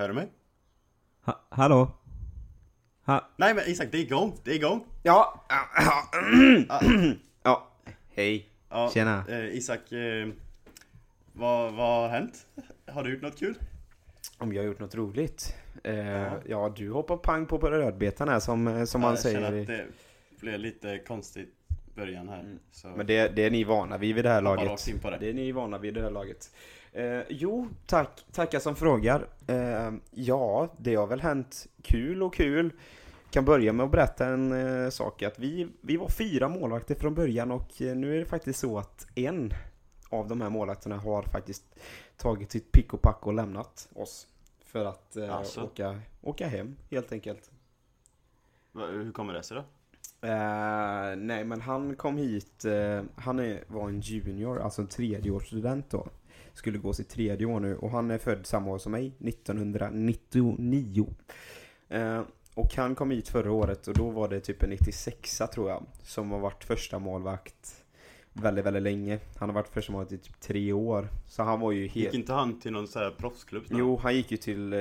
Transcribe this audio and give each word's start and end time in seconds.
Hör 0.00 0.08
du 0.08 0.14
mig? 0.14 0.28
Ha, 1.24 1.40
hallå? 1.48 1.90
Ha, 3.04 3.28
Nej 3.36 3.54
men 3.54 3.64
Isak, 3.66 3.88
det 3.90 3.98
är 3.98 4.02
igång! 4.02 4.36
Det 4.44 4.50
är 4.50 4.54
igång! 4.54 4.84
ja, 5.02 5.44
ja, 5.48 5.68
ja, 6.68 6.80
ja, 7.42 7.68
hej, 8.14 8.48
Ja, 8.70 8.90
Tjena. 8.94 9.24
Eh, 9.28 9.56
Isak, 9.56 9.92
eh, 9.92 10.28
vad, 11.32 11.72
vad 11.72 12.00
har 12.02 12.08
hänt? 12.08 12.46
Har 12.86 13.04
du 13.04 13.12
gjort 13.12 13.22
något 13.22 13.38
kul? 13.38 13.54
om 14.38 14.52
jag 14.52 14.62
har 14.62 14.66
gjort 14.66 14.80
något 14.80 14.94
roligt? 14.94 15.54
Eh, 15.84 15.94
Ja. 15.98 16.30
ja. 16.46 16.72
du 16.76 16.90
hoppar 16.90 17.16
pang 17.16 17.46
på 17.46 17.58
rödbetan 17.58 18.28
här 18.28 18.40
som, 18.40 18.68
eh, 18.68 18.84
som 18.84 19.00
man 19.00 19.10
jag 19.10 19.18
säger. 19.18 19.40
känner 19.40 19.56
i- 19.58 19.60
att 19.62 19.66
det 19.66 19.86
blev 20.40 20.60
lite 20.60 20.98
konstigt 20.98 21.54
början 21.94 22.28
här. 22.28 22.58
Så 22.72 22.88
Men 22.88 23.06
det, 23.06 23.28
det 23.28 23.42
är 23.44 23.50
ni 23.50 23.64
vana 23.64 23.98
vid 23.98 24.14
vid 24.14 24.24
det 24.24 24.30
här 24.30 24.42
laget. 24.42 24.86
Det 25.20 25.28
är 25.30 25.34
ni 25.34 25.52
vana 25.52 25.78
vid 25.78 25.94
det 25.94 26.02
här 26.02 26.10
laget. 26.10 26.50
Eh, 26.92 27.20
jo, 27.28 27.68
tack. 27.86 28.24
Tackar 28.32 28.58
som 28.58 28.76
frågar. 28.76 29.26
Eh, 29.46 29.92
ja, 30.10 30.74
det 30.78 30.94
har 30.94 31.06
väl 31.06 31.20
hänt 31.20 31.66
kul 31.82 32.22
och 32.22 32.34
kul. 32.34 32.70
Kan 33.30 33.44
börja 33.44 33.72
med 33.72 33.84
att 33.84 33.90
berätta 33.92 34.26
en 34.26 34.52
eh, 34.84 34.90
sak. 34.90 35.22
Att 35.22 35.38
vi, 35.38 35.68
vi 35.80 35.96
var 35.96 36.08
fyra 36.08 36.48
målvakter 36.48 36.94
från 36.94 37.14
början 37.14 37.50
och 37.50 37.82
eh, 37.82 37.96
nu 37.96 38.14
är 38.14 38.18
det 38.18 38.24
faktiskt 38.26 38.58
så 38.60 38.78
att 38.78 39.06
en 39.14 39.52
av 40.08 40.28
de 40.28 40.40
här 40.40 40.50
målvakterna 40.50 40.96
har 40.96 41.22
faktiskt 41.22 41.64
tagit 42.16 42.50
sitt 42.52 42.72
pick 42.72 42.94
och 42.94 43.02
pack 43.02 43.26
och 43.26 43.34
lämnat 43.34 43.88
oss. 43.94 44.26
För 44.64 44.84
att 44.84 45.16
eh, 45.16 45.34
Alltså? 45.36 45.62
åka, 45.62 46.00
åka 46.20 46.46
hem, 46.46 46.76
helt 46.90 47.12
enkelt. 47.12 47.50
Va- 48.72 48.86
Hur 48.86 49.12
kommer 49.12 49.32
det 49.32 49.42
sig 49.42 49.56
då? 49.56 49.62
Eh, 50.28 51.16
nej, 51.16 51.44
men 51.44 51.60
han 51.60 51.96
kom 51.96 52.16
hit, 52.16 52.64
han 53.16 53.38
är, 53.38 53.64
var 53.66 53.88
en 53.88 54.00
junior, 54.00 54.58
alltså 54.60 54.82
en 54.82 54.88
tredjeårsstudent 54.88 55.90
då. 55.90 56.06
Skulle 56.60 56.78
gå 56.78 56.92
sitt 56.92 57.08
tredje 57.08 57.46
år 57.46 57.60
nu 57.60 57.76
och 57.76 57.90
han 57.90 58.10
är 58.10 58.18
född 58.18 58.46
samma 58.46 58.70
år 58.70 58.78
som 58.78 58.92
mig, 58.92 59.12
1999. 59.18 61.06
Eh, 61.88 62.22
och 62.54 62.74
han 62.76 62.94
kom 62.94 63.10
hit 63.10 63.28
förra 63.28 63.52
året 63.52 63.88
och 63.88 63.94
då 63.94 64.10
var 64.10 64.28
det 64.28 64.40
typ 64.40 64.62
en 64.62 64.70
96 64.70 65.38
tror 65.54 65.70
jag, 65.70 65.86
som 66.02 66.30
har 66.30 66.38
varit 66.38 66.64
första 66.64 66.98
målvakt 66.98 67.84
väldigt, 68.32 68.64
väldigt 68.66 68.82
länge. 68.82 69.18
Han 69.36 69.48
har 69.48 69.54
varit 69.54 69.68
första 69.68 69.92
målvakt 69.92 70.12
i 70.12 70.18
typ 70.18 70.40
tre 70.40 70.72
år. 70.72 71.08
Så 71.26 71.42
han 71.42 71.60
var 71.60 71.72
ju 71.72 71.82
helt... 71.82 71.94
Gick 71.96 72.14
inte 72.14 72.32
han 72.32 72.60
till 72.60 72.72
någon 72.72 72.88
sån 72.88 73.02
här 73.02 73.10
proffsklubb? 73.10 73.66
snart? 73.66 73.78
Jo, 73.78 73.96
han 73.96 74.14
gick 74.14 74.30
ju 74.30 74.36
till, 74.36 74.72
eh, 74.72 74.80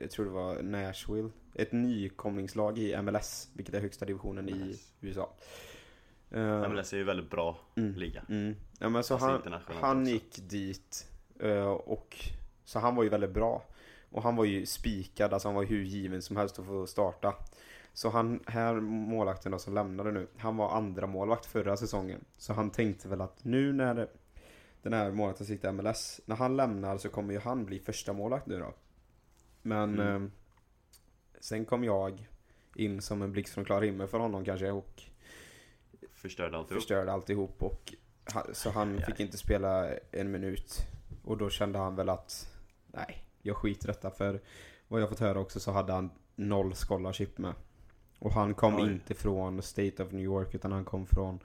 jag 0.00 0.10
tror 0.10 0.24
det 0.24 0.30
var 0.30 0.62
Nashville. 0.62 1.30
Ett 1.54 1.72
nykomlingslag 1.72 2.78
i 2.78 3.02
MLS, 3.02 3.48
vilket 3.52 3.74
är 3.74 3.80
högsta 3.80 4.04
divisionen 4.04 4.48
i 4.48 4.54
MLS. 4.54 4.92
USA. 5.00 5.34
Eh, 6.30 6.68
MLS 6.68 6.92
är 6.92 6.96
ju 6.96 7.04
väldigt 7.04 7.30
bra 7.30 7.58
Mm. 7.76 7.94
liga. 7.94 8.22
mm. 8.28 8.54
Ja 8.78 8.88
men 8.88 9.04
så 9.04 9.14
Alltså 9.14 9.50
han, 9.52 9.60
han 9.80 10.06
gick 10.06 10.48
dit 10.48 11.08
eh, 11.10 11.15
och 11.70 12.16
så 12.64 12.78
han 12.78 12.94
var 12.96 13.02
ju 13.02 13.08
väldigt 13.08 13.30
bra. 13.30 13.62
Och 14.10 14.22
han 14.22 14.36
var 14.36 14.44
ju 14.44 14.66
spikad, 14.66 15.32
alltså 15.32 15.48
han 15.48 15.54
var 15.54 15.64
hur 15.64 15.82
given 15.84 16.22
som 16.22 16.36
helst 16.36 16.58
att 16.58 16.66
få 16.66 16.86
starta. 16.86 17.34
Så 17.92 18.10
han, 18.10 18.40
här 18.46 18.74
målvakten 18.80 19.52
då 19.52 19.58
som 19.58 19.74
lämnade 19.74 20.12
nu, 20.12 20.26
han 20.36 20.56
var 20.56 20.70
andra 20.76 21.06
målvakt 21.06 21.46
förra 21.46 21.76
säsongen. 21.76 22.24
Så 22.38 22.52
han 22.52 22.70
tänkte 22.70 23.08
väl 23.08 23.20
att 23.20 23.44
nu 23.44 23.72
när 23.72 24.08
den 24.82 24.92
här 24.92 25.10
målvakten 25.10 25.46
sitter 25.46 25.68
i 25.68 25.72
MLS, 25.72 26.20
när 26.24 26.36
han 26.36 26.56
lämnar 26.56 26.98
så 26.98 27.08
kommer 27.08 27.32
ju 27.34 27.40
han 27.40 27.64
bli 27.64 27.78
första 27.78 28.12
målvakt 28.12 28.46
nu 28.46 28.58
då. 28.58 28.74
Men 29.62 30.00
Mm. 30.00 30.24
eh, 30.24 30.30
sen 31.40 31.64
kom 31.64 31.84
jag 31.84 32.28
in 32.74 33.02
som 33.02 33.22
en 33.22 33.32
blixt 33.32 33.54
från 33.54 33.64
klar 33.64 33.82
himmel 33.82 34.06
för 34.08 34.18
honom 34.18 34.44
kanske 34.44 34.70
och 34.70 35.02
Förstörde 36.12 36.56
alltihop. 36.56 36.82
förstörde 36.82 37.12
alltihop 37.12 37.62
och 37.62 37.94
så 38.52 38.70
han 38.70 39.00
fick 39.06 39.20
inte 39.20 39.36
spela 39.36 39.88
en 40.10 40.30
minut. 40.30 40.78
Och 41.26 41.36
då 41.36 41.50
kände 41.50 41.78
han 41.78 41.96
väl 41.96 42.08
att 42.08 42.48
nej, 42.86 43.24
jag 43.42 43.56
skiter 43.56 43.86
detta 43.86 44.10
för 44.10 44.40
vad 44.88 45.00
jag 45.00 45.08
fått 45.08 45.20
höra 45.20 45.38
också 45.38 45.60
så 45.60 45.72
hade 45.72 45.92
han 45.92 46.10
noll 46.36 46.74
scholarship 46.74 47.38
med. 47.38 47.54
Och 48.18 48.32
han 48.32 48.54
kom 48.54 48.76
Oj. 48.76 48.82
inte 48.82 49.14
från 49.14 49.62
State 49.62 50.02
of 50.02 50.12
New 50.12 50.24
York 50.24 50.54
utan 50.54 50.72
han 50.72 50.84
kom 50.84 51.06
från 51.06 51.38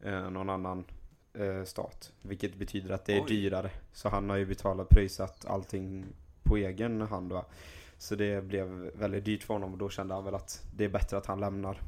eh, 0.00 0.30
någon 0.30 0.50
annan 0.50 0.84
eh, 1.34 1.64
stat. 1.64 2.12
Vilket 2.22 2.54
betyder 2.54 2.94
att 2.94 3.04
det 3.04 3.16
är 3.16 3.22
Oj. 3.22 3.28
dyrare. 3.28 3.70
Så 3.92 4.08
han 4.08 4.30
har 4.30 4.36
ju 4.36 4.46
betalat 4.46 4.88
pröjsat 4.88 5.44
allting 5.46 6.04
på 6.42 6.56
egen 6.56 7.00
hand 7.00 7.32
va. 7.32 7.44
Så 7.98 8.14
det 8.14 8.44
blev 8.44 8.68
väldigt 8.94 9.24
dyrt 9.24 9.42
för 9.42 9.54
honom 9.54 9.72
och 9.72 9.78
då 9.78 9.88
kände 9.88 10.14
han 10.14 10.24
väl 10.24 10.34
att 10.34 10.66
det 10.76 10.84
är 10.84 10.88
bättre 10.88 11.16
att 11.16 11.26
han 11.26 11.40
lämnar. 11.40 11.80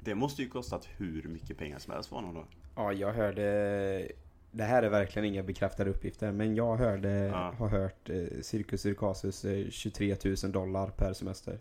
Det 0.00 0.14
måste 0.14 0.42
ju 0.42 0.48
kostat 0.48 0.88
hur 0.96 1.22
mycket 1.22 1.58
pengar 1.58 1.78
som 1.78 1.92
helst 1.92 2.08
för 2.08 2.16
honom 2.16 2.34
då. 2.34 2.44
Ja, 2.76 2.92
jag 2.92 3.12
hörde... 3.12 4.12
Det 4.54 4.64
här 4.64 4.82
är 4.82 4.88
verkligen 4.88 5.26
inga 5.28 5.42
bekräftade 5.42 5.90
uppgifter, 5.90 6.32
men 6.32 6.54
jag 6.54 6.76
hörde, 6.76 7.10
Ja. 7.10 7.54
har 7.58 7.68
hört 7.68 8.10
eh, 8.10 8.24
Cirkus 8.42 8.80
Circasus 8.82 9.44
eh, 9.44 9.70
23 9.70 10.16
000 10.42 10.52
dollar 10.52 10.90
per 10.90 11.12
semester. 11.12 11.58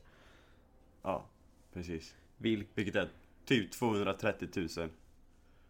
Ja, 1.02 1.26
precis. 1.74 2.16
Vil 2.38 2.66
Vilket 2.76 2.96
är 2.96 3.10
typ 3.46 3.72
230 3.72 4.48
000 4.78 4.90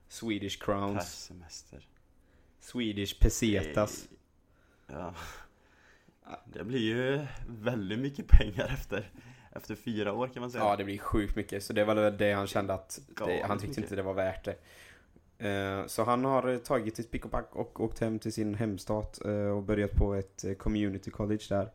Swedish 0.08 0.60
per 0.60 0.66
crowns, 0.66 1.24
semester. 1.26 1.88
Swedish 2.60 3.20
pesetas. 3.20 4.08
Ja. 4.88 5.14
Det 6.54 6.64
blir 6.64 6.80
ju 6.80 7.26
väldigt 7.48 8.00
mycket 8.00 8.28
pengar 8.28 8.66
efter, 8.74 9.12
efter 9.52 9.76
fyra 9.76 10.14
år 10.14 10.28
kan 10.28 10.42
man 10.42 10.52
säga. 10.52 10.64
Ja, 10.64 10.76
det 10.76 10.84
blir 10.84 10.98
sjukt 10.98 11.36
mycket. 11.36 11.64
Så 11.64 11.74
det 11.74 11.84
var 11.86 11.96
väl 11.96 12.18
det 12.18 12.34
han 12.34 12.48
kände 12.48 12.74
att 12.74 13.00
det, 13.26 13.42
han 13.48 13.58
tyckte 13.58 13.68
mycket. 13.68 13.78
inte 13.84 13.96
det 13.96 14.02
var 14.02 14.14
värt 14.14 14.44
det. 14.46 14.56
Eh, 15.42 15.86
Så 15.88 16.04
han 16.04 16.26
har 16.26 16.48
eh, 16.48 16.58
tagit 16.58 16.96
sitt 16.96 17.12
pick 17.12 17.26
och 17.26 17.32
pack 17.32 17.56
och 17.56 17.80
åkt 17.80 18.00
hem 18.00 18.20
till 18.20 18.34
sin 18.34 18.56
hemstat 18.56 19.26
eh, 19.26 19.32
och 19.48 19.64
börjat 19.64 19.92
på 19.92 20.14
ett 20.16 20.46
community 20.58 21.12
college 21.12 21.46
där. 21.50 21.72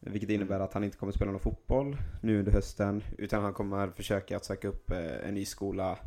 Vilket 0.00 0.30
innebär 0.30 0.54
Mm. 0.56 0.64
att 0.64 0.72
han 0.74 0.84
inte 0.84 0.96
kommer 0.96 1.12
spela 1.12 1.30
någon 1.30 1.40
fotboll 1.40 1.96
nu 2.22 2.38
under 2.38 2.52
hösten. 2.52 3.02
Utan 3.18 3.42
han 3.42 3.52
kommer 3.54 3.88
försöka 3.90 4.36
att 4.36 4.44
söka 4.44 4.68
upp 4.68 4.90
en 5.24 5.34
ny 5.34 5.44
skola, 5.44 5.98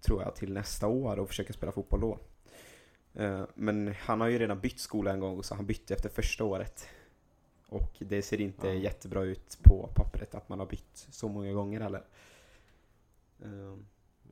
tror 0.00 0.22
jag, 0.22 0.36
till 0.36 0.52
nästa 0.52 0.86
år 0.86 1.18
och 1.18 1.28
försöka 1.28 1.52
spela 1.52 1.72
fotboll 1.72 2.00
då. 2.00 2.18
Men 3.54 3.94
han 4.00 4.20
har 4.20 4.28
ju 4.28 4.38
redan 4.38 4.60
bytt 4.60 4.80
skola 4.80 5.12
en 5.12 5.20
gång 5.20 5.42
så 5.42 5.54
han 5.54 5.66
bytte 5.66 5.94
efter 5.94 6.08
första 6.08 6.44
året. 6.44 6.88
Och 7.68 7.92
det 7.98 8.22
ser 8.22 8.40
inte 8.40 8.66
Ja. 8.68 8.74
jättebra 8.74 9.22
ut 9.22 9.58
på 9.62 9.90
pappret 9.94 10.34
att 10.34 10.48
man 10.48 10.58
har 10.58 10.66
bytt 10.66 11.06
så 11.10 11.28
många 11.28 11.52
gånger 11.52 11.80
heller. 11.80 12.04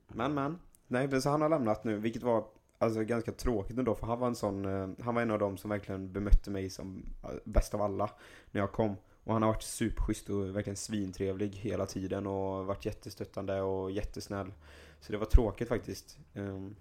Men 0.07 0.33
men, 0.33 0.59
nej 0.87 1.07
men 1.07 1.21
så 1.21 1.29
han 1.29 1.41
har 1.41 1.49
lämnat 1.49 1.83
nu, 1.83 1.97
vilket 1.97 2.23
var 2.23 2.45
alltså 2.77 3.03
ganska 3.03 3.31
tråkigt 3.31 3.77
ändå 3.77 3.95
för 3.95 4.07
han 4.07 4.19
var 4.19 4.27
en 4.27 4.35
sån, 4.35 4.65
eh, 4.65 4.89
han 5.05 5.15
var 5.15 5.21
en 5.21 5.31
av 5.31 5.39
dem 5.39 5.57
som 5.57 5.69
verkligen 5.69 6.11
bemötte 6.13 6.51
mig 6.51 6.69
som 6.69 7.03
eh, 7.23 7.29
bäst 7.43 7.73
av 7.73 7.81
alla 7.81 8.09
när 8.51 8.61
jag 8.61 8.71
kom. 8.71 8.95
Och 9.23 9.33
han 9.33 9.41
har 9.41 9.49
varit 9.49 9.63
superschysst 9.63 10.29
och 10.29 10.55
verkligen 10.55 10.77
svintrevlig 10.77 11.55
hela 11.55 11.85
tiden 11.85 12.27
och 12.27 12.65
varit 12.65 12.85
jättestöttande 12.85 13.61
och 13.61 13.91
jättesnäll. 13.91 14.53
Så 14.99 15.11
det 15.11 15.17
var 15.17 15.25
tråkigt 15.25 15.67
faktiskt. 15.67 16.17
Ehm, 16.33 16.75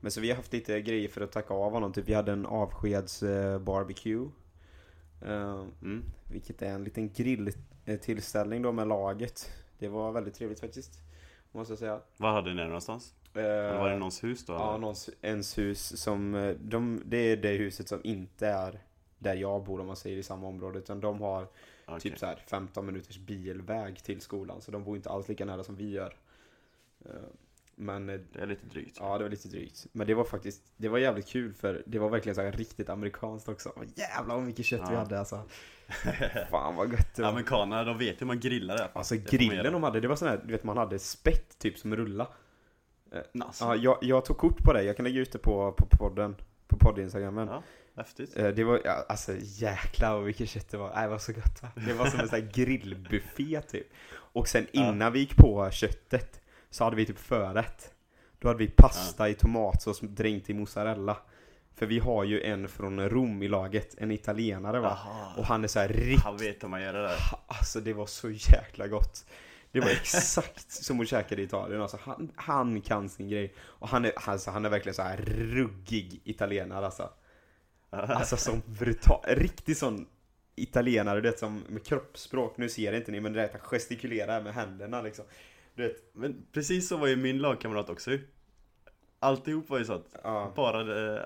men 0.00 0.10
så 0.10 0.20
vi 0.20 0.28
har 0.30 0.36
haft 0.36 0.52
lite 0.52 0.80
grejer 0.80 1.08
för 1.08 1.20
att 1.20 1.32
tacka 1.32 1.54
av 1.54 1.72
honom, 1.72 1.92
typ 1.92 2.08
vi 2.08 2.14
hade 2.14 2.32
en 2.32 2.46
avskeds-Barbecue 2.46 4.30
eh, 5.22 5.32
ehm, 5.32 5.70
Mm. 5.82 6.02
vilket 6.30 6.62
är 6.62 6.70
en 6.72 6.84
liten 6.84 7.12
grilltillställning 7.12 8.62
då 8.62 8.72
med 8.72 8.88
laget. 8.88 9.50
Det 9.78 9.88
var 9.88 10.12
väldigt 10.12 10.34
trevligt 10.34 10.60
faktiskt. 10.60 10.98
Måste 11.52 11.72
jag 11.72 11.78
säga. 11.78 12.00
Var 12.16 12.32
hade 12.32 12.54
ni 12.54 12.60
det 12.62 12.66
någonstans? 12.66 13.14
Eller 13.34 13.78
var 13.78 13.90
det 13.90 13.96
någons 13.98 14.24
hus 14.24 14.46
då? 14.46 14.52
Ja, 14.52 14.76
någons, 14.78 15.10
ens 15.22 15.58
hus 15.58 16.02
som, 16.02 16.34
eh, 16.34 16.54
de, 16.60 17.02
det 17.04 17.16
är 17.16 17.36
det 17.36 17.52
huset 17.52 17.88
som 17.88 18.00
inte 18.04 18.46
är 18.48 18.78
där 19.18 19.34
jag 19.34 19.64
bor 19.64 19.80
om 19.80 19.86
man 19.86 19.96
säger 19.96 20.16
i 20.16 20.22
samma 20.22 20.46
område. 20.46 20.78
Utan 20.78 21.00
de 21.00 21.20
har 21.20 21.46
Okej. 21.86 22.00
typ 22.00 22.18
så 22.18 22.26
här 22.26 22.36
15 22.46 22.86
minuters 22.86 23.18
bilväg 23.18 24.02
till 24.02 24.20
skolan. 24.20 24.60
Så 24.62 24.70
de 24.70 24.84
bor 24.84 24.96
inte 24.96 25.10
alls 25.10 25.28
lika 25.28 25.44
nära 25.44 25.64
som 25.64 25.76
vi 25.76 25.90
gör. 25.90 26.16
Eh, 27.04 27.10
Men 27.76 28.08
eh, 28.08 28.20
Det 28.32 28.40
är 28.40 28.46
lite 28.46 28.66
drygt. 28.66 28.96
ja, 29.00 29.18
det 29.18 29.24
var 29.24 29.30
lite 29.30 29.48
drygt. 29.48 29.86
Men 29.92 30.06
det 30.06 30.14
var 30.14 30.24
faktiskt, 30.24 30.62
det 30.76 30.88
var 30.88 30.98
jävligt 30.98 31.26
kul 31.28 31.54
för 31.54 31.82
det 31.86 31.98
var 31.98 32.08
verkligen 32.08 32.34
så 32.34 32.42
här 32.42 32.52
riktigt 32.52 32.88
amerikanskt 32.88 33.48
också. 33.48 33.72
Jävlar 33.96 34.34
vad 34.34 34.44
mycket 34.44 34.66
kött 34.66 34.80
vi 34.90 34.92
Ja. 34.94 34.98
hade 34.98 35.18
alltså. 35.18 35.42
Fan 36.50 36.76
vad 36.76 36.92
gött 36.92 37.14
det 37.16 37.22
var. 37.22 37.28
Amerikanerna, 37.28 37.84
de 37.84 37.98
vet 37.98 38.20
hur 38.20 38.26
man 38.26 38.40
grillar 38.40 38.76
det. 38.76 38.88
Alltså 38.92 39.14
Det 39.14 39.20
man 39.20 39.26
grillen 39.48 39.72
de 39.72 39.82
hade, 39.82 40.00
det 40.00 40.08
var 40.08 40.16
sån 40.16 40.28
här, 40.28 40.40
du 40.44 40.52
vet 40.52 40.64
man 40.64 40.76
hade 40.76 40.98
spett 40.98 41.58
typ 41.58 41.78
som 41.78 41.96
rulla. 41.96 42.28
Alltså. 43.40 43.64
Ja, 43.64 43.76
jag, 43.76 43.98
jag 44.00 44.24
tog 44.24 44.38
kort 44.38 44.58
på 44.64 44.72
det, 44.72 44.82
jag 44.82 44.96
kan 44.96 45.04
lägga 45.04 45.20
ut 45.20 45.32
det 45.32 45.38
på, 45.38 45.72
på 45.72 45.86
podden, 45.86 46.36
på 46.68 46.76
podd-instagrammen. 46.76 47.48
Ja, 47.48 47.62
häftigt. 47.96 48.36
Eh, 48.36 48.48
Det 48.48 48.64
var, 48.64 48.80
ja, 48.84 49.04
alltså 49.08 49.32
jäklar 49.40 50.14
vad 50.14 50.24
mycket 50.24 50.48
kött 50.48 50.68
det 50.70 50.76
var. 50.76 50.92
Nej, 50.94 51.02
det 51.04 51.08
var 51.10 51.18
så 51.18 51.32
gott 51.32 51.62
va? 51.62 51.68
Det 51.74 51.92
var 51.92 52.06
som 52.06 52.20
en 52.20 52.28
sån 52.28 52.40
här 52.40 52.50
grillbuffé 52.52 53.60
typ. 53.60 53.86
Och 54.16 54.48
sen 54.48 54.66
Ja. 54.72 54.88
innan 54.88 55.12
vi 55.12 55.18
gick 55.18 55.36
på 55.36 55.70
köttet 55.70 56.40
så 56.70 56.84
hade 56.84 56.96
vi 56.96 57.06
typ 57.06 57.18
förrätt. 57.18 57.90
Då 58.38 58.48
hade 58.48 58.58
vi 58.58 58.68
pasta 58.68 59.28
i 59.28 59.34
tomatsås 59.34 60.00
dränkt 60.00 60.50
i 60.50 60.54
mozzarella. 60.54 61.16
För 61.76 61.86
vi 61.86 61.98
har 61.98 62.24
ju 62.24 62.42
en 62.42 62.68
från 62.68 63.08
Rom 63.08 63.42
i 63.42 63.48
laget, 63.48 63.94
en 63.98 64.10
italienare 64.10 64.80
va? 64.80 64.98
Jaha. 65.04 65.32
Och 65.36 65.44
han 65.44 65.64
är 65.64 65.68
så 65.68 65.78
här 65.78 65.88
riktigt 65.88 66.24
Han 66.24 66.36
vet 66.36 66.62
hur 66.62 66.68
man 66.68 66.82
gör 66.82 66.92
det 66.92 67.02
där. 67.02 67.16
Alltså 67.46 67.80
det 67.80 67.92
var 67.92 68.06
så 68.06 68.30
jäkla 68.30 68.86
gott. 68.88 69.24
Det 69.74 69.80
var 69.80 69.90
exakt 70.02 70.70
som 70.70 71.00
att 71.00 71.08
käka 71.08 71.36
det 71.36 71.42
i 71.42 71.44
Italien. 71.44 71.82
Alltså, 71.82 71.98
han, 72.02 72.32
han 72.36 72.80
kan 72.80 73.08
sin 73.08 73.28
grej. 73.28 73.54
Och 73.58 73.88
han 73.88 74.04
är, 74.04 74.12
alltså, 74.16 74.50
han 74.50 74.64
är 74.64 74.70
verkligen 74.70 74.94
så 74.94 75.02
här 75.02 75.16
ruggig 75.26 76.20
italienare 76.24 76.86
alltså. 76.86 77.10
Alltså 77.90 78.36
som 78.36 78.62
brutal, 78.66 79.20
riktigt 79.26 79.78
sån 79.78 80.06
italienare, 80.54 81.20
du 81.20 81.30
vet 81.30 81.38
som 81.38 81.62
med 81.68 81.86
kroppsspråk, 81.86 82.56
nu 82.56 82.68
ser 82.68 82.92
inte 82.92 83.12
ni 83.12 83.20
men 83.20 83.32
det 83.32 83.40
är 83.40 83.44
att 83.44 83.52
han 83.52 83.60
gestikulerar 83.60 84.42
med 84.42 84.54
händerna 84.54 85.02
liksom. 85.02 85.24
Du 85.74 85.82
vet, 85.82 85.96
Men 86.12 86.46
precis 86.52 86.88
så 86.88 86.96
var 86.96 87.06
ju 87.06 87.16
min 87.16 87.38
lagkamrat 87.38 87.90
också 87.90 88.10
ju. 88.10 88.28
Alltihop 89.18 89.68
var 89.68 89.78
ju 89.78 89.84
sånt. 89.84 90.16
ja. 90.22 90.52
Bara 90.56 91.14
eh, 91.14 91.22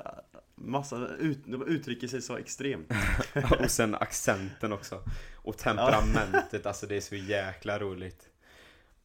massa, 0.54 1.08
ut, 1.18 1.38
de 1.44 1.66
uttrycker 1.66 2.08
sig 2.08 2.22
så 2.22 2.36
extremt. 2.36 2.92
Och 3.60 3.70
sen 3.70 3.94
accenten 3.94 4.72
också. 4.72 5.02
Och 5.36 5.58
temperamentet, 5.58 6.66
alltså 6.66 6.86
det 6.86 6.96
är 6.96 7.00
så 7.00 7.14
jäkla 7.14 7.78
roligt. 7.78 8.30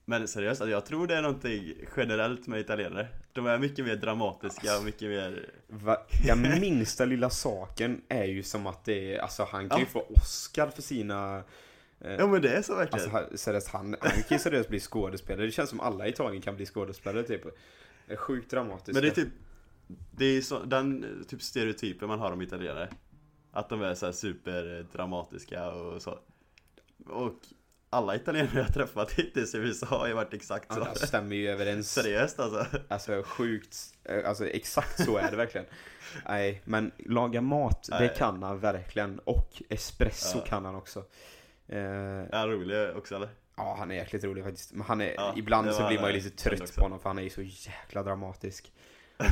Men 0.05 0.27
seriöst, 0.27 0.61
alltså, 0.61 0.71
jag 0.71 0.85
tror 0.85 1.07
det 1.07 1.15
är 1.15 1.21
någonting 1.21 1.73
generellt 1.97 2.47
med 2.47 2.59
italienare. 2.59 3.07
De 3.33 3.45
är 3.45 3.57
mycket 3.57 3.85
mer 3.85 3.95
dramatiska 3.95 4.77
och 4.77 4.83
mycket 4.83 5.09
mer... 5.09 5.49
Va, 5.67 5.97
den 6.25 6.59
minsta 6.59 7.05
lilla 7.05 7.29
saken 7.29 8.01
är 8.09 8.23
ju 8.25 8.43
som 8.43 8.67
att 8.67 8.85
det 8.85 9.15
är, 9.15 9.19
alltså 9.19 9.43
han 9.51 9.69
kan 9.69 9.79
ju 9.79 9.85
Ja. 9.85 9.89
få 9.89 9.99
Oscar 10.15 10.67
för 10.67 10.81
sina 10.81 11.43
eh, 11.99 12.11
Ja 12.13 12.27
men 12.27 12.41
det 12.41 12.49
är 12.49 12.61
så 12.61 12.75
verkligen. 12.75 13.15
Alltså 13.15 13.37
seriöst, 13.37 13.67
han, 13.67 13.95
han 14.01 14.11
kan 14.11 14.37
ju 14.37 14.39
seriöst 14.39 14.69
bli 14.69 14.79
skådespelare. 14.79 15.45
Det 15.45 15.51
känns 15.51 15.69
som 15.69 15.79
alla 15.79 16.07
i 16.07 16.09
Italien 16.09 16.41
kan 16.41 16.55
bli 16.55 16.65
skådespelare 16.65 17.23
typ. 17.23 17.43
Det 18.07 18.13
är 18.13 18.17
Sjukt 18.17 18.51
dramatiskt. 18.51 18.93
Men 18.93 19.01
det 19.03 19.07
är 19.09 19.11
typ 19.23 19.33
Det 20.11 20.25
är 20.25 20.41
så, 20.41 20.59
den 20.59 21.05
typ 21.27 21.41
stereotypen 21.41 22.07
man 22.07 22.19
har 22.19 22.31
om 22.31 22.41
italienare 22.41 22.89
Att 23.51 23.69
de 23.69 23.81
är 23.81 23.95
så 23.95 24.05
här 24.05 24.13
superdramatiska 24.13 25.71
och 25.71 26.01
så 26.01 26.19
Och 27.05 27.33
alla 27.93 28.15
italienare 28.15 28.59
jag 28.59 28.73
träffat 28.73 29.11
hittills 29.11 29.55
i 29.55 29.57
USA 29.57 29.85
har 29.85 30.07
ju 30.07 30.13
varit 30.13 30.33
exakt 30.33 30.73
så 30.73 30.79
Ja, 30.79 30.87
det 30.99 31.07
stämmer 31.07 31.35
ju 31.35 31.49
överens. 31.49 31.91
Seriöst 31.93 32.39
alltså 32.39 32.65
Alltså 32.87 33.23
sjukt, 33.25 33.77
eh, 34.03 34.29
alltså 34.29 34.47
exakt 34.47 35.03
så 35.05 35.17
är 35.17 35.31
det 35.31 35.37
verkligen. 35.37 35.67
Nej, 36.27 36.61
men 36.65 36.91
laga 36.97 37.41
mat, 37.41 37.87
det 37.89 37.99
Nej. 37.99 38.13
kan 38.17 38.43
han 38.43 38.59
verkligen. 38.59 39.19
Och 39.19 39.61
espresso 39.69 40.37
Ja. 40.37 40.45
kan 40.45 40.65
han 40.65 40.75
också. 40.75 40.99
Eh, 41.67 41.77
Är 41.77 42.37
han 42.37 42.49
rolig 42.51 42.97
också 42.97 43.15
eller? 43.15 43.29
ja, 43.57 43.75
han 43.79 43.91
är 43.91 43.95
jäkligt 43.95 44.23
rolig 44.23 44.43
faktiskt. 44.43 44.73
Men 44.73 44.81
han 44.87 45.01
är, 45.01 45.13
Ja, 45.13 45.33
ibland 45.37 45.67
det 45.67 45.73
så 45.73 45.87
blir 45.87 45.99
man 45.99 46.11
ju 46.13 46.17
det 46.19 46.23
lite 46.23 46.43
trött 46.43 46.75
på 46.75 46.81
honom 46.81 46.99
för 46.99 47.09
han 47.09 47.17
är 47.19 47.23
ju 47.23 47.29
så 47.29 47.41
jäkla 47.41 48.03
dramatisk. 48.03 48.71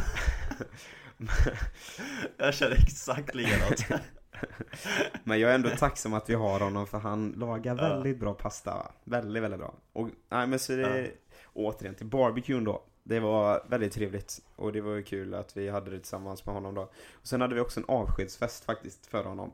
Jag 2.37 2.53
känner 2.53 2.75
exakt 2.83 3.35
likadant 3.35 3.85
Men 5.23 5.39
jag 5.39 5.51
är 5.51 5.55
ändå 5.55 5.69
tacksam 5.69 6.13
att 6.13 6.29
vi 6.29 6.33
har 6.33 6.59
honom 6.59 6.88
för 6.88 6.97
han 6.99 7.31
lagar 7.38 7.75
Ja. 7.75 7.81
väldigt 7.89 8.19
bra 8.19 8.33
pasta. 8.33 8.91
Väldigt, 9.03 9.43
väldigt 9.43 9.59
bra. 9.59 9.73
Och 9.93 10.09
nej 10.29 10.47
men 10.47 10.59
så 10.59 10.75
det, 10.75 11.11
återigen 11.53 11.95
till 11.95 12.05
barbecuen 12.05 12.63
då. 12.63 12.83
Det 13.03 13.19
var 13.19 13.65
väldigt 13.69 13.93
trevligt. 13.93 14.39
Och 14.55 14.71
det 14.73 14.81
var 14.81 14.93
ju 14.95 15.03
kul 15.03 15.33
att 15.33 15.57
vi 15.57 15.69
hade 15.69 15.91
det 15.91 15.97
tillsammans 15.99 16.45
med 16.45 16.55
honom 16.55 16.75
då. 16.75 16.81
Och 17.13 17.27
sen 17.27 17.41
hade 17.41 17.55
vi 17.55 17.61
också 17.61 17.79
en 17.79 17.85
avskedsfest 17.88 18.65
faktiskt 18.65 19.05
för 19.07 19.23
honom. 19.23 19.53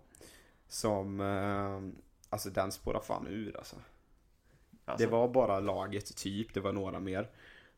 Som, 0.67 1.21
eh, 1.21 1.99
alltså 2.29 2.49
den 2.49 2.71
spårade 2.71 3.05
fan 3.05 3.27
ur 3.27 3.57
alltså. 3.57 3.75
alltså, 4.85 5.05
Det 5.05 5.11
var 5.11 5.27
bara 5.27 5.59
laget 5.59 6.15
typ, 6.17 6.53
det 6.53 6.59
var 6.59 6.73
några 6.73 6.99
mer. 6.99 7.29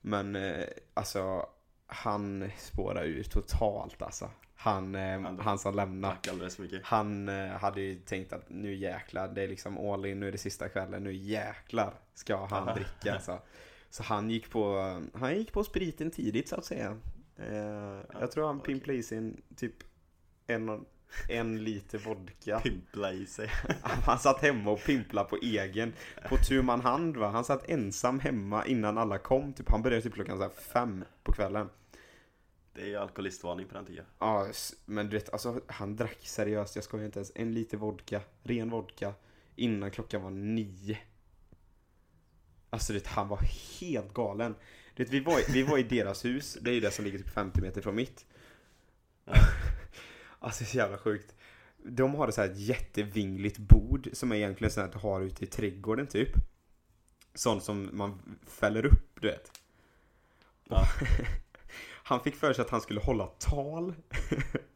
Men 0.02 0.36
eh, 0.36 0.66
alltså, 0.94 1.50
han 1.88 2.52
spårade 2.58 3.08
ur 3.08 3.24
totalt 3.24 4.02
alltså. 4.02 4.30
Han, 4.62 4.96
eh, 4.96 5.22
Han- 5.22 5.40
han 5.40 5.60
som 5.60 5.76
lämnade. 5.76 6.14
Han 6.84 7.30
eh, 7.30 7.48
hade 7.50 7.82
ju 7.82 7.96
tänkt 8.00 8.34
att 8.34 8.50
nu 8.50 8.76
jäklar, 8.76 9.28
det 9.28 9.42
är 9.44 9.48
liksom 9.48 9.78
all 9.78 10.06
in, 10.06 10.20
nu 10.20 10.28
är 10.28 10.32
det 10.32 10.38
sista 10.38 10.70
kvällen, 10.70 11.04
nu 11.04 11.14
jäklar 11.14 11.94
ska 12.14 12.46
han 12.46 12.76
dricka 12.76 13.14
alltså. 13.14 13.40
Så 13.90 14.04
han 14.04 14.30
gick 14.30 14.50
på, 14.50 14.76
han 15.14 15.36
gick 15.36 15.54
på 15.54 15.64
spriten 15.64 16.12
tidigt 16.12 16.48
så 16.48 16.56
att 16.56 16.66
säga. 16.66 16.98
Eh, 17.38 18.00
jag 18.20 18.32
tror 18.32 18.48
han 18.48 18.60
pimplade 18.60 19.00
i 19.00 19.04
sin 19.04 19.42
typ 19.56 19.76
en, 20.48 20.86
en 21.30 21.64
liter 21.64 21.98
vodka. 21.98 22.60
Pimpla 22.64 23.12
i 23.14 23.26
sig 23.26 23.50
Han 23.82 24.20
satt 24.20 24.42
hemma 24.42 24.72
och 24.72 24.84
pimplade 24.86 25.30
på 25.30 25.38
egen, 25.42 25.94
på 26.30 26.38
tu 26.38 26.62
man 26.62 26.82
hand 26.82 27.18
va. 27.18 27.28
Han 27.30 27.44
satt 27.44 27.70
ensam 27.70 28.20
hemma 28.20 28.66
innan 28.66 28.98
alla 28.98 29.18
kom. 29.18 29.54
Typ, 29.54 29.70
han 29.70 29.82
började 29.82 30.02
typ 30.02 30.14
klockan 30.14 30.38
så 30.38 30.50
fem 30.50 31.04
på 31.24 31.32
kvällen. 31.32 31.70
Det 32.74 32.94
är 32.94 32.98
alkoholistvarning 32.98 33.68
på 33.68 33.74
den 33.74 33.86
tiden 33.86 34.06
Ja, 34.20 34.48
men 34.86 35.10
du 35.10 35.18
vet, 35.18 35.30
alltså 35.30 35.62
han 35.68 35.96
drack 35.96 36.18
seriöst, 36.22 36.76
jag 36.76 36.84
skojar 36.84 37.06
inte 37.06 37.20
ens, 37.20 37.32
en 37.36 37.54
liter 37.54 37.78
vodka, 37.78 38.22
ren 38.44 38.70
vodka, 38.70 39.14
innan 39.56 39.92
klockan 39.92 40.22
var 40.22 40.30
nio. 40.30 40.98
Alltså 42.70 42.94
du 42.94 43.00
vet, 43.00 43.08
han 43.08 43.28
var 43.28 43.40
helt 43.80 44.14
galen. 44.14 44.56
Du 44.96 45.04
vet, 45.04 45.14
vi 45.14 45.20
var, 45.20 45.40
i- 45.40 45.52
vi 45.54 45.64
var 45.64 45.78
i 45.78 45.84
deras 45.84 46.26
hus, 46.26 46.58
det 46.62 46.70
är 46.70 46.74
ju 46.74 46.80
det 46.80 46.92
som 46.92 47.06
ligger 47.06 47.18
typ 47.18 47.30
50 47.30 47.62
meter 47.62 47.82
från 47.82 47.96
mitt. 47.96 48.26
Ja. 49.26 49.34
Alltså 50.42 50.64
det 50.64 50.68
är 50.68 50.72
så 50.72 50.78
jävla 50.78 50.98
sjukt. 50.98 51.36
De 51.78 52.16
har 52.16 52.28
ett 52.28 52.36
så 52.36 52.42
här 52.42 52.54
jättevingligt 52.56 53.58
bord 53.58 54.10
som 54.14 54.32
är 54.32 54.36
egentligen 54.36 54.72
sånt 54.72 54.86
att 54.86 54.92
du 54.92 55.00
har 55.00 55.22
ute 55.22 55.44
i 55.44 55.48
trädgården 55.48 56.08
typ. 56.08 56.30
Sånt 57.34 57.64
som 57.64 57.90
man 57.94 58.38
fäller 58.48 58.86
upp, 58.86 59.22
du 59.22 59.28
vet. 59.28 59.52
Ja. 60.70 60.88
Han 62.10 62.20
fick 62.20 62.36
för 62.36 62.54
sig 62.54 62.62
att 62.62 62.70
han 62.70 62.82
skulle 62.82 63.00
hålla 63.00 63.26
tal. 63.28 63.94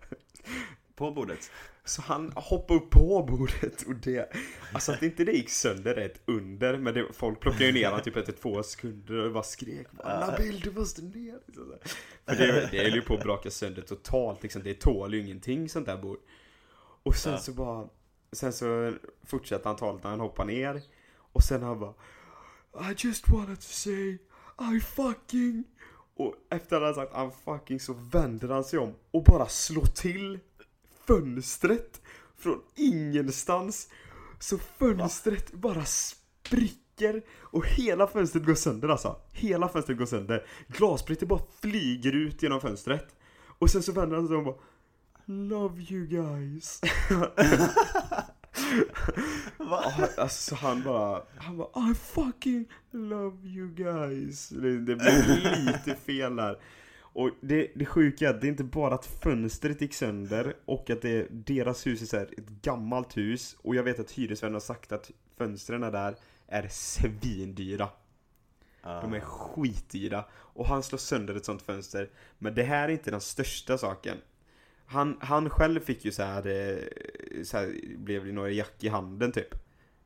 På 0.96 1.12
bordet 1.12 1.52
Så 1.86 2.02
han 2.02 2.32
hoppade 2.36 2.80
upp 2.80 2.90
på 2.90 3.24
bordet 3.24 3.82
och 3.82 3.96
det, 3.96 4.34
alltså 4.74 4.92
att 4.92 5.04
inte 5.04 5.24
det 5.24 5.32
gick 5.32 5.50
sönder 5.50 5.96
är 5.96 6.06
ett 6.06 6.22
under, 6.26 6.78
men 6.78 6.94
det, 6.94 7.14
folk 7.14 7.40
plockade 7.40 7.66
ju 7.66 7.72
ner 7.72 7.86
honom 7.86 8.02
typ 8.02 8.16
efter 8.16 8.34
två 8.34 8.64
sekunder 8.64 9.26
och 9.26 9.32
bara 9.32 9.44
skrek 9.44 9.92
bara, 9.92 10.20
Nabil 10.20 10.60
du 10.60 10.72
måste 10.72 11.02
ner! 11.02 11.40
Där. 11.46 11.80
För 12.26 12.36
det, 12.36 12.68
det 12.72 12.86
är 12.86 12.90
ju 12.90 13.02
på 13.02 13.14
att 13.14 13.24
braka 13.24 13.52
sönder 13.52 13.82
totalt 13.82 14.44
liksom, 14.44 14.64
det 14.64 14.74
tål 14.74 15.14
ju 15.14 15.20
ingenting 15.20 15.70
sånt 15.70 15.86
där 15.86 15.98
bord. 15.98 16.20
Och 17.04 17.16
sen 17.16 17.40
så 17.40 17.52
bara, 17.52 17.90
sen 18.32 18.54
så 18.54 18.94
fortsatte 19.26 19.70
han 19.70 19.76
talet 19.76 20.04
när 20.04 20.10
han 20.10 20.20
hoppade 20.20 20.54
ner, 20.54 20.82
och 21.18 21.44
sen 21.44 21.64
han 21.64 21.80
bara 21.80 21.94
I 22.92 22.96
just 22.98 23.30
wanted 23.30 23.56
to 23.56 23.68
say 23.68 24.18
I 24.60 24.80
fucking 24.80 25.64
och 26.18 26.36
efter 26.50 26.76
att 26.76 26.84
han 26.84 26.96
sagt 26.96 27.14
I'm 27.14 27.32
fucking 27.46 27.80
så 27.80 27.94
vänder 27.94 28.48
han 28.48 28.64
sig 28.64 28.80
om 28.80 28.94
och 29.12 29.24
bara 29.24 29.48
slår 29.48 29.86
till 29.86 30.40
fönstret 31.06 32.02
från 32.38 32.62
ingenstans. 32.76 33.90
Så 34.40 34.58
fönstret 34.58 35.54
bara 35.54 35.86
spricker 35.86 37.22
och 37.40 37.68
hela 37.68 38.08
fönstret 38.08 38.46
går 38.46 38.56
sönder 38.56 38.90
alltså. 38.90 39.16
Hela 39.32 39.70
fönstret 39.70 39.98
går 39.98 40.06
sönder. 40.06 40.46
Glassplitter 40.68 41.26
bara 41.26 41.42
flyger 41.62 42.12
ut 42.12 42.44
genom 42.44 42.62
fönstret. 42.62 43.16
Och 43.60 43.70
sen 43.70 43.84
så 43.84 43.92
vänder 43.92 44.16
han 44.16 44.28
sig 44.28 44.36
om 44.38 44.48
och 44.48 44.54
bara 44.54 44.64
Love 45.26 45.82
you 45.82 46.06
guys. 46.08 46.82
Ja, 49.60 49.94
alltså 50.18 50.56
han 50.56 50.84
bara, 50.84 51.24
han 51.38 51.58
bara 51.58 51.92
I 51.92 51.96
fucking 51.96 52.66
love 52.92 53.48
you 53.48 53.68
guys. 53.68 54.50
Det, 54.50 54.80
det 54.80 54.96
blev 54.96 55.66
lite 55.66 55.96
fel 55.96 56.36
där. 56.36 56.60
Och 57.00 57.30
det, 57.42 57.72
det 57.76 57.86
sjuka 57.86 58.30
är 58.30 58.34
att 58.34 58.42
det 58.42 58.48
är 58.48 58.50
inte 58.50 58.64
bara 58.64 58.96
att 58.96 59.06
fönstret 59.06 59.82
gick 59.82 59.94
sönder 59.94 60.56
och 60.66 60.90
att 60.90 61.02
det, 61.02 61.28
deras 61.30 61.88
hus 61.88 62.02
är 62.02 62.06
så 62.06 62.18
här, 62.18 62.30
ett 62.38 62.50
gammalt 62.50 63.18
hus 63.18 63.56
och 63.62 63.76
jag 63.76 63.84
vet 63.84 64.00
att 64.00 64.12
hyresvärden 64.12 64.54
har 64.54 64.62
sagt 64.62 64.92
att 64.92 65.12
fönstren 65.38 65.82
där 65.82 66.16
är 66.48 66.68
svindyra. 66.72 67.90
De 68.84 69.14
är 69.14 69.20
skitdyra. 69.20 70.26
Och 70.34 70.68
han 70.68 70.84
slår 70.84 70.98
sönder 70.98 71.36
ett 71.36 71.46
sånt 71.46 71.62
fönster. 71.62 72.10
Men 72.38 72.56
det 72.56 72.64
här 72.64 72.90
är 72.90 72.94
inte 72.94 73.12
den 73.12 73.22
största 73.22 73.78
saken. 73.78 74.18
Han, 74.86 75.18
han 75.22 75.50
själv 75.50 75.80
fick 75.80 76.06
ju 76.06 76.12
så 76.12 76.24
här, 76.24 76.48
eh, 76.48 77.44
så 77.44 77.58
här 77.58 77.98
blev 77.98 78.26
det 78.26 78.32
några 78.32 78.50
jack 78.50 78.84
i 78.84 78.88
handen 78.88 79.32
typ. 79.32 79.56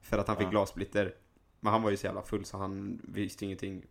För 0.02 0.18
att 0.18 0.28
han 0.28 0.38
fick 0.38 0.46
Ja. 0.46 0.52
glassplitter. 0.52 1.16
Men 1.60 1.74
han 1.74 1.82
var 1.82 1.90
ju 1.92 1.98
så 1.98 2.06
jävla 2.06 2.22
full 2.22 2.46
så 2.46 2.58
han 2.58 3.02
visste 3.04 3.46
ingenting. 3.46 3.86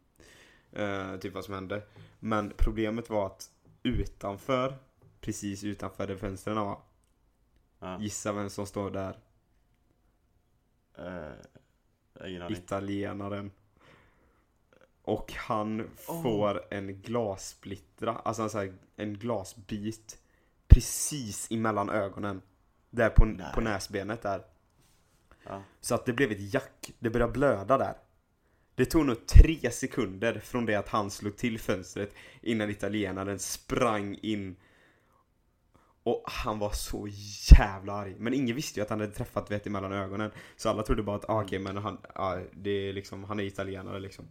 eh, 0.73 1.17
typ 1.17 1.35
vad 1.35 1.45
som 1.45 1.55
hände. 1.55 1.83
Men 2.21 2.53
problemet 2.57 3.11
var 3.11 3.27
att 3.27 3.51
utanför, 3.83 4.75
precis 5.21 5.65
utanför 5.65 6.07
där 6.07 6.17
fönstren 6.17 6.57
var. 6.57 6.81
Ja. 7.79 7.99
Gissa 8.01 8.33
vem 8.33 8.51
som 8.51 8.67
står 8.67 8.91
där? 8.91 9.19
Aning. 12.21 12.51
Italienaren. 12.51 13.51
Och 15.03 15.33
han 15.33 15.81
Oh. 15.81 16.23
får 16.23 16.63
en 16.71 17.01
glassplittra, 17.03 18.13
alltså 18.17 18.43
en, 18.43 18.51
så 18.51 18.59
här, 18.59 18.75
en 18.97 19.15
glasbit 19.19 20.19
precis 20.69 21.47
emellan 21.51 21.91
ögonen. 21.91 22.43
Där 22.91 23.11
på, 23.11 23.25
Nej. 23.25 23.47
på 23.55 23.61
näsbenet 23.61 24.23
där. 24.23 24.43
Ja. 25.47 25.63
Så 25.81 25.95
att 25.95 26.07
det 26.07 26.13
blev 26.13 26.33
ett 26.33 26.55
jack, 26.55 26.93
det 26.99 27.11
började 27.11 27.33
blöda 27.33 27.79
där. 27.79 27.95
Det 28.75 28.85
tog 28.85 29.07
nog 29.07 29.27
tre 29.27 29.71
sekunder 29.71 30.41
från 30.41 30.67
det 30.67 30.75
att 30.75 30.89
han 30.89 31.11
slog 31.11 31.37
till 31.37 31.59
fönstret 31.59 32.15
innan 32.41 32.71
italienaren 32.71 33.39
sprang 33.39 34.19
in. 34.23 34.57
Och 36.03 36.23
han 36.27 36.59
var 36.59 36.71
så 36.71 37.09
jävla 37.59 37.93
arg. 37.93 38.15
Men 38.19 38.35
ingen 38.35 38.57
visste 38.57 38.81
ju 38.81 38.85
att 38.85 38.91
han 38.91 39.01
hade 39.01 39.13
träffat 39.13 39.51
vet 39.51 39.67
emellan 39.67 39.93
ögonen. 39.93 40.31
Så 40.57 40.69
alla 40.69 40.83
trodde 40.83 41.03
bara 41.03 41.17
att 41.17 41.29
ah, 41.31 41.43
okej 41.43 41.59
men 41.59 41.77
han, 41.77 41.99
ah, 42.15 42.37
det 42.53 42.71
är 42.71 42.93
liksom, 42.93 43.25
han 43.25 43.41
är 43.41 43.45
italienare 43.45 44.01
liksom. 44.01 44.29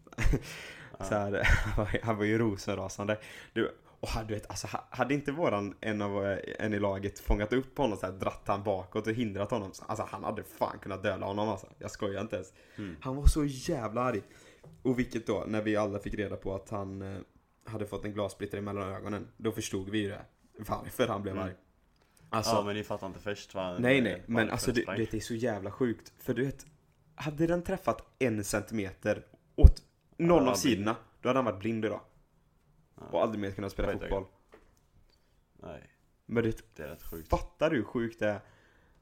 så 0.99 1.13
här, 1.15 1.43
han 1.43 1.77
var- 1.85 1.99
han 2.03 2.17
var 2.17 2.23
ju 2.25 2.37
rosenrasande. 2.37 3.17
Det, 3.53 3.71
Och 4.05 4.11
hade, 4.11 4.27
du 4.27 4.33
vet, 4.33 4.49
alltså, 4.49 4.67
ha- 4.67 4.87
hade 4.89 5.13
inte 5.13 5.31
våran, 5.31 5.75
en 5.81 6.01
av 6.01 6.25
eh, 6.25 6.37
en 6.59 6.73
i 6.73 6.79
laget 6.79 7.19
fångat 7.19 7.53
upp 7.53 7.77
honom 7.77 7.97
så 7.97 8.05
här, 8.05 8.13
dratt 8.13 8.41
han 8.45 8.63
bakåt 8.63 9.07
och 9.07 9.13
hindrat 9.13 9.51
honom. 9.51 9.73
så- 9.73 9.83
Alltså 9.85 10.07
han 10.11 10.23
hade 10.23 10.43
fan 10.43 10.79
kunnat 10.79 11.03
döda 11.03 11.25
honom 11.25 11.49
alltså. 11.49 11.67
Jag 11.79 11.91
skojar 11.91 12.21
inte 12.21 12.35
ens. 12.35 12.53
Mm. 12.77 12.95
Han 13.01 13.15
var 13.15 13.25
så 13.25 13.45
jävla 13.45 14.01
arg. 14.01 14.21
Och 14.81 14.99
vilket 14.99 15.27
då, 15.27 15.43
när 15.47 15.61
vi 15.61 15.75
alla 15.75 15.99
fick 15.99 16.13
reda 16.13 16.35
på 16.35 16.55
att 16.55 16.69
han 16.69 17.01
eh, 17.01 17.17
hade 17.65 17.85
fått 17.85 18.05
en 18.05 18.13
glassplitter 18.13 18.61
mellan 18.61 18.89
ögonen. 18.93 19.27
Då 19.37 19.51
förstod 19.51 19.89
vi 19.89 19.97
ju 19.97 20.09
det. 20.09 20.21
Varför 20.57 21.07
han 21.07 21.21
blev 21.21 21.33
Mm. 21.35 21.45
arg. 21.47 21.53
Alltså, 22.29 22.51
ja 22.55 22.63
men 22.63 22.75
ni 22.75 22.83
fattar 22.83 23.07
inte 23.07 23.19
först 23.19 23.53
va? 23.55 23.75
nej 23.79 24.01
nej. 24.01 24.23
Men 24.25 24.45
det 24.47 24.51
alltså 24.51 24.71
det, 24.71 24.81
sprang. 24.81 24.97
det 24.97 25.13
är 25.13 25.19
så 25.19 25.35
jävla 25.35 25.71
sjukt. 25.71 26.13
För 26.19 26.33
du 26.33 26.45
vet, 26.45 26.65
hade 27.15 27.47
den 27.47 27.61
träffat 27.63 28.03
en 28.19 28.43
centimeter 28.43 29.25
åt 29.55 29.83
någon 30.17 30.43
Ja, 30.45 30.51
av 30.51 30.55
sidorna, 30.55 30.95
då 31.21 31.29
hade 31.29 31.37
han 31.37 31.45
varit 31.45 31.59
blind 31.59 31.85
idag. 31.85 31.99
Och 32.95 33.21
aldrig 33.23 33.41
mer 33.41 33.51
kunnat 33.51 33.71
spela 33.71 33.91
fotboll. 33.91 34.25
Nej, 35.53 35.89
Men 36.25 36.43
det, 36.43 36.75
det 36.75 36.83
är 36.83 36.87
rätt 36.87 37.03
sjukt. 37.03 37.29
fattar 37.29 37.69
du 37.69 37.75
hur 37.75 37.83
sjukt 37.83 38.19
det 38.19 38.27
är? 38.27 38.39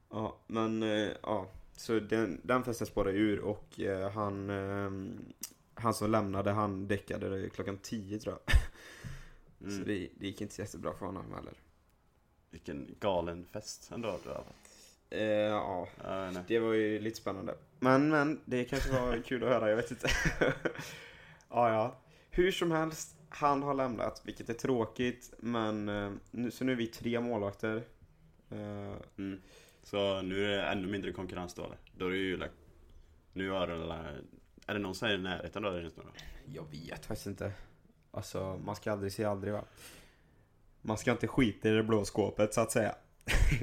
Ja, 0.09 0.39
men 0.47 0.83
eh, 0.83 1.11
ja. 1.23 1.47
Så 1.75 1.99
den, 1.99 2.41
den 2.43 2.63
festen 2.63 2.87
spårade 2.87 3.17
ur 3.17 3.39
och 3.39 3.79
eh, 3.79 4.11
han, 4.11 4.49
eh, 4.49 4.91
han 5.73 5.93
som 5.93 6.11
lämnade 6.11 6.51
han 6.51 6.87
däckade 6.87 7.49
klockan 7.49 7.77
10 7.77 8.19
tror 8.19 8.35
jag. 8.45 8.55
Så 9.71 9.75
Mm. 9.75 9.87
det, 9.87 10.09
det 10.19 10.27
gick 10.27 10.41
inte 10.41 10.53
så 10.55 10.61
jättebra 10.61 10.93
för 10.93 11.05
honom 11.05 11.33
heller. 11.33 11.53
Vilken 12.49 12.95
galen 12.99 13.45
fest 13.45 13.91
ändå 13.93 14.19
du 14.23 14.29
har 14.29 14.35
varit. 14.35 14.47
Eh, 15.09 15.21
ja, 15.23 15.87
det 16.47 16.59
var 16.59 16.73
ju 16.73 16.99
lite 16.99 17.17
spännande. 17.17 17.55
Men, 17.79 18.09
men, 18.09 18.41
det 18.45 18.65
kanske 18.65 18.91
var 18.91 19.21
kul 19.21 19.43
att 19.43 19.49
höra, 19.49 19.69
jag 19.69 19.75
vet 19.75 19.91
inte. 19.91 20.07
ja, 21.49 21.69
ja. 21.73 21.99
Hur 22.29 22.51
som 22.51 22.71
helst, 22.71 23.17
han 23.35 23.63
har 23.63 23.73
lämnat, 23.73 24.21
vilket 24.25 24.49
är 24.49 24.53
tråkigt. 24.53 25.33
Men, 25.39 25.89
eh, 25.89 26.11
nu, 26.31 26.51
så 26.51 26.63
nu 26.63 26.71
är 26.71 26.75
vi 26.75 26.87
tre 26.87 27.19
målvakter. 27.19 27.83
Eh, 28.49 28.95
Mm. 29.17 29.41
Så 29.83 30.21
nu 30.21 30.45
är 30.45 30.57
det 30.57 30.63
ännu 30.63 30.87
mindre 30.87 31.11
konkurrens 31.11 31.53
då 31.53 31.65
eller? 31.65 31.77
Då 31.97 32.05
är 32.05 32.09
det 32.09 32.17
ju 32.17 32.37
like, 32.37 32.51
Nu 33.33 33.49
har 33.49 33.67
det 33.67 33.73
Är 34.67 34.73
det 34.73 34.79
någon 34.79 34.95
som 34.95 35.07
är 35.07 35.13
i 35.13 35.17
närheten 35.17 35.63
då 35.63 35.69
då? 35.69 35.79
Jag 36.45 36.65
vet 36.71 37.05
faktiskt 37.05 37.27
inte. 37.27 37.51
Alltså, 38.11 38.61
man 38.65 38.75
ska 38.75 38.91
aldrig 38.91 39.11
säga 39.11 39.29
aldrig 39.29 39.53
va. 39.53 39.63
Man 40.81 40.97
ska 40.97 41.11
inte 41.11 41.27
skita 41.27 41.69
i 41.69 41.71
det 41.71 41.83
blå 41.83 42.05
skåpet 42.05 42.53
så 42.53 42.61
att 42.61 42.71
säga. 42.71 42.95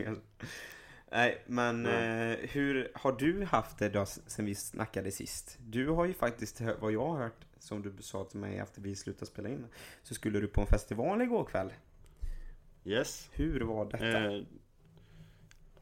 Nej, 1.10 1.42
men 1.46 1.86
eh, 1.86 2.36
hur 2.36 2.92
har 2.94 3.12
du 3.12 3.44
haft 3.44 3.78
det 3.78 3.88
då 3.88 4.06
sen 4.06 4.44
vi 4.44 4.54
snackade 4.54 5.10
sist? 5.10 5.58
Du 5.60 5.88
har 5.88 6.04
ju 6.04 6.14
faktiskt, 6.14 6.60
vad 6.60 6.92
jag 6.92 7.06
har 7.06 7.18
hört, 7.18 7.44
som 7.60 7.82
du 7.82 8.02
sa 8.02 8.24
till 8.24 8.40
mig 8.40 8.58
efter 8.58 8.82
vi 8.82 8.96
slutade 8.96 9.26
spela 9.26 9.48
in, 9.48 9.66
så 10.02 10.14
skulle 10.14 10.40
du 10.40 10.48
på 10.48 10.60
en 10.60 10.66
festival 10.66 11.22
igår 11.22 11.44
kväll. 11.44 11.72
Yes 12.84 13.28
Hur 13.32 13.60
var 13.60 13.84
detta? 13.84 14.34
eh, 14.34 14.42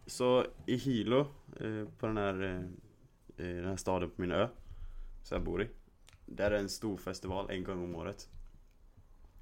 Så 0.07 0.47
i 0.67 0.77
Hilo 0.77 1.21
eh, 1.61 1.85
På 1.99 2.07
den 2.07 2.17
här 2.17 2.43
eh, 2.43 3.47
i 3.47 3.53
Den 3.53 3.65
här 3.69 3.77
staden 3.77 4.11
på 4.11 4.21
min 4.21 4.33
ö 4.33 4.49
Så 5.23 5.35
jag 5.35 5.43
bor 5.45 5.63
i 5.63 5.69
Där 6.27 6.51
är 6.51 6.59
en 6.59 6.69
stor 6.69 6.97
festival 6.97 7.51
en 7.51 7.65
gång 7.65 7.85
om 7.85 7.95
året 7.95 8.29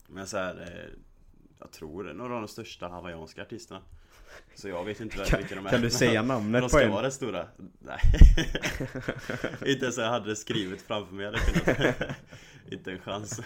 Men 0.08 0.26
så 0.26 0.36
här, 0.36 0.60
eh, 0.60 0.98
Jag 1.58 1.72
tror 1.72 2.04
det 2.04 2.10
är 2.10 2.14
några 2.14 2.34
av 2.34 2.40
de 2.40 2.48
största 2.48 2.88
hawaiianska 2.88 3.42
artisterna 3.42 3.82
Så 4.54 4.68
jag 4.68 4.84
vet 4.84 5.00
inte 5.00 5.16
Kan- 5.16 5.38
vilka 5.38 5.54
de 5.54 5.66
är 5.66 5.70
kan 5.70 5.80
du 5.80 5.90
säga 5.90 6.22
namnet 6.22 6.60
De 6.62 6.64
på 6.64 6.68
ska 6.68 6.82
en? 6.84 6.90
vara 6.90 7.06
rätt 7.06 7.14
stora 7.14 7.46
Nej 7.80 7.98
Inte 9.72 9.84
ens 9.84 9.96
jag 9.98 10.08
hade 10.10 10.28
det 10.28 10.36
skrivet 10.36 10.82
framför 10.82 11.14
mig 11.14 11.24
hade 11.26 11.38
kunnat 11.38 11.96
Inte 12.70 12.92
en 12.92 12.98
chans 12.98 13.40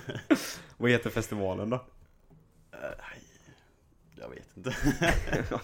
Vad 0.76 0.90
heter 0.90 1.10
festivalen 1.10 1.70
då? 1.70 1.76
Eh, 2.72 2.78
Jag 4.16 4.28
vet 4.28 4.56
inte 4.56 4.74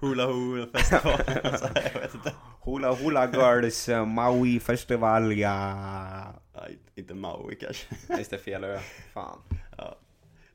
Hula 0.00 0.26
Hoo 0.26 0.66
festival 0.72 1.20
alltså, 1.44 1.68
Jag 1.94 2.00
vet 2.00 2.14
inte 2.14 2.32
Hula 2.64 2.94
Hula 2.94 3.26
Girls 3.32 3.88
eh, 3.88 4.06
Maui 4.06 4.60
Festival, 4.60 5.38
ja. 5.38 6.34
Nej, 6.56 6.78
inte 6.94 7.14
Maui 7.14 7.54
kanske 7.54 7.86
Just 8.18 8.30
det, 8.30 8.38
fel 8.38 8.64
ö. 8.64 8.78
Fan. 9.14 9.38
ja. 9.76 9.98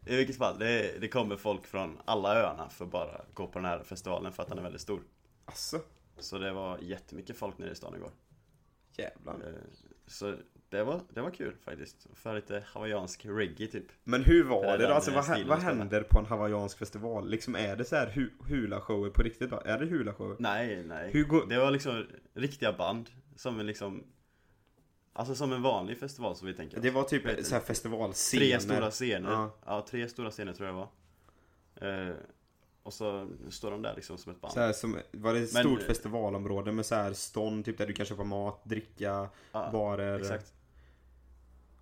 I 0.08 0.16
vilket 0.16 0.38
fall, 0.38 0.60
det, 0.60 1.02
det 1.02 1.08
kommer 1.08 1.36
folk 1.36 1.68
från 1.68 1.98
alla 2.06 2.36
öarna 2.36 2.70
för 2.70 2.86
att 2.86 2.92
bara 2.92 3.22
gå 3.34 3.48
på 3.48 3.60
den 3.60 3.66
här 3.66 3.84
festivalen 3.84 4.34
för 4.34 4.44
att 4.44 4.50
den 4.50 4.58
är 4.58 4.64
väldigt 4.64 4.82
stor 4.82 5.02
Asså, 5.46 5.80
Så 6.18 6.38
det 6.38 6.52
var 6.54 6.78
jättemycket 6.82 7.38
folk 7.38 7.58
nere 7.58 7.72
i 7.72 7.76
stan 7.76 7.96
igår 7.96 8.12
jävlar. 8.98 9.34
Eh, 9.34 9.54
Så 10.08 10.36
det 10.70 10.84
var, 10.84 11.02
det 11.14 11.22
var 11.22 11.32
kul 11.32 11.56
faktiskt 11.66 12.08
För 12.14 12.36
lite 12.36 12.64
hawaiiansk 12.74 13.26
reggae 13.26 13.68
typ 13.68 13.86
Men 14.04 14.24
hur 14.24 14.44
var 14.44 14.78
det 14.78 14.88
då? 14.88 14.94
Alltså 14.94 15.12
vad, 15.12 15.24
stilen 15.26 15.48
vad 15.48 15.60
händer 15.60 16.02
på 16.04 16.20
en 16.20 16.26
hawaiiansk 16.26 16.78
festival? 16.78 17.30
Liksom 17.30 17.56
är 17.56 17.76
det 17.76 17.86
så 17.86 17.96
här 17.96 18.08
hu- 18.08 18.32
hula-shower 18.48 19.10
på 19.10 19.22
riktigt 19.24 19.50
då? 19.50 19.62
Är 19.66 19.80
det 19.80 19.86
hula-shower? 19.86 20.36
Nej, 20.40 20.84
nej 20.84 21.10
Hur 21.12 21.24
går... 21.24 21.46
Det 21.46 21.58
var 21.60 21.72
liksom 21.72 22.06
riktiga 22.34 22.74
band 22.74 23.10
Som 23.36 23.60
liksom 23.66 24.04
Alltså 25.18 25.36
som 25.36 25.54
en 25.54 25.62
vanlig 25.62 26.00
festival 26.00 26.36
som 26.36 26.48
vi 26.48 26.54
tänker 26.54 26.78
oss. 26.78 26.84
Det 26.84 26.92
var 26.92 27.04
typ 27.04 27.46
så 27.46 27.56
här 27.56 27.62
festivalscener. 27.62 28.46
Tre 28.46 28.60
stora 28.60 28.92
scener. 28.92 29.32
Ja. 29.32 29.52
Ja. 29.66 29.86
tre 29.90 30.10
stora 30.10 30.32
scener 30.32 30.54
tror 30.54 30.68
jag 30.70 30.76
det 30.76 30.88
var. 31.80 32.10
Eh, 32.10 32.16
och 32.84 32.94
så 32.94 33.28
står 33.50 33.72
de 33.72 33.82
där 33.82 33.96
liksom 33.96 34.18
som 34.18 34.32
ett 34.32 34.42
band. 34.42 34.54
Så 34.54 34.60
här, 34.60 34.74
som, 34.74 34.98
var 35.12 35.34
det 35.34 35.40
ett 35.40 35.54
Men- 35.54 35.64
stort 35.64 35.84
festivalområde 35.84 36.72
med 36.72 36.86
så 36.86 36.96
här 36.96 37.14
stånd 37.14 37.66
typ 37.66 37.78
där 37.78 37.88
du 37.88 37.94
kan 37.94 38.06
köpa 38.06 38.24
mat, 38.24 38.62
dricka, 38.66 39.30
ja, 39.52 39.70
barer? 39.72 40.20
Exakt. 40.20 40.54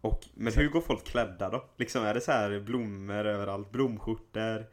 Och, 0.02 0.26
men 0.34 0.48
Exakt. 0.48 0.64
hur 0.64 0.70
går 0.70 0.82
folk 0.82 1.04
klädda 1.04 1.50
då? 1.50 1.66
Liksom 1.78 2.04
är 2.04 2.14
det 2.14 2.22
så 2.22 2.32
här 2.32 2.60
blommor 2.60 3.26
överallt? 3.26 3.72
Blomskjortor? 3.72 4.66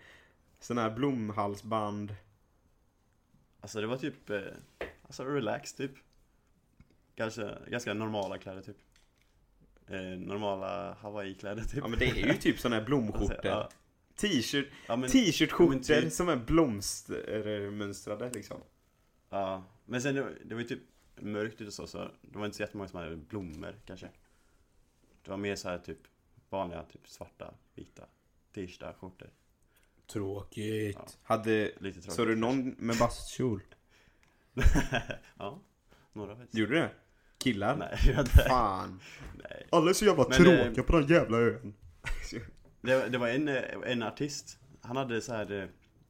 Sådana 0.61 0.83
här 0.89 0.97
blomhalsband? 0.97 2.15
Alltså 3.61 3.81
det 3.81 3.87
var 3.87 3.97
typ, 3.97 4.31
eh, 4.31 4.41
alltså 5.03 5.25
relax 5.25 5.75
typ. 5.75 5.93
Kanske 7.15 7.59
ganska 7.69 7.95
normala 7.95 8.39
kläder 8.39 8.63
typ. 8.63 8.77
Eh, 9.87 10.01
normala 10.01 10.93
Hawaii-kläder 10.95 11.63
typ. 11.63 11.75
Ja 11.79 11.89
men 11.89 11.99
det 11.99 12.07
är 12.11 12.15
ju 12.27 12.35
typ 12.35 12.59
sådana 12.59 12.77
här 12.77 12.85
blomskjortor. 12.85 13.35
Alltså, 13.35 13.49
ja, 13.49 13.69
T-shirt, 14.17 14.69
ja, 14.89 14.97
men, 14.97 15.11
t-shirtskjortor 15.11 16.01
typ- 16.01 16.13
som 16.13 16.29
är 16.29 16.37
blomstermönstrade 16.37 18.31
liksom. 18.31 18.61
ja, 19.31 19.65
men 19.85 20.03
sen 20.03 20.15
det, 20.15 20.23
var- 20.23 20.39
det 20.45 20.55
var 20.55 20.63
ju 20.63 20.69
typ 20.69 20.83
mörkt 21.17 21.61
ute 21.61 21.73
så, 21.73 21.87
så 21.87 21.99
det 22.23 22.39
var 22.39 22.45
inte 22.45 22.57
så 22.57 22.63
jättemånga 22.63 22.89
som 22.89 22.99
hade 23.01 23.17
blommor 23.17 23.75
kanske. 23.87 24.09
Det 25.25 25.31
var 25.31 25.37
mer 25.39 25.57
så 25.57 25.69
här 25.69 25.79
typ 25.79 25.99
vanliga 26.51 26.83
typ 26.83 27.09
svarta, 27.09 27.55
vita 27.75 28.03
t-shirtar, 28.55 28.93
skjortor. 29.01 29.31
Tråkigt. 30.07 30.97
Ja. 31.01 31.07
Hade, 31.23 31.65
Lite 31.79 32.01
tråkigt. 32.01 32.13
såg 32.13 32.27
du 32.27 32.37
någon 32.37 32.69
med 32.79 32.97
bastkjol? 32.99 33.61
ja, 35.39 35.61
några 36.13 36.37
faktiskt. 36.37 36.59
Gjorde 36.59 36.73
du 36.75 36.79
det? 36.81 36.91
Killar? 37.43 37.77
Nej, 37.77 37.99
jag. 38.17 38.29
Fan. 38.29 39.01
Nej. 39.35 39.67
Alla 39.71 39.91
är 39.91 39.95
så 39.95 40.05
jävla 40.05 40.25
Men, 40.29 40.33
tråkiga 40.39 40.73
eh, 40.77 40.83
på 40.83 40.99
den 40.99 41.09
jävla 41.09 41.39
ön. 41.39 41.75
Det, 42.85 42.97
var- 42.97 43.07
det 43.09 43.19
var 43.19 43.29
en, 43.29 43.49
eh, 43.49 43.63
en 43.87 44.03
artist. 44.03 44.59
Han 44.81 44.97
hade 44.97 45.21
så 45.21 45.33
här, 45.35 45.61
eh, 45.63 45.65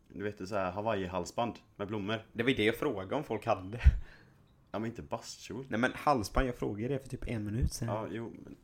du 0.09 0.25
vet 0.25 0.49
så 0.49 0.55
här 0.57 0.73
Hawaii-halsband 0.73 1.55
med 1.77 1.89
blommor. 1.89 2.19
Det 2.33 2.43
var 2.43 2.51
ju 2.51 2.57
det 2.57 2.65
jag 2.65 2.77
frågade 2.77 3.15
om 3.15 3.25
folk 3.25 3.47
hade. 3.47 3.81
Ja 4.71 4.79
men 4.79 4.91
inte 4.91 5.03
bastkjol. 5.03 5.67
Nej 5.69 5.81
men 5.81 5.93
halsband, 5.95 6.49
jag 6.49 6.57
frågade 6.57 6.95
det 6.95 6.99
för 6.99 7.09
typ 7.09 7.29
en 7.29 7.45
minut 7.45 7.73
sedan. 7.73 7.89
Ja, 7.89 8.07
jo 8.11 8.33
men... 8.45 8.57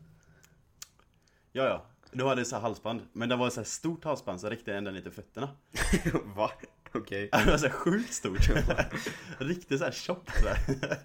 Ja, 1.52 1.64
ja. 1.64 1.86
De 2.12 2.22
hade 2.28 2.44
så 2.44 2.54
här 2.56 2.62
halsband. 2.62 3.00
Men 3.12 3.28
det 3.28 3.36
var 3.36 3.50
så 3.50 3.60
här 3.60 3.64
stort 3.64 4.04
halsband 4.04 4.40
så 4.40 4.50
räckte 4.50 4.74
ända 4.74 4.90
ner 4.90 5.00
till 5.00 5.10
fötterna. 5.12 5.48
Va? 6.36 6.50
Okej. 6.94 7.28
Det 7.32 7.44
var 7.50 7.58
så 7.58 7.66
här 7.66 7.72
sjukt 7.72 8.14
stort. 8.14 8.48
Riktigt 9.38 9.78
så 9.78 9.84
här 9.84 9.92
tjockt 9.92 10.40
så 10.42 10.48
här. 10.48 10.58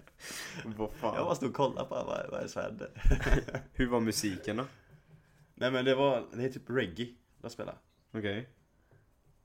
Vad 0.63 0.74
Jag 0.74 0.74
bara 0.75 0.92
fan. 1.25 1.36
stod 1.36 1.50
och 1.50 1.56
kollade 1.56 1.88
på 1.90 1.96
vad, 1.96 2.06
vad 2.30 2.40
är 2.40 2.44
det 2.44 2.50
som 2.50 2.62
hände? 2.62 2.90
Hur 3.74 3.88
var 3.88 4.00
musiken 4.00 4.58
då? 4.58 4.66
Nej 5.56 5.72
men 5.72 5.86
det 5.86 5.96
var, 5.96 6.25
det 6.34 6.44
är 6.46 6.50
typ 6.50 6.70
reggae 6.70 7.13
de 7.42 7.50
spelade. 7.50 7.78
Okej. 8.12 8.50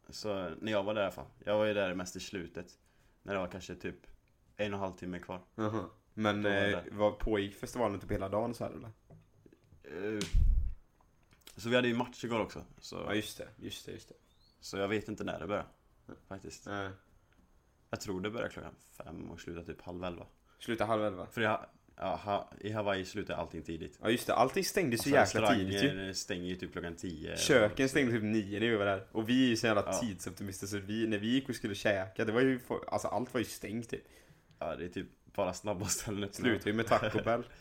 Så 0.09 0.51
när 0.61 0.73
jag 0.73 0.83
var 0.83 0.95
där 0.95 1.01
i 1.01 1.05
alla 1.05 1.13
fall. 1.13 1.27
Jag 1.45 1.59
var 1.59 1.65
ju 1.65 1.75
där 1.75 1.95
mest 1.95 2.17
i 2.17 2.21
slutet. 2.21 2.67
När 3.23 3.35
det 3.35 3.41
var 3.41 3.47
kanske 3.49 3.75
typ 3.75 4.07
en 4.57 4.73
och 4.75 4.79
en 4.79 4.83
halv 4.85 4.93
timme 4.97 5.19
kvar. 5.19 5.41
Jaha. 5.55 5.85
Men 6.15 6.43
Då 6.43 6.49
var 6.51 6.57
eh, 6.57 6.79
vad 6.91 7.19
pågick 7.19 7.55
festivalen 7.55 8.01
typ 8.01 8.11
hela 8.11 8.29
dagen 8.29 8.55
så 8.55 8.65
här 8.65 8.71
eller? 8.71 8.89
Eh, 10.15 10.21
Så 11.57 11.69
vi 11.69 11.77
hade 11.77 11.89
ju 11.89 11.95
match 11.95 12.25
igår 12.25 12.41
också. 12.41 12.59
Ja 12.59 12.65
Så, 12.81 13.15
just 13.15 13.39
det, 13.39 13.49
just 13.57 13.87
det, 13.87 13.93
just 13.93 14.09
det. 14.09 14.15
så 14.61 14.77
jag 14.79 14.89
vet 14.89 15.09
inte 15.09 15.25
när 15.25 15.41
det 15.41 15.47
börjar. 15.47 15.67
Faktiskt. 16.29 16.67
Nej. 16.67 16.91
Jag 17.91 18.01
tror 18.01 18.21
det 18.21 18.31
börjar 18.31 18.49
klockan 18.49 18.75
fem 18.97 19.31
och 19.31 19.41
slutar 19.41 19.63
typ 19.63 19.83
halv 19.83 20.05
elva. 20.05 20.27
Sluta 20.59 20.85
halv 20.85 21.05
elva. 21.05 21.27
För 21.27 21.41
jag, 21.41 21.67
ja, 21.97 22.17
ha, 22.25 22.51
i 22.61 22.71
Hawaii 22.73 23.05
slutar 23.05 23.35
allting 23.35 23.63
tidigt. 23.63 23.99
Ja 24.03 24.11
just 24.11 24.27
det, 24.27 24.35
allting 24.35 24.65
stängde 24.65 24.99
så 24.99 25.09
jäkla 25.09 25.55
tidigt 25.55 25.83
ju. 25.85 26.15
stänger 26.15 26.45
ju 26.49 26.57
typ 26.57 26.73
klockan 26.73 26.97
tio. 26.97 27.37
Köken 27.37 27.89
stängde 27.89 28.13
typ 28.13 28.23
nio 28.23 28.61
när 28.61 28.67
vi 28.69 28.77
var 28.77 28.85
där. 28.87 29.07
Och 29.13 29.29
vi 29.29 29.45
är 29.45 29.49
ju 29.49 29.57
så 29.57 29.67
jävla 29.67 29.83
Ja. 29.87 29.93
tidsoptimister 29.93 30.67
så 30.67 30.79
vi, 30.79 31.07
när 31.07 31.19
vi 31.19 31.29
gick 31.29 31.49
och 31.49 31.55
skulle 31.55 31.75
käka, 31.75 32.25
det 32.25 32.33
var 32.33 32.41
ju, 32.41 32.61
alltså 32.89 33.09
allt 33.09 33.35
var 33.35 33.39
ju 33.39 33.45
stängt 33.45 33.89
typ. 33.91 34.03
Ja, 34.59 34.77
det 34.77 34.85
är 34.85 34.89
typ 34.89 35.07
bara 35.25 35.53
snabba 35.53 35.87
ställen 35.87 36.25
öppna. 36.25 36.35
Slutade 36.35 36.71
ju 36.71 36.77
med 36.77 36.87
Taco 36.87 37.23
Bell. 37.25 37.43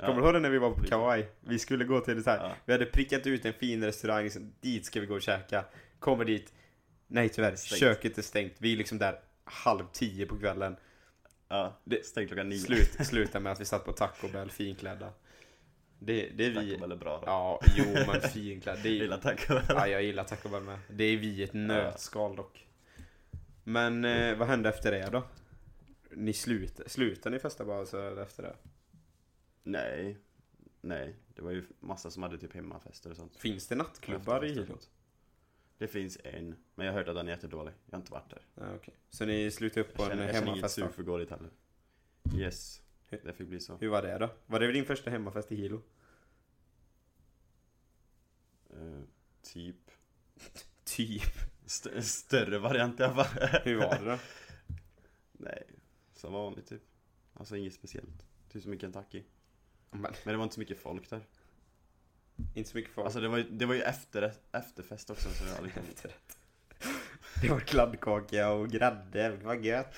Ja. 0.00 0.06
Kommer 0.06 0.20
du 0.20 0.24
ihåg 0.26 0.34
det 0.34 0.40
när 0.40 0.50
vi 0.50 0.58
var 0.58 0.70
på 0.70 0.84
Kawaii? 0.84 1.26
Vi 1.40 1.58
skulle 1.58 1.84
gå 1.84 2.00
till 2.00 2.22
det 2.22 2.30
här. 2.30 2.36
Ja. 2.48 2.54
Vi 2.64 2.72
hade 2.72 2.86
prickat 2.86 3.26
ut 3.26 3.44
en 3.44 3.52
fin 3.52 3.84
restaurang, 3.84 4.30
dit 4.60 4.84
ska 4.86 5.00
vi 5.00 5.06
gå 5.06 5.14
och 5.14 5.22
käka. 5.22 5.64
Kommer 5.98 6.24
dit. 6.24 6.52
Nej 7.08 7.28
tyvärr, 7.28 7.56
Stängt. 7.56 7.80
köket 7.80 8.18
är 8.18 8.22
stängt. 8.22 8.52
Vi 8.58 8.72
är 8.72 8.76
liksom 8.76 8.98
där 8.98 9.20
halv 9.44 9.84
tio 9.92 10.26
på 10.26 10.38
kvällen. 10.38 10.76
Ja, 11.48 11.78
Det- 11.84 12.06
stängt 12.06 12.28
klockan 12.28 12.48
nio. 12.48 12.58
Slut, 12.58 13.06
slutar 13.06 13.40
med 13.40 13.52
att 13.52 13.60
vi 13.60 13.64
satt 13.64 13.84
på 13.84 13.92
Taco 13.92 14.28
Bell 14.28 14.50
finklädda. 14.50 15.12
Det, 15.98 16.28
det 16.28 16.46
är 16.46 16.50
vi. 16.50 16.70
Taco 16.70 16.80
Bell 16.80 16.92
är 16.92 16.96
bra 16.96 17.18
då. 17.18 17.22
Ja, 17.26 17.60
jo 17.76 17.84
men 18.06 18.20
finklädda. 18.20 18.82
Det 18.82 18.88
Jag 18.88 18.96
är, 18.96 19.02
gillar 19.02 19.18
taco 19.18 19.54
Bell. 19.54 19.64
ja, 19.68 19.86
jag 19.88 20.02
gillar 20.02 20.24
Taco 20.24 20.48
Bell 20.48 20.62
med. 20.62 20.78
Det 20.90 21.04
är 21.04 21.16
vi 21.16 21.42
ett 21.42 21.52
nötskal 21.52 22.36
dock. 22.36 22.66
Men 23.64 24.04
eh, 24.04 24.36
vad 24.36 24.48
hände 24.48 24.68
efter 24.68 24.90
det 24.92 25.08
då? 25.12 25.22
Ni 26.10 26.32
slutade, 26.32 26.88
slutade 26.88 27.36
ni 27.36 27.40
festa 27.40 27.64
bara 27.64 27.86
så 27.86 28.18
efter 28.20 28.42
det? 28.42 28.56
Nej. 29.62 30.16
Nej, 30.80 31.14
det 31.34 31.42
var 31.42 31.50
ju 31.50 31.64
massa 31.80 32.10
som 32.10 32.22
hade 32.22 32.38
typ 32.38 32.54
hemmafester 32.54 33.10
och 33.10 33.16
sånt. 33.16 33.36
Finns 33.36 33.66
det 33.68 33.74
nattklubbar 33.74 34.44
i 34.44 34.48
Efterfester 34.48 34.60
och 34.62 34.66
Hilo? 34.66 34.66
sånt. 34.80 34.88
Det 35.78 35.88
finns 35.88 36.18
en, 36.24 36.56
men 36.74 36.86
jag 36.86 36.92
har 36.92 36.98
hört 37.00 37.08
att 37.08 37.14
den 37.14 37.26
är 37.28 37.32
jättedålig. 37.32 37.72
Jag 37.86 37.92
har 37.92 37.98
inte 38.00 38.12
varit 38.12 38.30
där. 38.30 38.42
Ja, 38.54 38.74
okej. 38.74 38.94
Så 39.10 39.24
ni 39.24 39.50
slutade 39.50 39.80
upp 39.80 39.94
på 39.94 40.02
Jag 40.02 40.10
en 40.12 40.16
känner, 40.18 40.26
jag 40.26 40.34
känner 40.34 40.46
inget 40.46 40.56
hemmafest? 40.56 40.74
sug 40.74 41.06
för 41.06 41.30
heller. 41.30 41.50
Yes, 42.34 42.82
det 43.10 43.32
fick 43.32 43.48
bli 43.48 43.60
så. 43.60 43.76
Hur 43.76 43.88
var 43.88 44.02
det 44.02 44.18
då? 44.18 44.30
Var 44.46 44.60
det 44.60 44.72
din 44.72 44.84
första 44.84 45.10
hemmafest 45.10 45.52
i 45.52 45.56
Hilo? 45.56 45.82
Eh, 48.70 49.02
typ. 49.42 49.90
Typ. 50.84 51.22
St- 51.66 52.02
större 52.02 52.58
variant 52.58 53.00
i 53.00 53.02
alla 53.02 53.24
fall. 53.24 53.48
Hur 53.64 53.76
var 53.76 53.98
det 53.98 54.04
då? 54.10 54.18
Nej, 55.32 55.62
som 56.14 56.32
vanligt 56.32 56.66
typ. 56.66 56.82
Alltså 57.34 57.56
inget 57.56 57.74
speciellt. 57.74 58.26
Typ 58.52 58.62
som 58.62 58.74
i 58.74 58.78
Kentucky. 58.78 59.22
Men, 59.90 60.00
Men 60.00 60.12
det 60.24 60.36
var 60.36 60.42
inte 60.42 60.54
så 60.54 60.60
mycket 60.60 60.78
folk 60.78 61.10
där. 61.10 61.26
Inte 62.54 62.70
så 62.70 62.76
mycket 62.76 62.92
folk. 62.92 63.04
Alltså 63.04 63.20
det 63.20 63.28
var 63.28 63.38
ju, 63.38 63.44
det 63.50 63.66
var 63.66 63.74
ju 63.74 63.82
efter, 63.82 64.32
efterfest 64.52 65.10
också 65.10 65.28
så 65.28 65.44
jag 65.44 65.64
liksom, 65.64 65.82
Efterrätt. 65.88 66.38
Det 67.42 67.48
var 67.48 67.60
kladdkaka 67.60 68.50
och 68.52 68.68
grädde, 68.70 69.30
var 69.42 69.54
gött. 69.54 69.94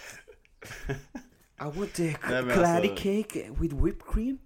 I 1.59 1.63
want 1.63 2.01
a 2.01 2.15
claddy 2.23 2.89
alltså- 2.89 2.97
cake 2.97 3.51
with 3.61 3.85
whipped 3.85 4.03
cream. 4.13 4.39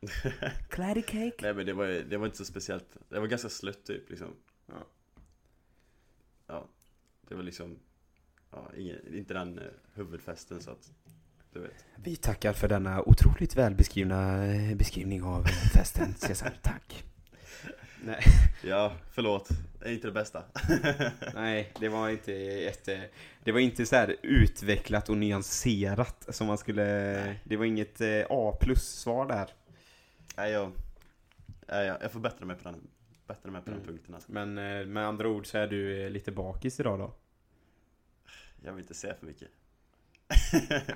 Claddy 0.68 1.02
cake. 1.02 1.34
Nej 1.40 1.54
men 1.54 1.66
det 1.66 1.72
var, 1.72 1.86
ju- 1.86 2.04
det 2.04 2.16
var 2.16 2.26
inte 2.26 2.38
så 2.38 2.44
speciellt. 2.44 2.96
Det 3.08 3.20
var 3.20 3.26
ganska 3.26 3.48
slött 3.48 3.84
typ 3.84 4.10
liksom. 4.10 4.36
Ja. 4.66 4.86
Ja. 6.46 6.68
Det 7.28 7.34
var 7.34 7.42
liksom, 7.42 7.78
ja, 8.50 8.70
ingen, 8.76 9.14
inte 9.14 9.34
den 9.34 9.58
eh, 9.58 9.64
huvudfesten 9.94 10.60
så 10.62 10.70
att, 10.70 10.92
du 11.52 11.60
vet. 11.60 11.84
Vi 11.96 12.16
tackar 12.16 12.52
för 12.52 12.68
denna 12.68 13.02
otroligt 13.02 13.56
välbeskrivna 13.56 14.44
eh, 14.46 14.76
beskrivning 14.76 15.22
av 15.22 15.44
festen, 15.44 16.14
Cesar. 16.18 16.52
Tack. 16.62 17.04
Nej, 18.04 18.22
Ja, 18.64 18.92
förlåt. 19.10 19.48
Det 19.80 19.88
är 19.88 19.92
inte 19.92 20.06
det 20.08 20.12
bästa. 20.12 20.44
nej, 21.34 21.72
det 21.80 21.88
var 21.88 22.08
inte 22.08 22.34
ett... 22.64 22.88
eh, 22.88 23.00
Det 23.44 23.52
var 23.52 23.60
inte 23.60 23.86
så 23.86 23.96
här 23.96 24.16
utvecklat 24.22 25.08
och 25.08 25.16
nyanserat 25.16 26.26
som 26.28 26.46
man 26.46 26.58
skulle... 26.58 26.84
Det 27.44 27.56
var 27.56 27.64
inget 27.64 28.00
eh, 28.00 28.22
A 28.30 28.56
plus 28.60 28.82
svar 28.88 29.26
där. 29.28 29.50
Nej 30.36 30.52
jag, 30.52 30.72
nej, 31.68 31.86
jag, 31.86 32.02
jag 32.02 32.12
får 32.12 32.20
bättra 32.20 32.46
mig 32.46 32.56
på 32.56 32.64
den, 32.64 32.80
bättra 33.26 33.50
mig 33.50 33.62
på 33.62 33.70
den 33.70 33.80
Mm. 33.80 33.86
punkten 33.88 34.14
alltså. 34.14 34.32
Men 34.32 34.58
eh, 34.58 34.86
med 34.86 35.06
andra 35.06 35.28
ord 35.28 35.46
så 35.46 35.58
är 35.58 35.66
du 35.66 36.04
eh, 36.04 36.10
lite 36.10 36.32
bakis 36.32 36.80
idag 36.80 36.98
då? 36.98 37.14
Jag 38.64 38.72
vill 38.72 38.80
inte 38.82 38.94
säga 38.94 39.14
för 39.14 39.26
mycket. 39.26 39.48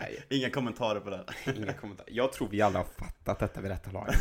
Nej. 0.00 0.24
Inga 0.30 0.50
kommentarer 0.50 1.00
på 1.00 1.10
det. 1.10 1.24
Inga 1.56 1.72
kommentarer. 1.72 2.08
Jag 2.12 2.32
tror 2.32 2.48
vi 2.48 2.60
alla 2.62 2.78
har 2.78 2.84
fattat 2.84 3.38
detta 3.38 3.60
vid 3.60 3.70
detta 3.70 3.90
lag. 3.90 4.08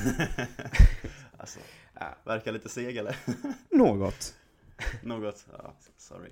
Alltså, 1.38 1.60
Ja. 2.00 2.16
verkar 2.24 2.52
lite 2.52 2.70
seg 2.70 2.98
eller? 2.98 3.16
Något. 3.70 4.36
Något? 5.04 5.46
Ja, 5.52 5.74
sorry. 5.98 6.30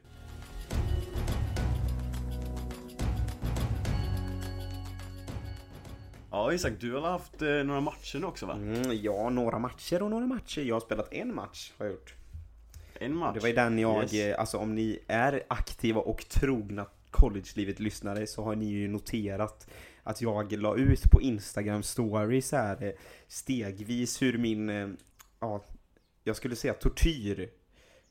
Ja 6.31 6.53
Isak, 6.53 6.73
du 6.79 6.93
har 6.95 7.01
haft 7.09 7.41
eh, 7.41 7.49
några 7.49 7.81
matcher 7.81 8.19
nu 8.19 8.25
också 8.25 8.45
va? 8.45 8.53
Mm, 8.53 8.81
ja, 9.01 9.29
några 9.29 9.59
matcher 9.59 10.01
och 10.03 10.09
några 10.11 10.25
matcher. 10.25 10.61
Jag 10.61 10.75
har 10.75 10.79
spelat 10.79 11.13
en 11.13 11.35
match, 11.35 11.71
har 11.77 11.85
jag 11.85 11.93
gjort. 11.93 12.13
En 12.99 13.15
match? 13.15 13.33
Det 13.33 13.39
var 13.39 13.47
ju 13.47 13.55
den 13.55 13.79
jag, 13.79 14.13
Yes. 14.13 14.37
alltså 14.37 14.57
om 14.57 14.75
ni 14.75 14.99
är 15.07 15.43
aktiva 15.47 16.01
och 16.01 16.25
trogna 16.29 16.85
collegelivet-lyssnare 17.11 18.27
så 18.27 18.43
har 18.43 18.55
ni 18.55 18.65
ju 18.65 18.87
noterat 18.87 19.67
att 20.03 20.21
jag 20.21 20.51
la 20.51 20.75
ut 20.75 21.11
på 21.11 21.21
Instagram 21.21 21.83
stories 21.83 22.51
här 22.51 22.83
eh, 22.83 22.91
stegvis 23.27 24.21
hur 24.21 24.37
min, 24.37 24.69
eh, 24.69 24.89
ja, 25.39 25.63
jag 26.23 26.35
skulle 26.35 26.55
säga 26.55 26.73
tortyr 26.73 27.49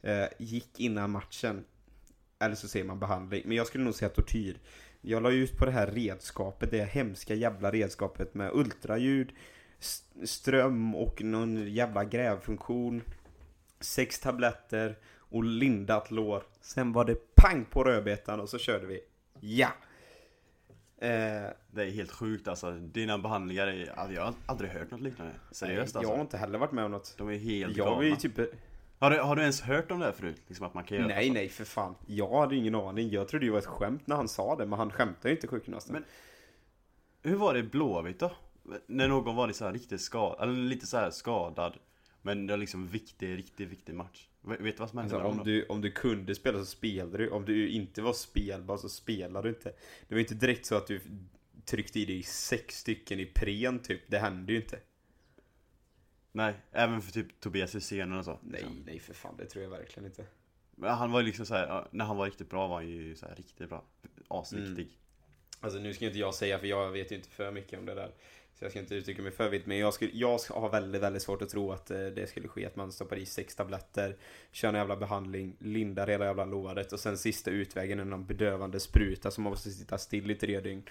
eh, 0.03 0.27
gick 0.39 0.81
innan 0.81 1.11
matchen. 1.11 1.65
Eller 2.39 2.55
så 2.55 2.69
säger 2.69 2.87
man 2.87 2.99
behandling, 2.99 3.43
men 3.47 3.57
jag 3.57 3.67
skulle 3.67 3.85
nog 3.85 3.95
säga 3.95 4.09
tortyr. 4.09 4.59
Jag 5.01 5.23
la 5.23 5.31
ut 5.31 5.57
på 5.57 5.65
det 5.65 5.71
här 5.71 5.87
redskapet, 5.87 6.71
det 6.71 6.85
hemska 6.85 7.35
jävla 7.35 7.71
redskapet 7.71 8.35
med 8.35 8.51
ultraljud, 8.55 9.33
ström 10.25 10.95
och 10.95 11.23
någon 11.23 11.73
jävla 11.73 12.05
grävfunktion. 12.05 13.03
Sex 13.81 14.21
tabletter 14.21 14.99
och 15.31 15.45
lindat 15.45 16.11
lår. 16.11 16.43
Sen 16.61 16.93
var 16.93 17.05
det 17.05 17.30
pang 17.41 17.65
på 17.65 17.85
rödbetan 17.85 18.41
och 18.41 18.49
så 18.49 18.59
körde 18.59 18.87
vi. 18.87 19.01
Ja! 19.41 19.69
Eh, 20.99 21.51
Det 21.71 21.83
är 21.83 21.91
helt 21.91 22.11
sjukt 22.11 22.49
alltså. 22.49 22.71
Dina 22.73 23.19
behandlingar 23.19 23.67
är, 23.67 23.99
alltså, 23.99 24.15
jag 24.15 24.23
har 24.25 24.35
aldrig 24.47 24.71
hört 24.71 24.91
något 24.91 25.01
liknande. 25.01 25.33
Seriöst 25.51 25.95
Jag 25.95 26.01
har 26.03 26.07
alltså. 26.09 26.21
inte 26.21 26.37
heller 26.39 26.59
varit 26.59 26.73
med 26.73 26.85
om 26.85 26.91
något. 26.91 27.15
De 27.19 27.29
är 27.29 27.37
helt 27.39 27.77
Jag 27.77 27.87
galna. 28.03 28.17
typ... 28.17 28.39
Har, 28.99 29.11
du, 29.11 29.19
har 29.19 29.37
du 29.37 29.43
ens 29.43 29.61
hört 29.61 29.91
om 29.91 29.99
det 29.99 30.05
här 30.05 30.13
förut? 30.13 30.43
Liksom 30.47 30.67
att 30.67 30.75
man 30.75 30.85
kan 30.85 30.97
göra 30.97 31.07
Nej, 31.09 31.27
så? 31.27 31.33
nej 31.33 31.49
för 31.49 31.65
fan. 31.65 31.95
Jag 32.07 32.41
hade 32.41 32.57
ingen 32.57 32.75
aning. 32.75 33.09
Jag 33.11 33.29
trodde 33.29 33.47
det 33.47 33.51
var 33.53 33.59
ett 33.59 33.67
skämt 33.67 34.07
när 34.07 34.17
han 34.17 34.29
sa 34.29 34.57
det, 34.57 34.67
men 34.67 34.79
han 34.79 34.91
skämtar 34.91 35.29
ju 35.29 35.35
inte 35.35 35.47
sjukgymnasten. 35.49 35.93
Men- 35.93 36.05
Hur 37.23 37.37
var 37.37 37.55
det 37.55 37.61
i 37.61 37.63
Blåvitt 37.63 38.19
då? 38.19 38.33
När 38.87 39.09
någon 39.09 39.37
var 39.37 39.53
så 39.53 39.65
här 39.65 39.73
riktigt 39.73 40.01
skadad, 40.01 40.49
eller 40.49 40.59
lite 40.69 40.87
så 40.87 40.97
här 40.97 41.11
skadad 41.11 41.77
Men 42.23 42.47
det 42.47 42.53
var 42.53 42.59
liksom 42.59 42.87
viktig, 42.87 43.37
riktigt 43.39 43.69
viktig 43.69 43.95
match 43.95 44.29
Vet 44.43 44.59
du 44.59 44.73
vad 44.73 44.91
som 44.91 44.99
hände 44.99 45.15
Alltså, 45.15 45.29
om, 45.29 45.37
då? 45.37 45.45
du, 45.45 45.67
om 45.67 45.81
du 45.81 45.91
kunde 45.91 46.35
spela 46.35 46.59
så 46.59 46.65
spelade 46.65 47.19
du. 47.19 47.31
Om 47.31 47.45
du 47.45 47.69
inte 47.69 48.03
var 48.03 48.13
spelbar 48.13 48.77
så 48.77 48.89
spelade 48.89 49.49
du 49.49 49.55
inte. 49.55 49.73
Det 50.09 50.15
var 50.15 50.21
inte 50.21 50.35
direkt 50.35 50.67
så 50.67 50.75
att 50.75 50.87
du 50.87 51.01
tryckte 51.65 52.01
i 52.01 52.05
dig 52.05 52.23
sex 52.23 52.79
stycken 52.79 53.21
i 53.21 53.27
pren 53.27 53.79
typ. 53.79 54.01
Det 54.07 54.19
hände 54.19 54.53
ju 54.53 54.59
inte. 54.61 54.79
Nej, 56.33 56.55
även 56.73 57.03
för 57.03 57.13
typ 57.13 57.41
Tobias 57.41 57.75
Hysén 57.75 58.13
och 58.13 58.25
så 58.25 58.39
Nej, 58.43 58.65
nej 58.87 58.99
för 58.99 59.15
fan. 59.15 59.37
Det 59.37 59.47
tror 59.47 59.65
jag 59.65 59.71
verkligen 59.71 60.07
inte. 60.07 60.27
Men 60.71 60.91
han 60.91 61.13
var 61.13 61.21
ju 61.21 61.27
liksom 61.27 61.47
så 61.47 61.55
här, 61.55 61.67
ja, 61.67 61.89
när 61.91 62.05
han 62.05 62.17
var 62.17 62.27
riktigt 62.27 62.51
bra 62.51 62.67
var 62.67 62.77
han 62.77 62.89
ju 62.89 63.17
så 63.17 63.27
här 63.27 63.35
riktigt 63.35 63.69
bra 63.69 63.85
Asviktig 64.29 65.01
Alltså 65.61 65.79
nu 65.79 65.95
ska 65.95 66.07
inte 66.07 66.19
jag 66.19 66.35
säga, 66.35 66.59
för 66.59 66.67
jag 66.67 66.91
vet 66.91 67.13
ju 67.13 67.17
inte 67.17 67.29
för 67.29 67.53
mycket 67.53 67.79
om 67.79 67.87
det 67.87 67.95
där. 67.95 68.13
Så 68.61 68.65
jag 68.65 68.71
ska 68.71 68.81
inte 68.81 68.95
uttrycka 68.95 69.23
mig 69.23 69.33
för 69.33 69.49
vitt, 69.49 69.67
men 69.67 69.79
jag, 69.79 69.95
skulle, 69.95 70.11
jag 70.15 70.39
har 70.51 70.71
väldigt, 70.71 71.03
väldigt 71.03 71.23
svårt 71.23 71.43
att 71.43 71.49
tro 71.49 71.73
att 71.73 71.91
eh, 71.91 72.07
det 72.07 72.29
skulle 72.29 72.49
ske 72.49 72.67
att 72.67 72.77
man 72.77 72.93
stoppar 72.93 73.17
i 73.17 73.27
sex 73.27 73.55
tabletter, 73.55 74.17
kör 74.53 74.69
en 74.69 74.75
jävla 74.75 74.97
behandling, 74.97 75.57
lindar 75.59 76.07
hela 76.07 76.25
jävla 76.25 76.45
låret 76.45 76.93
och 76.93 77.01
sen 77.01 77.19
sista 77.19 77.51
utvägen 77.51 78.01
är 78.01 78.05
någon 78.05 78.27
bedövande 78.27 78.81
spruta 78.81 79.31
som 79.31 79.45
man 79.45 79.51
måste 79.51 79.71
sitta 79.71 79.99
still 79.99 80.31
i 80.31 80.35
tre 80.35 80.61
dygn. 80.61 80.83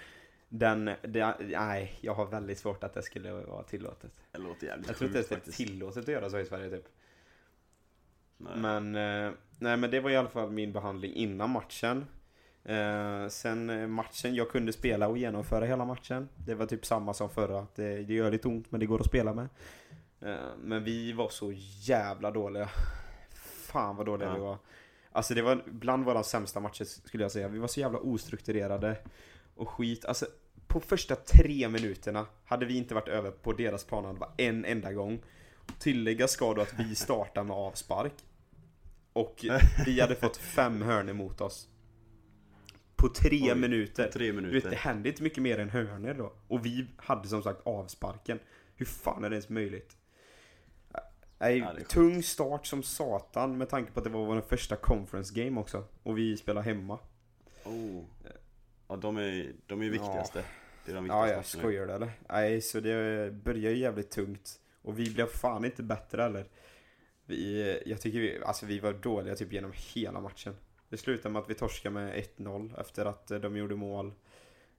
Den, 0.48 0.90
det, 1.02 1.34
nej, 1.40 1.98
jag 2.00 2.14
har 2.14 2.26
väldigt 2.26 2.58
svårt 2.58 2.84
att 2.84 2.94
det 2.94 3.02
skulle 3.02 3.32
vara 3.32 3.62
tillåtet. 3.62 4.12
Det 4.32 4.38
låter 4.38 4.66
jävligt 4.66 4.88
Jag 4.88 4.96
tror 4.96 5.08
inte 5.16 5.34
det 5.34 5.48
är 5.48 5.52
tillåtet 5.52 6.02
att 6.02 6.08
göra 6.08 6.30
så 6.30 6.38
i 6.38 6.44
Sverige 6.44 6.70
typ. 6.70 6.88
Nej. 8.36 8.56
Men, 8.56 8.94
eh, 8.94 9.32
nej 9.58 9.76
men 9.76 9.90
det 9.90 10.00
var 10.00 10.10
i 10.10 10.16
alla 10.16 10.28
fall 10.28 10.50
min 10.50 10.72
behandling 10.72 11.14
innan 11.14 11.50
matchen. 11.50 12.06
Eh, 12.64 13.28
sen 13.28 13.70
eh, 13.70 13.86
matchen, 13.86 14.34
jag 14.34 14.50
kunde 14.50 14.72
spela 14.72 15.08
och 15.08 15.18
genomföra 15.18 15.64
hela 15.64 15.84
matchen. 15.84 16.28
Det 16.36 16.54
var 16.54 16.66
typ 16.66 16.86
samma 16.86 17.14
som 17.14 17.30
förra, 17.30 17.58
att 17.60 17.74
det, 17.74 18.02
det 18.02 18.14
gör 18.14 18.30
lite 18.30 18.48
ont 18.48 18.70
men 18.70 18.80
det 18.80 18.86
går 18.86 19.00
att 19.00 19.06
spela 19.06 19.34
med. 19.34 19.48
Eh, 20.20 20.34
men 20.62 20.84
vi 20.84 21.12
var 21.12 21.28
så 21.28 21.52
jävla 21.82 22.30
dåliga. 22.30 22.68
Fan 23.32 23.96
vad 23.96 24.06
dåliga 24.06 24.28
Ja. 24.28 24.34
vi 24.34 24.40
var. 24.40 24.58
Alltså 25.12 25.34
det 25.34 25.42
var 25.42 25.62
bland 25.66 26.04
våra 26.04 26.22
sämsta 26.22 26.60
matcher 26.60 26.84
skulle 26.84 27.24
jag 27.24 27.32
säga. 27.32 27.48
Vi 27.48 27.58
var 27.58 27.68
så 27.68 27.80
jävla 27.80 27.98
ostrukturerade 27.98 28.96
och 29.54 29.68
skit. 29.68 30.04
Alltså 30.04 30.26
på 30.66 30.80
första 30.80 31.16
tre 31.16 31.68
minuterna 31.68 32.26
hade 32.44 32.66
vi 32.66 32.76
inte 32.76 32.94
varit 32.94 33.08
över 33.08 33.30
på 33.30 33.52
deras 33.52 33.84
planhalva 33.84 34.28
en 34.36 34.64
enda 34.64 34.92
gång. 34.92 35.22
Tillägga 35.78 36.28
ska 36.28 36.54
då 36.54 36.60
att 36.62 36.74
vi 36.78 36.94
startar 36.94 37.44
med 37.44 37.56
avspark. 37.56 38.12
Och 39.12 39.44
vi 39.86 40.00
hade 40.00 40.14
fått 40.14 40.36
fem 40.36 40.82
hörn 40.82 41.08
emot 41.08 41.40
oss. 41.40 41.68
På 43.00 43.08
tre 43.08 43.52
Oj, 43.52 43.54
minuter. 43.54 44.10
Tre 44.12 44.26
Du 44.26 44.32
vet, 44.32 44.42
det 44.42 44.48
minuter 44.48 44.70
hände 44.70 45.08
inte 45.08 45.22
mycket 45.22 45.42
mer 45.42 45.58
än 45.58 45.70
hörnor 45.70 46.14
då. 46.14 46.32
Och 46.48 46.66
vi 46.66 46.86
hade 46.96 47.28
som 47.28 47.42
sagt 47.42 47.60
avsparken. 47.66 48.38
Hur 48.76 48.86
fan 48.86 49.24
är 49.24 49.30
det 49.30 49.34
ens 49.34 49.48
möjligt? 49.48 49.96
Nej, 51.38 51.58
Ja, 51.58 51.72
det 51.72 51.80
är 51.80 51.84
tung 51.84 52.22
start 52.22 52.66
som 52.66 52.82
satan 52.82 53.58
med 53.58 53.68
tanke 53.68 53.92
på 53.92 54.00
att 54.00 54.04
det 54.04 54.10
var 54.10 54.26
vår 54.26 54.40
första 54.40 54.76
conference 54.76 55.34
game 55.34 55.60
också. 55.60 55.84
Och 56.02 56.18
vi 56.18 56.36
spelar 56.36 56.62
hemma. 56.62 56.98
oh. 57.64 58.04
Ja 58.88 58.96
de 58.96 59.16
är, 59.16 59.52
de 59.66 59.82
är 59.82 59.90
viktigaste 59.90 60.44
i 60.86 60.92
de 60.92 61.04
viktiga 61.04 61.18
Ja, 61.18 61.28
jag 61.28 61.44
skojar 61.44 61.86
du 61.86 61.92
eller? 61.92 62.10
Nej, 62.28 62.60
så 62.60 62.80
det 62.80 63.30
börjar 63.32 63.70
ju 63.70 63.76
jävligt 63.76 64.10
tungt. 64.10 64.60
Och 64.82 64.98
vi 64.98 65.10
blev 65.10 65.26
fan 65.26 65.64
inte 65.64 65.82
bättre 65.82 66.22
heller. 66.22 66.46
Vi, 67.26 67.82
jag 67.86 68.00
tycker 68.00 68.18
vi, 68.18 68.42
alltså 68.44 68.66
vi 68.66 68.78
var 68.78 68.92
dåliga 68.92 69.34
typ 69.34 69.52
genom 69.52 69.72
hela 69.94 70.20
matchen. 70.20 70.56
Det 70.90 70.96
slutade 70.96 71.32
med 71.32 71.42
att 71.42 71.50
vi 71.50 71.54
torskade 71.54 71.92
med 71.94 72.24
1-0 72.36 72.80
efter 72.80 73.04
att 73.04 73.30
eh, 73.30 73.38
de 73.38 73.56
gjorde 73.56 73.74
mål 73.76 74.12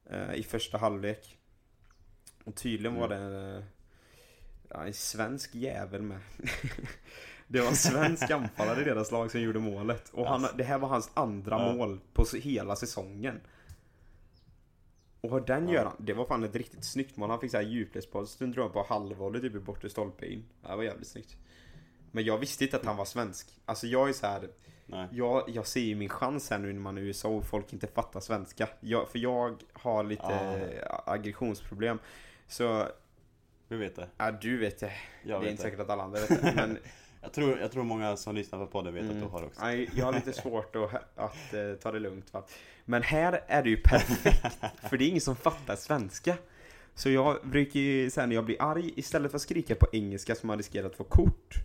eh, 0.05 0.33
i 0.33 0.43
första 0.43 0.77
halvlek. 0.77 1.37
Och 2.43 2.55
tydligen 2.55 2.99
var 2.99 3.07
det 3.09 3.15
Mm. 3.15 3.33
en, 3.33 3.55
eh, 3.57 3.63
ja, 4.69 4.85
en 4.85 4.93
svensk 4.93 5.55
jävel 5.55 6.01
med. 6.01 6.19
det 7.47 7.59
var 7.61 7.67
en 7.67 7.75
svensk 7.75 8.31
anfallare 8.31 8.81
i 8.81 8.83
deras 8.83 9.11
lag 9.11 9.31
som 9.31 9.41
gjorde 9.41 9.59
målet. 9.59 10.09
Och 10.09 10.27
han, 10.27 10.47
det 10.57 10.63
här 10.63 10.77
var 10.77 10.87
hans 10.87 11.11
andra 11.13 11.59
Ja. 11.59 11.73
mål 11.73 11.99
på 12.13 12.25
hela 12.37 12.75
säsongen. 12.75 13.39
Och 15.21 15.45
den 15.45 15.67
Ja. 15.67 15.73
gör 15.73 15.85
han, 15.85 15.95
det 15.99 16.13
var 16.13 16.25
fan 16.25 16.43
ett 16.43 16.55
riktigt 16.55 16.83
snyggt 16.85 17.17
mål. 17.17 17.29
Han 17.29 17.39
fick 17.39 17.51
såhär 17.51 17.63
djupledsboll, 17.63 18.27
stund 18.27 18.53
tror 18.53 18.65
jag 18.65 18.73
på 18.73 18.83
halvvolley 18.83 19.41
typ 19.41 19.55
i 19.55 19.59
bortre 19.59 19.89
stolpe 19.89 20.25
in. 20.25 20.45
Det 20.61 20.75
var 20.75 20.83
jävligt 20.83 21.07
snyggt. 21.07 21.37
Men 22.11 22.23
jag 22.23 22.37
visste 22.37 22.63
inte 22.63 22.77
att 22.77 22.85
han 22.85 22.97
var 22.97 23.05
svensk. 23.05 23.59
Alltså 23.65 23.87
jag 23.87 24.09
är 24.09 24.13
så 24.13 24.25
här. 24.27 24.49
Nej. 24.91 25.07
Jag, 25.11 25.43
jag 25.49 25.67
ser 25.67 25.81
ju 25.81 25.95
min 25.95 26.09
chans 26.09 26.49
här 26.49 26.57
nu 26.59 26.73
när 26.73 26.79
man 26.79 26.97
är 26.97 27.01
i 27.01 27.05
USA 27.05 27.29
och 27.29 27.45
folk 27.45 27.73
inte 27.73 27.87
fattar 27.87 28.19
svenska. 28.19 28.67
Jag, 28.79 29.09
för 29.09 29.19
jag 29.19 29.63
har 29.73 30.03
lite 30.03 30.23
Ah. 30.89 31.11
aggressionsproblem. 31.13 31.99
Så, 32.47 32.87
Vi 33.67 33.77
vet 33.77 33.95
det. 33.95 34.07
ja 34.17 34.31
du 34.31 34.57
vet 34.57 34.79
det. 34.79 34.91
Jag 35.23 35.41
det 35.41 35.47
är 35.47 35.51
inte 35.51 35.63
det. 35.63 35.67
säkert 35.69 35.79
att 35.79 35.89
alla 35.89 36.03
andra 36.03 36.19
vet 36.19 36.29
det. 36.41 36.53
Men 36.55 36.77
Jag 37.21 37.33
tror, 37.33 37.59
jag 37.59 37.71
tror 37.71 37.83
många 37.83 38.17
som 38.17 38.35
lyssnar 38.35 38.59
på 38.59 38.67
podden 38.67 38.93
vet 38.93 39.03
att 39.03 39.09
Mm. 39.11 39.23
du 39.23 39.29
har 39.29 39.43
också. 39.43 39.61
Nej, 39.61 39.89
jag 39.95 40.05
har 40.05 40.13
lite 40.13 40.33
svårt 40.33 40.75
att, 40.75 40.93
att 41.15 41.53
eh, 41.53 41.73
ta 41.81 41.91
det 41.91 41.99
lugnt 41.99 42.33
va. 42.33 42.43
Men 42.85 43.03
här 43.03 43.43
är 43.47 43.63
det 43.63 43.69
ju 43.69 43.77
perfekt, 43.77 44.45
för 44.89 44.97
det 44.97 45.03
är 45.05 45.07
ingen 45.09 45.21
som 45.21 45.35
fattar 45.35 45.75
svenska. 45.75 46.37
Så 46.95 47.09
jag 47.09 47.37
brukar 47.43 47.79
ju 47.79 48.09
säga 48.09 48.25
när 48.25 48.35
jag 48.35 48.45
blir 48.45 48.61
arg, 48.61 48.93
istället 48.95 49.31
för 49.31 49.35
att 49.35 49.41
skrika 49.41 49.75
på 49.75 49.87
engelska 49.91 50.35
som 50.35 50.47
man 50.47 50.57
riskerar 50.57 50.85
att 50.87 50.95
få 50.95 51.03
kort, 51.03 51.55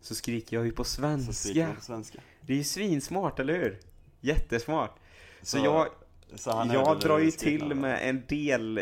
så 0.00 0.14
skriker 0.14 0.56
jag 0.56 0.66
ju 0.66 0.72
på 0.72 0.84
svenska. 0.84 1.72
på 1.74 1.80
svenska. 1.80 2.18
Det 2.40 2.52
är 2.52 2.56
ju 2.56 2.64
svinsmart, 2.64 3.38
eller 3.38 3.54
hur? 3.54 3.78
Jättesmart. 4.20 4.96
Så, 5.42 5.58
Så- 5.58 5.64
jag, 5.64 5.88
Så 6.34 6.50
jag 6.72 7.00
drar 7.00 7.18
ju 7.18 7.30
till 7.30 7.74
med 7.74 8.08
en 8.08 8.22
del 8.28 8.80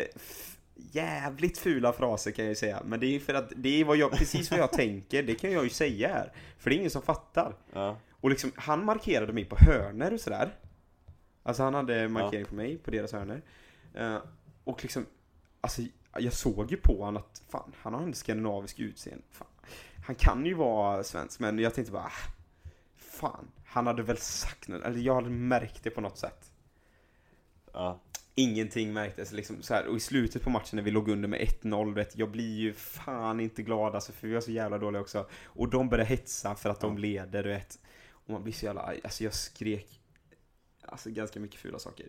jävligt 0.75 1.57
fula 1.57 1.93
fraser 1.93 2.31
kan 2.31 2.45
jag 2.45 2.49
ju 2.49 2.55
säga. 2.55 2.81
Men 2.85 2.99
det 2.99 3.05
är 3.15 3.19
för 3.19 3.33
att 3.33 3.51
det 3.55 3.81
är 3.81 3.85
vad 3.85 3.97
jag, 3.97 4.11
precis 4.11 4.51
vad 4.51 4.59
jag 4.59 4.71
tänker, 4.71 5.23
det 5.23 5.35
kan 5.35 5.51
jag 5.51 5.63
ju 5.63 5.69
säga 5.69 6.07
här. 6.07 6.31
För 6.57 6.69
det 6.69 6.75
är 6.75 6.77
ingen 6.77 6.91
som 6.91 7.01
fattar. 7.01 7.55
Ja. 7.73 7.97
Och 8.11 8.29
liksom, 8.29 8.51
han 8.55 8.85
markerade 8.85 9.33
mig 9.33 9.45
på 9.45 9.55
hörner 9.59 10.13
och 10.13 10.19
sådär. 10.19 10.55
Alltså 11.43 11.63
han 11.63 11.73
hade 11.73 12.07
markering 12.07 12.45
på 12.45 12.55
mig, 12.55 12.77
på 12.77 12.91
deras 12.91 13.11
hörner. 13.11 13.41
Eh, 13.93 14.17
och 14.63 14.83
liksom, 14.83 15.05
alltså 15.61 15.81
jag 16.19 16.33
såg 16.33 16.71
ju 16.71 16.77
på 16.77 17.03
honom 17.05 17.23
att 17.23 17.41
fan, 17.49 17.71
han 17.81 17.93
har 17.93 18.01
en 18.01 18.13
skandinavisk 18.13 18.79
utseende. 18.79 19.23
Fan. 19.31 19.47
Han 20.05 20.15
kan 20.15 20.45
ju 20.45 20.53
vara 20.53 21.03
svensk, 21.03 21.39
men 21.39 21.59
jag 21.59 21.73
tänkte 21.73 21.91
bara, 21.93 22.03
ah, 22.03 22.31
fan, 22.97 23.51
han 23.65 23.87
hade 23.87 24.03
väl 24.03 24.17
sagt 24.17 24.67
något, 24.67 24.83
eller 24.83 24.99
jag 24.99 25.15
hade 25.15 25.29
märkt 25.29 25.83
det 25.83 25.89
på 25.89 26.01
något 26.01 26.17
sätt. 26.17 26.51
Ja. 27.73 27.99
Ingenting 28.35 28.93
märktes 28.93 29.31
liksom 29.31 29.61
så 29.61 29.73
här. 29.73 29.87
och 29.87 29.97
i 29.97 29.99
slutet 29.99 30.43
på 30.43 30.49
matchen 30.49 30.75
när 30.75 30.83
vi 30.83 30.91
låg 30.91 31.09
under 31.09 31.29
med 31.29 31.39
1-0, 31.39 31.93
vet, 31.93 32.17
jag 32.17 32.31
blir 32.31 32.57
ju 32.57 32.73
fan 32.73 33.39
inte 33.39 33.61
glad 33.63 33.95
alltså 33.95 34.11
för 34.11 34.27
vi 34.27 34.33
var 34.33 34.41
så 34.41 34.51
jävla 34.51 34.77
dåliga 34.77 35.01
också. 35.01 35.29
Och 35.45 35.69
de 35.69 35.89
började 35.89 36.09
hetsa 36.09 36.55
för 36.55 36.69
att 36.69 36.79
de 36.79 36.93
Ja. 36.93 36.99
leder, 36.99 37.43
du 37.43 37.49
vet. 37.49 37.79
Och 38.11 38.29
man 38.29 38.43
blir 38.43 38.53
så 38.53 38.65
jävla 38.65 38.81
arg. 38.81 38.99
Alltså 39.03 39.23
jag 39.23 39.33
skrek, 39.33 40.01
alltså 40.81 41.09
ganska 41.09 41.39
mycket 41.39 41.59
fula 41.59 41.79
saker. 41.79 42.07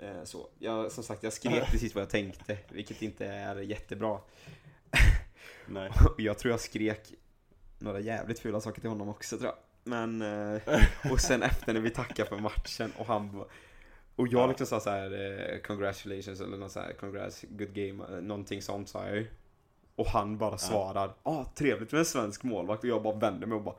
Eh, 0.00 0.24
så, 0.24 0.48
jag, 0.58 0.92
som 0.92 1.04
sagt, 1.04 1.22
jag 1.22 1.32
skrek 1.32 1.66
precis 1.70 1.94
vad 1.94 2.02
jag 2.02 2.10
tänkte, 2.10 2.58
vilket 2.68 3.02
inte 3.02 3.26
är 3.26 3.56
jättebra. 3.56 4.18
Nej. 5.66 5.90
Jag 6.18 6.38
tror 6.38 6.50
jag 6.50 6.60
skrek 6.60 7.12
några 7.78 8.00
jävligt 8.00 8.38
fula 8.38 8.60
saker 8.60 8.80
till 8.80 8.90
honom 8.90 9.08
också 9.08 9.36
tror 9.38 9.46
jag. 9.50 9.56
Men, 9.84 10.22
eh, 10.22 10.60
och 11.12 11.20
sen 11.20 11.42
efter 11.50 11.72
när 11.72 11.80
vi 11.80 11.90
tackade 11.90 12.28
för 12.28 12.38
matchen 12.38 12.92
och 12.98 13.06
han 13.06 13.44
och 14.16 14.28
jag 14.28 14.42
Ja. 14.42 14.46
liksom 14.46 14.66
sa 14.66 14.80
så 14.80 14.90
här 14.90 15.12
eh, 15.54 15.58
congratulations 15.60 16.40
eller 16.40 16.56
något 16.56 16.72
så 16.72 16.80
här 16.80 16.92
congrats, 16.92 17.44
good 17.48 17.74
game, 17.74 18.04
eh, 18.16 18.22
någonting 18.22 18.62
sånt 18.62 18.88
sa 18.88 19.06
jag 19.06 19.16
ju. 19.16 19.26
Och 19.96 20.06
han 20.06 20.38
bara 20.38 20.58
svarar, 20.58 21.06
ja 21.24 21.30
ah, 21.30 21.52
trevligt 21.54 21.92
med 21.92 21.98
en 21.98 22.04
svensk 22.04 22.42
målvakt 22.42 22.82
och 22.84 22.90
jag 22.90 23.02
bara 23.02 23.16
vänder 23.18 23.46
mig 23.46 23.56
och 23.56 23.62
bara 23.64 23.74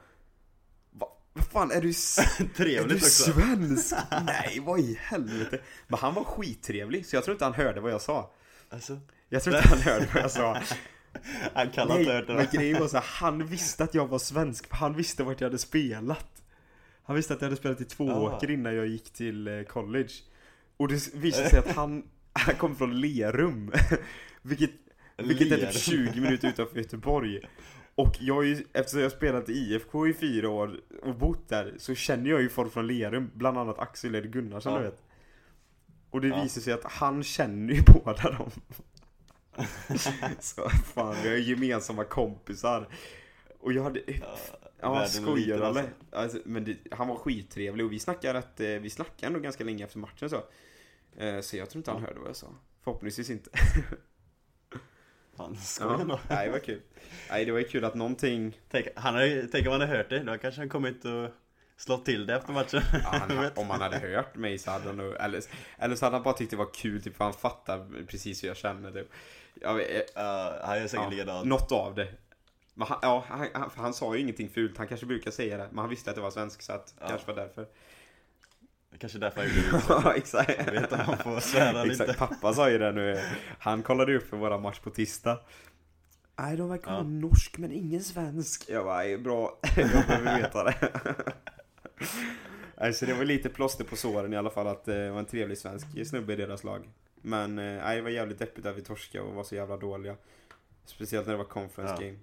Va, 0.91 1.17
vad 1.33 1.45
fan 1.45 1.71
är 1.71 1.81
du, 1.81 1.89
s- 1.89 2.17
är 2.39 2.43
du 2.43 2.49
Trevligt 2.49 3.03
också. 3.03 3.31
svensk? 3.31 3.95
Nej, 4.25 4.59
vad 4.65 4.79
i 4.79 4.99
helvete? 5.01 5.59
Men 5.87 5.99
han 5.99 6.13
var 6.13 6.23
skittrevlig 6.23 7.05
så 7.05 7.15
jag 7.15 7.23
tror 7.23 7.33
inte 7.35 7.45
han 7.45 7.53
hörde 7.53 7.81
vad 7.81 7.91
jag 7.91 8.01
sa. 8.01 8.31
Alltså, 8.69 8.99
Jag 9.29 9.43
tror 9.43 9.55
inte 9.55 9.67
han 9.69 9.79
hörde 9.79 10.07
vad 10.13 10.23
jag 10.23 10.31
sa. 10.31 10.61
han 11.53 11.69
kan 11.69 11.87
ha 11.87 11.99
inte 11.99 12.09
Nej, 12.11 12.19
hört 12.19 12.27
det 12.27 12.33
men 12.33 12.47
grejen 12.51 12.79
var 12.79 12.87
så 12.87 12.97
här, 12.97 13.05
han 13.07 13.45
visste 13.45 13.83
att 13.83 13.93
jag 13.93 14.07
var 14.07 14.19
svensk, 14.19 14.65
han 14.69 14.93
visste 14.95 15.23
vart 15.23 15.41
jag 15.41 15.47
hade 15.47 15.57
spelat. 15.57 16.43
Han 17.03 17.15
visste 17.15 17.33
att 17.33 17.41
jag 17.41 17.45
hade 17.47 17.57
spelat 17.57 17.81
i 17.81 17.85
Tvååker 17.85 18.47
Ah. 18.47 18.51
innan 18.51 18.75
jag 18.75 18.87
gick 18.87 19.13
till 19.13 19.47
eh, 19.47 19.61
college. 19.63 20.09
Och 20.77 20.87
det 20.87 21.13
visade 21.13 21.49
sig 21.49 21.59
att 21.59 21.71
han, 21.75 22.03
han 22.33 22.55
kom 22.55 22.75
från 22.75 23.01
Lerum. 23.01 23.71
Vilket, 24.41 24.71
vilket 25.17 25.51
är 25.51 25.57
typ 25.71 25.81
20 25.81 26.21
minuter 26.21 26.47
utanför 26.47 26.77
Göteborg. 26.77 27.39
Och 27.95 28.17
jag 28.19 28.35
har 28.35 28.43
ju, 28.43 28.63
eftersom 28.73 28.99
jag 28.99 29.09
har 29.09 29.15
spelat 29.15 29.49
i 29.49 29.53
IFK 29.53 30.07
i 30.07 30.13
fyra 30.13 30.49
år 30.49 30.79
och 31.03 31.15
bott 31.15 31.49
där, 31.49 31.73
så 31.77 31.95
känner 31.95 32.29
jag 32.29 32.41
ju 32.41 32.49
folk 32.49 32.73
från 32.73 32.87
Lerum, 32.87 33.31
bland 33.33 33.57
annat 33.57 33.79
Axel 33.79 34.27
Gunnarsson 34.27 34.73
Ja. 34.73 34.79
du 34.79 34.85
vet. 34.85 35.01
Och 36.09 36.21
det 36.21 36.27
Ja. 36.27 36.43
visar 36.43 36.61
sig 36.61 36.73
att 36.73 36.83
han 36.83 37.23
känner 37.23 37.73
ju 37.73 37.81
båda 37.81 38.31
dem. 38.31 38.51
Så 40.39 40.69
fan, 40.69 41.15
vi 41.23 41.29
har 41.29 41.35
gemensamma 41.35 42.03
kompisar. 42.03 42.87
Och 43.59 43.73
jag 43.73 43.83
hade... 43.83 44.01
Ja, 44.81 45.01
är 45.01 45.05
skojar 45.05 45.37
liten, 45.37 45.61
eller? 45.61 45.67
alltså. 45.67 45.91
Alltså, 46.11 46.39
men 46.45 46.63
det, 46.63 46.77
han 46.91 47.07
var 47.07 47.15
skittrevlig 47.15 47.85
och 47.85 47.91
vi 47.91 47.99
snackade 47.99 48.39
att, 48.39 48.59
eh, 48.59 48.67
vi 48.67 48.89
snackade 48.89 49.27
ändå 49.27 49.39
ganska 49.39 49.63
länge 49.63 49.83
efter 49.83 49.99
matchen 49.99 50.29
så. 50.29 50.43
Eh, 51.17 51.41
så 51.41 51.57
jag 51.57 51.69
tror 51.69 51.79
inte 51.79 51.91
han 51.91 52.01
Ja. 52.01 52.07
hörde 52.07 52.19
vad 52.19 52.29
jag 52.29 52.35
sa. 52.35 52.47
Förhoppningsvis 52.83 53.29
inte. 53.29 53.49
Fan, 55.37 55.55
skojar 55.57 56.05
då. 56.05 56.19
Nej, 56.29 56.45
det 56.45 56.51
var 56.51 56.59
kul. 56.59 56.81
Nej, 57.29 57.45
det 57.45 57.51
var 57.51 57.59
ju 57.59 57.65
kul 57.65 57.85
att 57.85 57.95
någonting... 57.95 58.59
Tänk, 58.69 58.87
han 58.95 59.15
har 59.15 59.47
tänk 59.51 59.65
om 59.65 59.71
han 59.71 59.81
hade 59.81 59.97
hört 59.97 60.09
det, 60.09 60.19
då 60.19 60.37
kanske 60.37 60.61
han 60.61 60.69
kommit 60.69 61.05
och 61.05 61.29
slått 61.77 62.05
till 62.05 62.25
det 62.25 62.35
efter 62.35 62.53
matchen. 62.53 62.81
Ja, 62.93 63.09
han, 63.11 63.49
om 63.55 63.69
han 63.69 63.81
hade 63.81 63.97
hört 63.97 64.35
mig 64.35 64.57
så 64.57 64.71
hade 64.71 64.85
han 64.85 64.97
nog, 64.97 65.15
eller, 65.19 65.43
eller 65.77 65.95
så 65.95 66.05
hade 66.05 66.15
han 66.15 66.23
bara 66.23 66.33
tyckt 66.33 66.51
det 66.51 66.57
var 66.57 66.73
kul, 66.73 67.01
typ 67.03 67.15
för 67.17 67.23
han 67.23 67.33
fattar 67.33 68.05
precis 68.07 68.43
hur 68.43 68.47
jag 68.47 68.57
känner 68.57 68.91
typ. 68.91 69.07
Jag 69.61 69.73
vet, 69.73 70.11
Ja, 70.15 70.59
han 70.63 70.77
gör 70.79 70.87
säkert 70.87 71.03
ja, 71.03 71.09
likadant. 71.09 71.45
något 71.47 71.71
av 71.71 71.95
det. 71.95 72.07
Men 72.73 72.87
han, 72.87 72.97
ja, 73.01 73.23
han, 73.27 73.47
han, 73.53 73.69
för 73.69 73.81
han 73.81 73.93
sa 73.93 74.15
ju 74.15 74.21
ingenting 74.21 74.49
fult, 74.49 74.77
han 74.77 74.87
kanske 74.87 75.05
brukar 75.05 75.31
säga 75.31 75.57
det, 75.57 75.67
men 75.71 75.77
han 75.79 75.89
visste 75.89 76.09
att 76.09 76.15
det 76.15 76.21
var 76.21 76.31
svensk 76.31 76.61
så 76.61 76.73
att 76.73 76.93
Ja. 76.99 77.07
kanske 77.07 77.27
var 77.27 77.35
därför. 77.35 77.67
Kanske 78.99 79.19
därför 79.19 79.41
han 79.41 79.49
gjorde 79.49 79.71
det. 79.77 79.83
Ja, 79.89 80.13
exakt. 80.15 80.51
Jag 80.65 80.71
vet 80.81 80.91
om 80.91 80.99
han 80.99 81.17
får 81.17 81.39
svära 81.39 81.85
inte. 81.85 82.15
pappa 82.17 82.53
sa 82.53 82.69
ju 82.69 82.77
det 82.77 82.91
nu. 82.91 83.21
Han 83.59 83.83
kollade 83.83 84.15
upp 84.17 84.29
för 84.29 84.37
våra 84.37 84.57
match 84.57 84.79
på 84.79 84.89
tisdag. 84.89 85.39
Nej, 86.39 86.57
de 86.57 86.69
verkar 86.69 86.85
vara 86.91 86.97
Ja. 86.99 87.03
norsk 87.03 87.57
men 87.57 87.71
ingen 87.71 88.03
svensk. 88.03 88.65
Jag 88.69 88.85
bara, 88.85 88.97
"Nej, 88.97 89.17
bra. 89.17 89.57
Jag 89.75 89.89
behöver 89.89 90.37
veta 90.41 90.63
det. 90.63 90.75
Alltså 92.77 93.05
det 93.05 93.13
var 93.13 93.25
lite 93.25 93.49
plåster 93.49 93.83
på 93.83 93.95
såren 93.95 94.33
i 94.33 94.37
alla 94.37 94.49
fall 94.49 94.67
att 94.67 94.87
eh, 94.87 94.95
det 94.95 95.11
var 95.11 95.19
en 95.19 95.25
trevlig 95.25 95.57
svensk 95.57 96.07
snubbe 96.07 96.33
i 96.33 96.35
deras 96.35 96.63
lag. 96.63 96.89
Men 97.25 97.59
eh, 97.59 97.89
det 97.95 98.01
var 98.01 98.09
jävligt 98.09 98.39
deppigt 98.39 98.65
att 98.65 98.77
vi 98.77 98.81
torskade 98.81 99.23
och 99.23 99.33
var 99.33 99.43
så 99.43 99.55
jävla 99.55 99.77
dåliga. 99.77 100.15
Speciellt 100.85 101.25
när 101.27 101.33
det 101.33 101.37
var 101.37 101.45
conference 101.45 101.95
Ja. 101.99 102.05
game. 102.07 102.19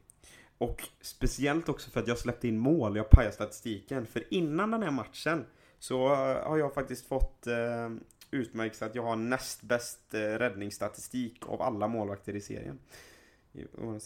Och 0.58 0.88
speciellt 1.00 1.68
också 1.68 1.90
för 1.90 2.00
att 2.00 2.08
jag 2.08 2.18
släppte 2.18 2.48
in 2.48 2.58
mål, 2.58 2.96
jag 2.96 3.10
pajade 3.10 3.34
statistiken. 3.34 4.06
För 4.06 4.24
innan 4.34 4.70
den 4.70 4.82
här 4.82 4.90
matchen 4.90 5.44
så 5.78 6.06
eh, 6.12 6.48
har 6.48 6.58
jag 6.58 6.74
faktiskt 6.74 7.06
fått 7.08 7.46
eh, 7.46 7.90
utmärkt 8.30 8.82
att 8.82 8.94
jag 8.94 9.02
har 9.02 9.16
näst 9.16 9.62
bäst 9.62 10.14
eh, 10.14 10.18
räddningsstatistik 10.18 11.42
av 11.46 11.62
alla 11.62 11.88
målvakter 11.88 12.36
i 12.36 12.40
serien. 12.40 12.78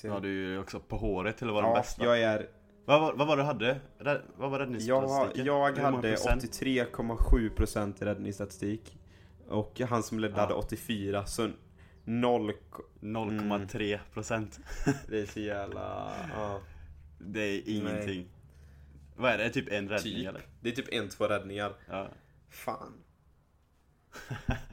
Ja, 0.02 0.20
du 0.20 0.46
är 0.46 0.50
ju 0.52 0.58
också 0.58 0.80
på 0.80 0.96
håret 0.96 1.36
till 1.38 1.46
att 1.48 1.54
vara 1.54 1.62
den 1.66 1.70
ja, 1.74 1.80
bästa. 1.80 2.04
jag 2.04 2.20
är... 2.20 2.48
Vad, 2.84 3.00
var, 3.00 3.14
vad 3.14 3.26
var 3.26 3.36
det 3.36 3.42
du 3.42 3.46
hade? 3.46 3.80
Rädd, 3.98 4.22
vad 4.36 4.50
var 4.50 4.58
Jag, 4.60 4.66
räddningsstatistiken? 4.66 5.46
jag 5.46 5.76
många 5.76 5.90
hade 5.90 6.10
procent? 6.10 6.42
83,7% 6.42 8.02
i 8.02 8.04
räddningsstatistik. 8.04 8.98
Och 9.48 9.80
han 9.80 10.02
som 10.02 10.18
ledde 10.18 10.34
Ja. 10.34 10.40
hade 10.40 10.54
84, 10.54 11.26
så 11.26 11.50
0... 12.04 12.52
0,3 13.00 13.98
procent. 14.12 14.60
Det 15.08 15.20
är 15.20 15.26
så 15.26 15.40
jävla... 15.40 16.12
Ja. 16.34 16.60
Det 17.18 17.40
är 17.40 17.62
ingenting. 17.66 18.26
Vad 19.16 19.32
är 19.32 19.38
det? 19.38 19.50
Typ 19.50 19.68
en 19.72 19.88
räddning 19.88 20.14
Typ. 20.14 20.28
eller? 20.28 20.42
Det 20.60 20.68
är 20.68 20.72
typ 20.72 20.92
en, 20.92 21.08
två 21.08 21.24
räddningar. 21.24 21.72
Ja. 21.88 22.08
Fan. 22.50 22.92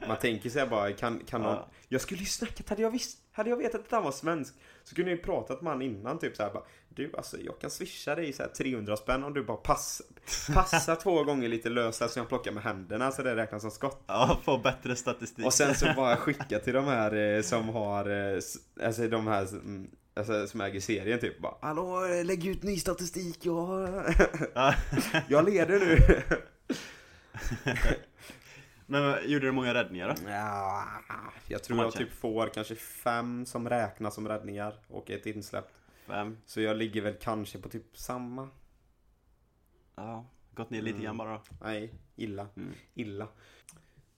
Man 0.08 0.16
tänker 0.16 0.50
sig 0.50 0.66
bara, 0.66 0.92
kan, 0.92 1.20
kan 1.26 1.42
någon... 1.42 1.54
Ja. 1.54 1.70
Jag 1.88 2.00
skulle 2.00 2.20
ju 2.20 2.26
snackat, 2.26 2.68
hade 2.68 2.82
jag 2.82 2.90
visst, 2.90 3.18
hade 3.32 3.50
jag 3.50 3.56
vetat 3.56 3.80
att 3.80 3.90
han 3.90 4.04
var 4.04 4.12
svensk 4.12 4.54
så 4.84 4.94
kunde 4.94 5.10
jag 5.10 5.16
ju 5.18 5.22
pratat 5.22 5.62
med 5.62 5.72
han 5.72 5.82
innan 5.82 6.18
typ 6.18 6.36
såhär 6.36 6.52
bara 6.52 6.62
Du 6.88 7.12
alltså 7.16 7.36
jag 7.40 7.60
kan 7.60 7.70
swisha 7.70 8.14
dig 8.14 8.32
så 8.32 8.42
här 8.42 8.50
300 8.50 8.96
spänn 8.96 9.24
om 9.24 9.34
du 9.34 9.44
bara 9.44 9.56
pass, 9.56 10.02
passar 10.54 10.96
två 10.96 11.24
gånger 11.24 11.48
lite 11.48 11.68
lösa 11.68 12.08
så 12.08 12.18
jag 12.18 12.28
plockar 12.28 12.52
med 12.52 12.62
händerna 12.62 13.12
så 13.12 13.22
det 13.22 13.36
räknas 13.36 13.62
som 13.62 13.70
skott. 13.70 14.04
Ja, 14.06 14.40
få 14.44 14.58
bättre 14.58 14.96
statistik. 14.96 15.46
Och 15.46 15.52
sen 15.52 15.74
så 15.74 15.86
bara 15.96 16.16
skicka 16.16 16.58
till 16.58 16.74
de 16.74 16.84
här 16.84 17.14
eh, 17.14 17.42
som 17.42 17.68
har, 17.68 18.34
eh, 18.34 18.40
alltså 18.86 19.08
de 19.08 19.26
här 19.26 19.42
mm, 19.52 19.90
Alltså 20.16 20.46
som 20.46 20.60
äger 20.60 20.80
serien 20.80 21.20
typ 21.20 21.40
bara 21.40 21.54
Hallå 21.60 22.06
lägg 22.24 22.46
ut 22.46 22.62
ny 22.62 22.78
statistik, 22.78 23.38
jag, 23.46 23.88
Ja. 24.54 24.74
jag 25.28 25.44
leder 25.44 25.78
nu. 25.78 26.22
Men 28.86 29.02
vad- 29.04 29.24
gjorde 29.26 29.46
du 29.46 29.52
många 29.52 29.74
räddningar 29.74 30.08
då? 30.08 30.30
Ja, 30.30 30.84
jag 31.48 31.62
tror 31.64 31.82
jag 31.82 31.92
typ 31.92 32.12
får 32.12 32.46
kanske 32.46 32.74
fem 32.74 33.46
som 33.46 33.68
räknas 33.68 34.14
som 34.14 34.28
räddningar 34.28 34.74
och 34.88 35.10
ett 35.10 35.26
insläppt. 35.26 35.74
Fem? 36.06 36.38
Så 36.46 36.60
jag 36.60 36.76
ligger 36.76 37.02
väl 37.02 37.14
kanske 37.20 37.58
på 37.58 37.68
typ 37.68 37.98
samma. 37.98 38.48
Ja, 39.96 40.24
gått 40.54 40.70
ner 40.70 40.82
lite 40.82 40.94
Mm. 40.94 41.04
grann 41.04 41.16
bara 41.16 41.32
då. 41.32 41.40
Nej, 41.62 41.94
illa. 42.16 42.46
Mm. 42.56 42.68
Illa. 42.94 43.28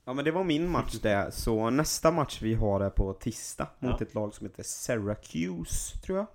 Ja 0.05 0.13
men 0.13 0.25
det 0.25 0.31
var 0.31 0.45
min 0.45 0.71
match 0.71 0.95
det. 1.03 1.33
Så 1.33 1.71
nästa 1.71 2.11
match 2.11 2.43
vi 2.43 2.55
har 2.55 2.81
är 2.81 2.91
på 2.91 3.13
tisdag 3.13 3.69
mot 3.79 4.01
Ja. 4.01 4.07
ett 4.07 4.15
lag 4.15 4.35
som 4.35 4.47
heter 4.47 4.63
Syracuse, 4.63 5.99
tror 5.99 6.19
jag. 6.19 6.27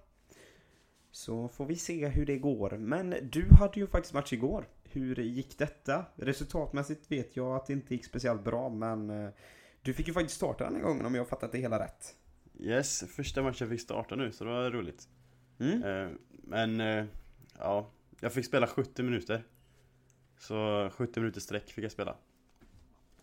Så 1.12 1.48
får 1.48 1.66
vi 1.66 1.76
se 1.76 2.08
hur 2.08 2.26
det 2.26 2.38
går. 2.38 2.70
Men 2.78 3.16
du 3.32 3.46
hade 3.60 3.80
ju 3.80 3.88
faktiskt 3.88 4.14
match 4.14 4.34
igår. 4.34 4.68
Hur 4.92 5.16
gick 5.16 5.58
detta? 5.58 6.06
Resultatmässigt 6.16 7.12
vet 7.12 7.36
jag 7.36 7.56
att 7.56 7.66
det 7.66 7.74
inte 7.74 7.94
gick 7.96 8.06
speciellt 8.06 8.44
bra, 8.44 8.70
men 8.70 9.10
eh, 9.10 9.30
du 9.82 9.94
fick 9.94 10.08
ju 10.08 10.14
faktiskt 10.14 10.36
starta 10.36 10.64
den 10.64 10.76
här 10.76 10.82
gången 10.82 11.06
om 11.06 11.16
jag 11.16 11.22
har 11.22 11.28
fattat 11.28 11.52
det 11.52 11.58
hela 11.58 11.80
rätt. 11.80 12.16
Yes, 12.60 13.04
första 13.10 13.42
matchen 13.44 13.70
fick 13.70 13.82
starta 13.82 14.16
nu 14.16 14.32
så 14.32 14.44
det 14.44 14.50
var 14.50 14.72
roligt. 14.72 15.08
Mm. 15.60 15.84
Eh, 15.84 16.10
Men, 16.44 16.82
eh, 16.82 17.06
ja, 17.60 17.90
jag 18.20 18.34
fick 18.34 18.46
spela 18.46 18.68
70 18.68 19.04
minuter. 19.04 19.44
Så 20.40 20.90
70 20.94 21.20
minuter 21.20 21.42
sträck 21.42 21.70
fick 21.72 21.84
jag 21.86 21.92
spela. 21.92 22.16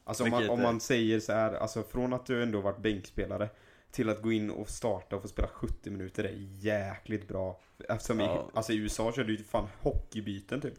Alltså 0.05 0.25
om 0.25 0.31
man, 0.31 0.51
om 0.51 0.63
man 0.63 0.81
säger 0.81 1.21
så 1.21 1.33
här, 1.33 1.53
alltså 1.55 1.83
från 1.83 2.13
att 2.13 2.27
du 2.27 2.43
ändå 2.43 2.61
varit 2.61 2.79
bänkspelare 2.83 3.49
till 3.91 4.09
att 4.09 4.23
gå 4.23 4.33
in 4.33 4.51
och 4.51 4.69
starta 4.69 5.17
och 5.17 5.23
få 5.23 5.29
spela 5.29 5.49
70 5.49 5.91
minuter 5.91 6.25
är 6.25 6.35
jäkligt 6.39 7.29
bra. 7.29 7.61
Eftersom 7.89 8.21
i, 8.21 8.25
Ja. 8.25 8.51
alltså 8.55 8.73
i 8.73 8.77
USA 8.77 9.13
kör 9.13 9.25
du 9.25 9.37
ju 9.37 9.45
fan 9.45 9.69
hockeybyten 9.81 10.61
typ. 10.61 10.75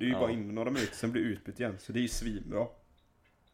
Du 0.00 0.06
är 0.06 0.08
ju 0.08 0.14
Ja. 0.14 0.20
bara 0.20 0.30
inne 0.32 0.52
några 0.52 0.70
minuter, 0.70 0.94
sen 0.94 1.12
blir 1.12 1.22
du 1.22 1.28
utbytt 1.28 1.60
igen. 1.60 1.78
Så 1.78 1.92
det 1.92 1.98
är 1.98 2.02
ju 2.02 2.08
svinbra. 2.08 2.66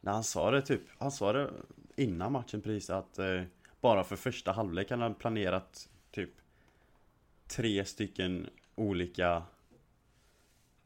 Nej, 0.01 0.15
han 0.15 0.25
sa 0.25 0.51
det 0.51 0.63
typ, 0.63 0.81
han 0.99 1.11
sa 1.11 1.33
det 1.33 1.51
innan 1.97 2.33
matchen 2.33 2.61
precis 2.61 2.91
att 2.91 3.19
eh, 3.19 3.43
bara 3.81 4.05
för 4.05 4.17
första 4.17 4.53
halvlek 4.53 4.91
han 4.91 5.01
hade 5.01 5.15
planerat 5.15 5.89
typ 6.11 6.31
tre 7.47 7.85
stycken 7.85 8.47
olika 8.75 9.43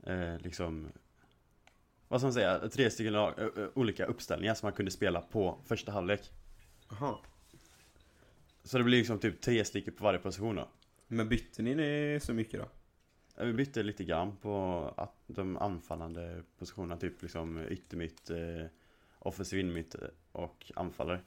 eh, 0.06 0.38
liksom 0.38 0.88
vad 2.08 2.20
ska 2.20 2.26
man 2.26 2.32
säga, 2.34 2.68
tre 2.68 2.90
stycken 2.90 3.12
lag, 3.12 3.34
ö, 3.38 3.50
ö, 3.56 3.70
olika 3.74 4.04
uppställningar 4.06 4.54
som 4.54 4.66
man 4.66 4.72
kunde 4.72 4.90
spela 4.90 5.20
på 5.20 5.58
första 5.64 5.92
halvlek. 5.92 6.30
Jaha. 6.90 7.16
Så 8.64 8.78
det 8.78 8.84
blir 8.84 8.98
liksom 8.98 9.18
typ 9.18 9.40
tre 9.40 9.64
stycken 9.64 9.94
på 9.94 10.04
varje 10.04 10.18
position 10.18 10.56
då. 10.56 10.68
Men 11.06 11.28
bytte 11.28 11.62
ni 11.62 11.74
det 11.74 12.22
så 12.22 12.34
mycket 12.34 12.60
då? 12.60 12.68
Vi 13.40 13.52
bytte 13.52 13.82
lite 13.82 14.04
grann 14.04 14.36
på 14.36 14.84
att 14.96 15.14
de 15.26 15.56
anfallande 15.56 16.42
positionerna, 16.58 16.96
typ 16.96 17.22
liksom 17.22 17.66
yttermitt, 17.68 18.30
eh, 18.30 18.66
offensiv 19.18 19.60
inmitt 19.60 19.94
eh, 19.94 20.00
och 20.32 20.72
anfallare. 20.76 21.20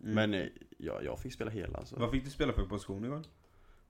Mm. 0.00 0.14
Men 0.14 0.34
eh, 0.34 0.48
ja, 0.78 1.02
jag 1.02 1.20
fick 1.20 1.32
spela 1.32 1.50
hela 1.50 1.78
alltså. 1.78 1.96
Vad 1.96 2.10
fick 2.10 2.24
du 2.24 2.30
spela 2.30 2.52
för 2.52 2.64
position 2.64 3.04
igår? 3.04 3.22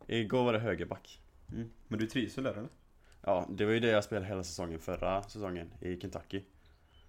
Igår 0.07 0.45
var 0.45 0.53
det 0.53 0.59
högerback. 0.59 1.21
Mm. 1.53 1.71
Men 1.89 1.99
du 1.99 2.07
trivs 2.07 2.39
väl 2.39 2.45
där 2.45 2.53
eller? 2.53 2.69
Ja, 3.23 3.47
det 3.51 3.65
var 3.65 3.73
ju 3.73 3.81
det 3.81 3.89
jag 3.89 4.05
spelade 4.05 4.27
hela 4.27 4.45
säsongen 4.45 4.79
förra 4.79 5.23
säsongen 5.23 5.73
i 5.81 6.01
Kentucky. 6.01 6.43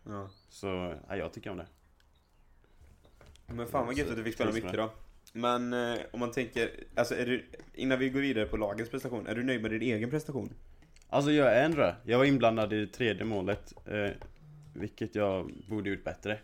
Ja. 0.04 0.30
Så, 0.50 0.96
ja, 1.08 1.16
jag 1.16 1.34
tycker 1.34 1.50
om 1.50 1.58
det. 1.58 1.68
Men 3.46 3.68
fan 3.68 3.86
vad 3.86 3.98
gött 3.98 4.10
att 4.10 4.16
du 4.16 4.24
fick 4.24 4.34
spela 4.34 4.52
mycket 4.52 4.74
då. 4.74 4.92
Men 5.34 5.74
eh, 5.74 6.00
om 6.12 6.20
man 6.20 6.32
tänker, 6.32 6.70
alltså 6.96 7.16
är 7.16 7.26
du, 7.26 7.46
innan 7.74 8.00
vi 8.00 8.10
går 8.10 8.20
vidare 8.22 8.46
på 8.46 8.58
lagets 8.58 8.90
prestation, 8.92 9.28
är 9.28 9.36
du 9.36 9.44
nöjd 9.44 9.62
med 9.62 9.72
din 9.72 9.82
egen 9.82 10.10
prestation? 10.10 10.50
Alltså 11.10 11.32
jag 11.32 11.56
är 11.56 11.66
ändå 11.66 11.78
det. 11.78 11.96
Jag 12.06 12.18
var 12.18 12.26
inblandad 12.26 12.74
i 12.74 12.80
det 12.80 12.88
tredje 12.88 13.24
målet. 13.26 13.74
Eh, 13.88 14.12
vilket 14.74 15.16
jag 15.16 15.52
borde 15.70 15.90
gjort 15.90 16.04
bättre. 16.04 16.40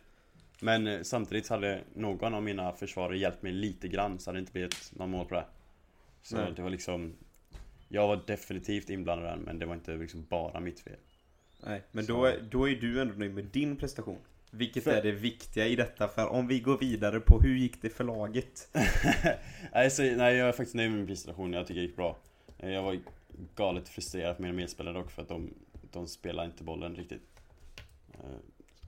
Men 0.62 0.88
eh, 0.88 1.02
samtidigt 1.02 1.48
hade 1.50 1.82
någon 1.94 2.34
av 2.34 2.44
mina 2.44 2.74
försvarare 2.74 3.18
hjälpt 3.18 3.42
mig 3.42 3.52
lite 3.52 3.88
grann 3.88 4.20
så 4.20 4.30
hade 4.30 4.38
det 4.38 4.40
inte 4.40 4.52
blivit 4.52 4.92
någon 4.96 5.10
mål 5.12 5.26
på 5.26 5.36
det. 5.36 5.46
Så 6.22 6.38
Nej. 6.38 6.54
det 6.56 6.62
var 6.62 6.70
liksom 6.70 7.14
Jag 7.90 8.08
var 8.08 8.20
definitivt 8.28 8.90
inblandad 8.90 9.26
där 9.28 9.38
men 9.38 9.60
det 9.60 9.66
var 9.66 9.74
inte 9.74 9.96
liksom 9.96 10.26
bara 10.30 10.60
mitt 10.60 10.80
fel. 10.80 10.98
Nej, 11.66 11.84
men 11.92 12.06
Så- 12.06 12.14
då 12.14 12.26
är, 12.26 12.42
då 12.52 12.70
är 12.70 12.76
du 12.76 13.02
ändå 13.02 13.14
nöjd 13.14 13.34
med 13.34 13.46
din 13.46 13.76
prestation. 13.76 14.20
Vilket 14.52 14.84
För- 14.84 14.92
är 14.92 15.02
det 15.04 15.12
viktiga 15.12 15.68
i 15.68 15.76
detta, 15.76 16.08
för 16.08 16.28
om 16.28 16.48
vi 16.48 16.60
går 16.60 16.78
vidare 16.78 17.20
på 17.20 17.40
hur 17.40 17.56
gick 17.56 17.82
det 17.82 17.90
för 17.90 18.04
laget? 18.04 18.70
nej, 19.74 19.92
så, 19.92 20.02
nej, 20.02 20.36
jag 20.36 20.48
är 20.48 20.52
faktiskt 20.52 20.76
nöjd 20.76 20.90
med 20.90 20.98
min 20.98 21.08
prestation. 21.08 21.54
Jag 21.54 21.68
tycker 21.68 21.82
det 21.82 21.88
gick 21.88 21.96
bra. 21.96 22.18
Jag 22.58 22.84
var 22.84 23.00
galet 23.56 23.90
frustrerad 23.90 24.36
på 24.36 24.42
mina 24.42 24.54
medspelare 24.54 24.94
dock 24.94 25.12
för 25.12 25.22
att 25.22 25.28
de, 25.28 25.54
de 25.92 26.08
spelade 26.08 26.46
inte 26.48 26.64
bollen 26.64 26.96
riktigt. 26.96 27.22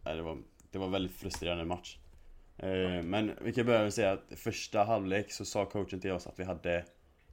Nej, 0.05 0.15
det, 0.15 0.21
var, 0.21 0.37
det 0.71 0.77
var 0.77 0.87
väldigt 0.87 1.15
frustrerande 1.15 1.65
match. 1.65 1.97
Eh, 2.57 3.01
Men 3.03 3.31
vi 3.41 3.53
kan 3.53 3.65
börja 3.65 3.79
med 3.79 3.87
att 3.87 3.93
säga 3.93 4.11
att 4.11 4.39
första 4.39 4.83
halvlek 4.83 5.31
så 5.31 5.45
sa 5.45 5.65
coachen 5.65 5.99
till 5.99 6.11
oss 6.11 6.27
att 6.27 6.39
vi 6.39 6.43
hade 6.43 6.85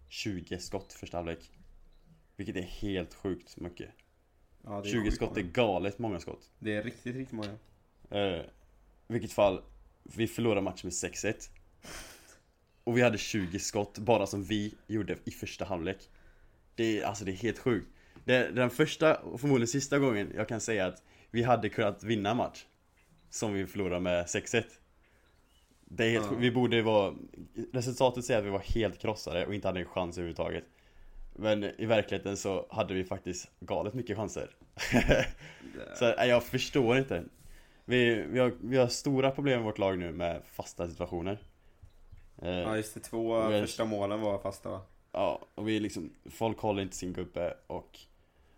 20 0.09 0.59
skott 0.59 0.93
första 0.93 1.16
halvlek. 1.16 1.51
Vilket 2.37 2.57
är 2.57 2.62
helt 2.62 3.14
sjukt 3.14 3.57
mycket. 3.57 3.88
Ja, 4.64 4.85
20 4.85 5.01
sjukt 5.03 5.16
skott 5.16 5.37
är 5.37 5.43
galet 5.43 5.99
många 5.99 6.21
skott. 6.21 6.51
Det 6.59 6.77
är 6.77 6.83
riktigt, 6.83 7.16
riktigt 7.16 7.33
många. 7.37 7.57
Eh, 8.11 8.40
vilket 9.07 9.33
fall, 9.33 9.62
vi 10.03 10.27
förlorade 10.27 10.61
matchen 10.61 10.81
med 10.83 10.92
6-1 10.92 11.51
Och 12.85 12.96
vi 12.96 13.03
hade 13.03 13.18
20 13.18 13.59
skott 13.59 13.99
bara 13.99 14.27
som 14.27 14.42
vi 14.44 14.75
gjorde 14.87 15.16
i 15.25 15.31
första 15.31 15.64
halvlek. 15.64 16.09
Det 16.75 17.01
är, 17.01 17.05
alltså 17.05 17.25
det 17.25 17.31
är 17.31 17.37
helt 17.37 17.59
sjukt. 17.59 17.88
Det 18.25 18.35
är 18.35 18.51
den 18.51 18.70
första 18.70 19.16
och 19.16 19.40
förmodligen 19.40 19.68
sista 19.68 19.99
gången 19.99 20.33
jag 20.35 20.49
kan 20.49 20.61
säga 20.61 20.87
att 20.87 21.03
vi 21.31 21.42
hade 21.42 21.68
kunnat 21.68 22.05
vinna 22.05 22.35
match 22.35 22.64
Som 23.31 23.53
vi 23.53 23.66
förlorade 23.66 24.01
med 24.01 24.25
6-1 24.25 24.64
Det 25.85 26.05
är 26.05 26.11
helt 26.11 26.27
sjukt, 26.27 26.40
vi 26.40 26.51
borde 26.51 26.83
vara 26.83 27.14
Resultatet 27.73 28.25
säger 28.25 28.40
att 28.40 28.46
vi 28.46 28.51
var 28.51 28.59
helt 28.59 28.99
krossade 28.99 29.46
och 29.46 29.55
inte 29.55 29.68
hade 29.68 29.81
en 29.81 29.87
chans 29.87 30.18
överhuvudtaget. 30.18 30.64
Men 31.37 31.64
i 31.64 31.87
verkligheten 31.87 32.37
så 32.37 32.66
hade 32.70 32.94
vi 32.94 33.05
faktiskt 33.05 33.51
galet 33.61 33.94
mycket 33.94 34.16
chanser. 34.16 34.51
Så 35.99 36.14
jag 36.18 36.44
förstår 36.44 36.99
inte 36.99 37.25
vi, 37.85 38.14
vi, 38.14 38.38
har, 38.38 38.53
vi 38.61 38.77
har 38.77 38.87
stora 38.88 39.31
problem 39.31 39.61
i 39.61 39.64
vårt 39.64 39.79
lag 39.79 39.99
nu 39.99 40.12
med 40.12 40.43
fasta 40.53 40.88
situationer 40.88 41.38
eh, 42.43 42.51
Ja, 42.51 42.77
just 42.77 42.95
det. 42.95 43.01
Två 43.01 43.37
jag- 43.53 43.62
första 43.62 43.85
målen 43.85 44.21
var 44.21 44.38
fasta 44.38 44.71
va? 44.71 44.81
Ja, 45.12 45.40
och 45.55 45.69
vi 45.69 45.81
liksom, 45.81 46.11
folk 46.31 46.59
håller 46.59 46.83
inte 46.83 46.97
sin 46.97 47.12
gubbe 47.12 47.55
och 47.66 47.99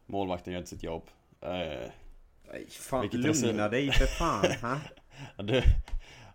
målvakten 0.07 0.53
gör 0.53 0.61
inte 0.61 0.71
sitt 0.71 0.83
jobb. 0.83 1.03
Eh, 1.41 1.49
Nej, 2.53 2.67
fan, 2.71 3.01
Vilket 3.01 3.21
lugna 3.43 3.69
dig 3.69 3.93
för 3.93 4.07
fan. 4.07 4.45
ha? 5.37 5.43
det, 5.43 5.65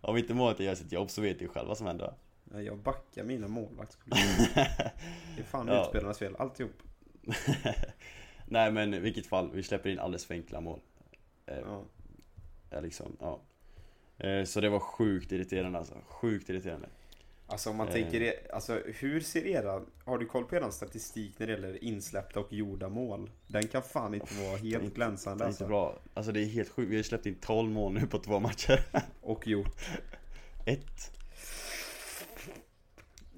om 0.02 0.18
inte 0.18 0.34
målvakten 0.34 0.66
gör 0.66 0.76
sitt 0.76 0.92
jobb 0.92 1.10
så 1.10 1.22
vet 1.22 1.40
du 1.40 1.48
själv 1.48 1.68
vad 1.68 1.78
som 1.78 1.88
händer. 1.88 2.14
Ja, 2.54 2.62
Jag 2.62 2.78
backar 2.78 3.24
mina 3.24 3.48
målvaktsproblem. 3.48 4.24
Det 5.36 5.42
är 5.42 5.44
fan 5.44 5.68
Ja. 5.68 5.82
utspelarnas 5.82 6.20
fel, 6.20 6.36
alltihop. 6.40 6.74
Nej 8.46 8.72
men 8.72 8.94
i 8.94 9.00
vilket 9.00 9.28
fall, 9.28 9.50
vi 9.54 9.64
släpper 9.64 9.90
in 9.90 10.00
alldeles 10.00 10.26
för 10.26 10.34
enkla 10.34 10.62
mål. 10.62 10.80
Eh, 11.46 11.58
Ja. 11.58 11.84
Ja, 12.70 12.80
liksom, 12.80 13.18
ja. 13.20 13.42
Eh, 14.18 14.44
så 14.44 14.62
det 14.62 14.70
var 14.70 14.80
sjukt 14.80 15.32
irriterande 15.32 15.80
alltså, 15.80 15.94
sjukt 16.08 16.50
irriterande. 16.50 16.90
Alltså 17.50 17.70
om 17.70 17.76
man 17.76 17.88
Eh. 17.88 17.94
tänker, 17.94 18.20
det- 18.20 18.52
alltså 18.54 18.82
hur 18.86 19.20
ser 19.22 19.46
era, 19.48 19.82
har 20.06 20.18
du 20.18 20.26
koll 20.26 20.44
på 20.46 20.56
eran 20.56 20.72
statistik 20.72 21.40
när 21.40 21.48
det 21.48 21.54
gäller 21.54 21.84
insläppta 21.84 22.40
och 22.40 22.54
gjorda 22.54 22.90
mål? 22.90 23.30
Den 23.48 23.68
kan 23.68 23.84
fan 23.84 24.14
inte 24.14 24.34
vara 24.34 24.58
helt 24.58 24.84
inte- 24.84 24.96
glänsande 24.96 25.46
alltså. 25.46 25.64
inte 25.64 25.70
bra. 25.70 26.00
Alltså 26.14 26.32
det 26.32 26.42
är 26.42 26.46
helt 26.46 26.70
sjukt, 26.70 26.92
vi 26.92 26.96
har 26.96 27.04
släppt 27.04 27.26
in 27.26 27.36
12 27.36 27.72
mål 27.72 27.94
nu 27.94 28.08
på 28.08 28.18
två 28.20 28.40
matcher. 28.40 28.80
Och 29.22 29.48
gjort. 29.48 29.82
Ett. 30.66 31.12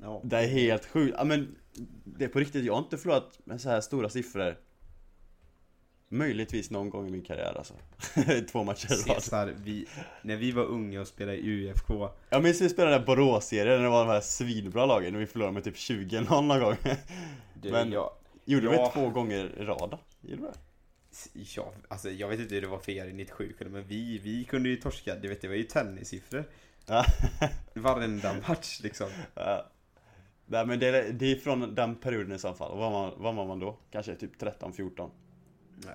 Ja. 0.02 0.22
Det 0.24 0.38
är 0.38 0.48
helt 0.48 0.86
sjukt. 0.86 1.16
Ja 1.18 1.24
men 1.24 1.56
det 2.04 2.26
är 2.26 2.30
på 2.30 2.40
riktigt, 2.40 2.66
jag 2.66 2.74
har 2.74 2.80
inte 2.84 2.98
förlorat 2.98 3.40
med 3.44 3.62
så 3.62 3.70
här 3.70 3.82
stora 3.82 4.10
siffror 4.10 4.58
Möjligtvis 6.12 6.70
någon 6.70 6.90
gång 6.90 7.08
i 7.08 7.12
min 7.12 7.22
karriär 7.22 7.54
alltså 7.58 7.74
Två 8.52 8.64
matcher 8.64 8.94
i. 8.94 8.98
Cesar, 8.98 9.54
vi, 9.64 9.86
när 10.22 10.36
vi 10.36 10.52
var 10.52 10.64
unga 10.64 11.02
och 11.02 11.08
spelade 11.08 11.38
i 11.38 11.48
UFK 11.48 12.10
Jag 12.30 12.44
minns 12.44 12.62
vi 12.62 12.70
spelade 12.70 13.06
Borås-serien 13.06 13.78
när 13.78 13.84
det 13.84 13.90
var 13.90 14.06
de 14.06 14.12
här 14.12 14.22
svinbra 14.22 14.86
lagen 14.86 15.16
och 15.16 15.22
vi 15.22 15.26
förlorade 15.26 15.54
med 15.54 15.64
typ 15.64 15.78
20 15.78 16.22
någon 16.22 16.48
gång 16.60 16.76
det, 17.54 17.72
Men- 17.72 17.92
jag, 17.92 18.12
Gjorde 18.46 18.66
Ja. 18.66 18.92
vi 18.96 19.02
två 19.02 19.10
gånger 19.10 19.52
i 19.60 19.64
rad? 19.64 19.98
Gjorde 20.22 20.42
vi? 20.42 20.48
Ja, 21.56 21.74
alltså 21.88 22.10
jag 22.12 22.28
vet 22.28 22.40
inte 22.40 22.56
hur 22.56 22.62
det 22.62 22.68
var 22.68 22.80
för 22.80 22.92
er 22.92 23.06
i 23.06 23.14
97 23.14 23.54
men 23.60 23.84
vi, 23.84 24.18
vi 24.24 24.44
kunde 24.44 24.70
ju 24.70 24.76
torska, 24.76 25.16
det, 25.16 25.28
vet, 25.28 25.42
det 25.42 25.48
var 25.48 25.56
ju 25.56 25.64
tennissiffror. 25.64 26.44
Varenda 27.74 28.36
match 28.48 28.80
liksom. 28.84 29.10
Nej 30.46 30.66
men 30.66 30.80
det 30.80 30.88
är, 30.88 31.12
det 31.14 31.32
är 31.32 31.36
från 31.36 31.76
den 31.76 31.96
perioden 31.96 32.36
i 32.36 32.40
så 32.40 32.54
fall. 32.54 32.78
Vad 32.78 32.92
var, 32.92 33.14
vad 33.18 33.36
var 33.36 33.46
man 33.48 33.60
då? 33.60 33.78
Kanske 33.92 34.16
typ 34.16 34.42
13-14? 34.42 35.10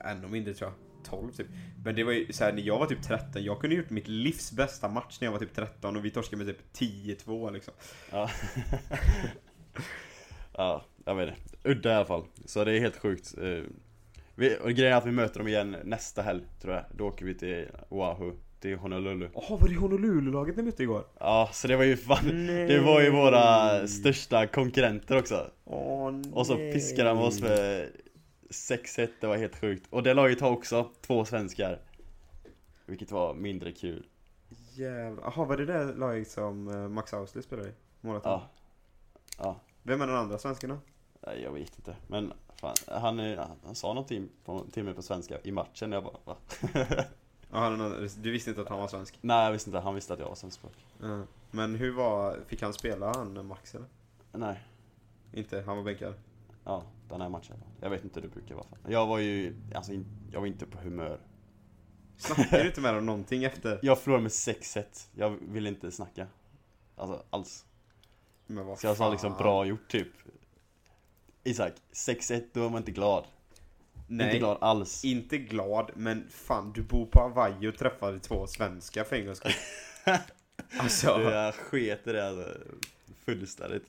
Ännu 0.05 0.29
mindre 0.29 0.55
tror 0.55 0.71
jag. 0.71 0.77
12 1.11 1.33
typ. 1.33 1.47
Men 1.85 1.95
det 1.95 2.05
var 2.05 2.13
ju 2.13 2.33
såhär, 2.33 2.53
när 2.53 2.63
jag 2.63 2.79
var 2.79 2.87
typ 2.87 3.03
13, 3.03 3.45
jag 3.45 3.61
kunde 3.61 3.77
gjort 3.77 3.91
mitt 3.91 4.09
livs 4.09 4.53
bästa 4.53 4.89
match 4.89 5.19
när 5.21 5.27
jag 5.27 5.33
var 5.33 5.39
typ 5.39 5.55
13 5.55 5.97
och 5.97 6.05
vi 6.05 6.11
torskade 6.11 6.45
med 6.45 6.57
typ 6.57 6.77
10-2 7.27 7.53
liksom. 7.53 7.75
Ja. 8.11 8.31
ja, 10.57 10.85
jag 11.05 11.15
vet 11.15 11.29
inte. 11.29 11.69
Udda 11.69 11.91
i 11.93 11.95
alla 11.95 12.05
fall. 12.05 12.25
Så 12.45 12.65
det 12.65 12.73
är 12.77 12.81
helt 12.81 12.97
sjukt. 12.97 13.35
Eh, 13.39 13.63
Vi, 14.35 14.57
och 14.63 14.71
grejen 14.71 14.93
är 14.93 14.97
att 14.97 15.07
vi 15.07 15.11
möter 15.13 15.39
dem 15.39 15.49
igen 15.49 15.77
nästa 15.85 16.23
helg, 16.23 16.43
tror 16.61 16.75
jag. 16.75 16.85
Då 16.95 17.07
åker 17.07 17.25
vi 17.27 17.35
till 17.35 17.67
Oahu, 17.89 18.33
till 18.61 18.77
Honolulu. 18.77 19.29
Jaha, 19.35 19.57
var 19.61 19.69
det 19.69 19.75
Honolulu-laget 19.75 20.57
ni 20.57 20.63
mötte 20.63 20.83
igår? 20.83 21.05
Ja, 21.21 21.49
så 21.53 21.69
det 21.69 21.77
var 21.77 21.85
ju 21.85 21.97
fan, 21.97 22.47
Nej. 22.47 22.67
det 22.67 22.81
var 22.81 23.01
ju 23.01 23.11
våra 23.11 23.87
största 23.89 24.47
konkurrenter 24.47 25.17
också. 25.19 25.51
Åh 25.65 26.11
nej. 26.11 26.33
Och 26.33 26.47
så 26.47 26.57
piskade 26.57 27.09
de 27.09 27.19
oss 27.19 27.41
med 27.41 27.89
6-1, 28.55 29.09
det 29.21 29.27
var 29.27 29.37
helt 29.37 29.57
sjukt. 29.61 29.87
Och 29.91 30.03
det 30.03 30.15
laget 30.15 30.41
har 30.41 30.51
också 30.51 30.91
två 31.01 31.25
svenskar. 31.25 31.81
Vilket 32.87 33.11
var 33.11 33.35
mindre 33.35 33.73
kul. 33.73 34.07
Jävlar. 34.73 35.23
Jaha, 35.23 35.45
var 35.45 35.57
det 35.57 35.67
det 35.67 35.85
laget 35.95 36.31
som 36.31 36.69
eh, 36.69 36.89
Max 36.89 37.15
Ausley 37.15 37.43
spelade 37.43 37.69
i? 37.69 37.73
Målvakten? 38.01 38.33
Ja. 38.33 38.51
Ja, 39.39 39.61
Vem 39.83 40.01
är 40.03 40.07
den 40.07 40.17
andra 40.17 40.39
svensken 40.39 40.71
då? 40.71 40.79
jag 41.43 41.53
vet 41.53 41.77
inte. 41.79 41.97
Men 42.07 42.33
fan, 42.57 42.75
han, 42.87 43.21
är- 43.21 43.47
han 43.65 43.75
sa 43.75 43.89
någonting 43.89 44.29
på, 44.45 44.65
till 44.73 44.85
mig 44.85 44.95
på 44.95 45.03
svenska 45.03 45.39
i 45.43 45.53
matchen, 45.53 45.93
jag 45.93 46.05
bara 46.05 46.17
va? 46.25 46.37
Han 47.51 47.79
någon- 47.79 48.09
du 48.23 48.31
visste 48.31 48.51
inte 48.51 48.63
att 48.63 48.69
han 48.69 48.79
var 48.79 48.89
svensk? 48.89 49.19
Nej, 49.21 49.45
jag 49.45 49.53
visste 49.53 49.71
inte, 49.71 49.79
han 49.81 49.95
visste 49.95 50.13
att 50.15 50.19
jag 50.21 50.29
var 50.29 50.35
svenskspråk. 50.35 50.73
Ja. 51.01 51.23
Men 51.51 51.75
hur 51.75 51.93
var, 51.93 52.39
fick 52.47 52.63
han 52.63 52.73
spela 52.73 53.13
han 53.17 53.47
Max 53.47 53.75
eller? 53.75 53.87
Nej, 54.33 54.63
Inte, 55.33 55.61
han 55.67 55.77
var 55.77 55.85
bänkad? 55.85 56.15
Ja, 56.65 56.85
den 57.09 57.21
här 57.21 57.29
matchen. 57.29 57.57
Jag 57.81 57.91
vet 57.91 58.05
inte 58.05 58.21
hur 58.21 58.29
det 58.29 58.35
brukar 58.35 58.55
vara. 58.55 58.67
Jag 58.89 59.07
var 59.07 59.19
ju, 59.19 59.57
alltså 59.75 59.93
jag 60.33 60.41
var 60.41 60.47
inte 60.47 60.67
på 60.67 60.79
humör. 60.79 61.21
Snackade 62.17 62.63
du 62.63 62.69
inte 62.69 62.81
med 62.81 62.95
dem 62.95 63.07
någonting 63.07 63.45
efter? 63.45 63.79
Jag 63.83 63.99
förlorade 63.99 64.23
med 64.23 64.31
6-1, 64.31 64.85
jag 65.15 65.31
ville 65.31 65.69
inte 65.69 65.91
snacka. 65.91 66.27
Alltså 66.97 67.23
alls. 67.31 67.65
Men 68.47 68.67
vad 68.67 68.79
Så 68.79 68.87
jag 68.87 68.97
sa 68.97 69.11
liksom 69.11 69.33
bra 69.33 69.65
gjort 69.67 69.89
typ. 69.89 70.09
Isak, 71.45 71.73
6-1, 71.93 72.45
då 72.53 72.67
är 72.67 72.71
man 72.71 72.79
inte 72.79 72.93
glad. 72.93 73.25
Nej, 74.07 74.27
Inte 74.27 74.39
glad 74.39 74.59
alls. 74.61 75.05
inte 75.05 75.39
glad, 75.39 75.91
men 75.95 76.29
fan 76.31 76.73
du 76.73 76.83
bor 76.83 77.07
på 77.07 77.21
Hawaii 77.21 77.69
och 77.69 77.79
träffade 77.79 78.21
två 78.21 78.47
svenskar 78.47 79.05
för 79.05 79.17
en 79.17 79.25
gångs 79.27 79.39
skull. 79.39 79.53
Alltså, 80.79 81.07
Jag 81.07 81.55
sket 81.55 82.07
i 82.07 82.13
det 82.13 82.29
alltså. 82.29 82.59
Fullständigt. 83.25 83.85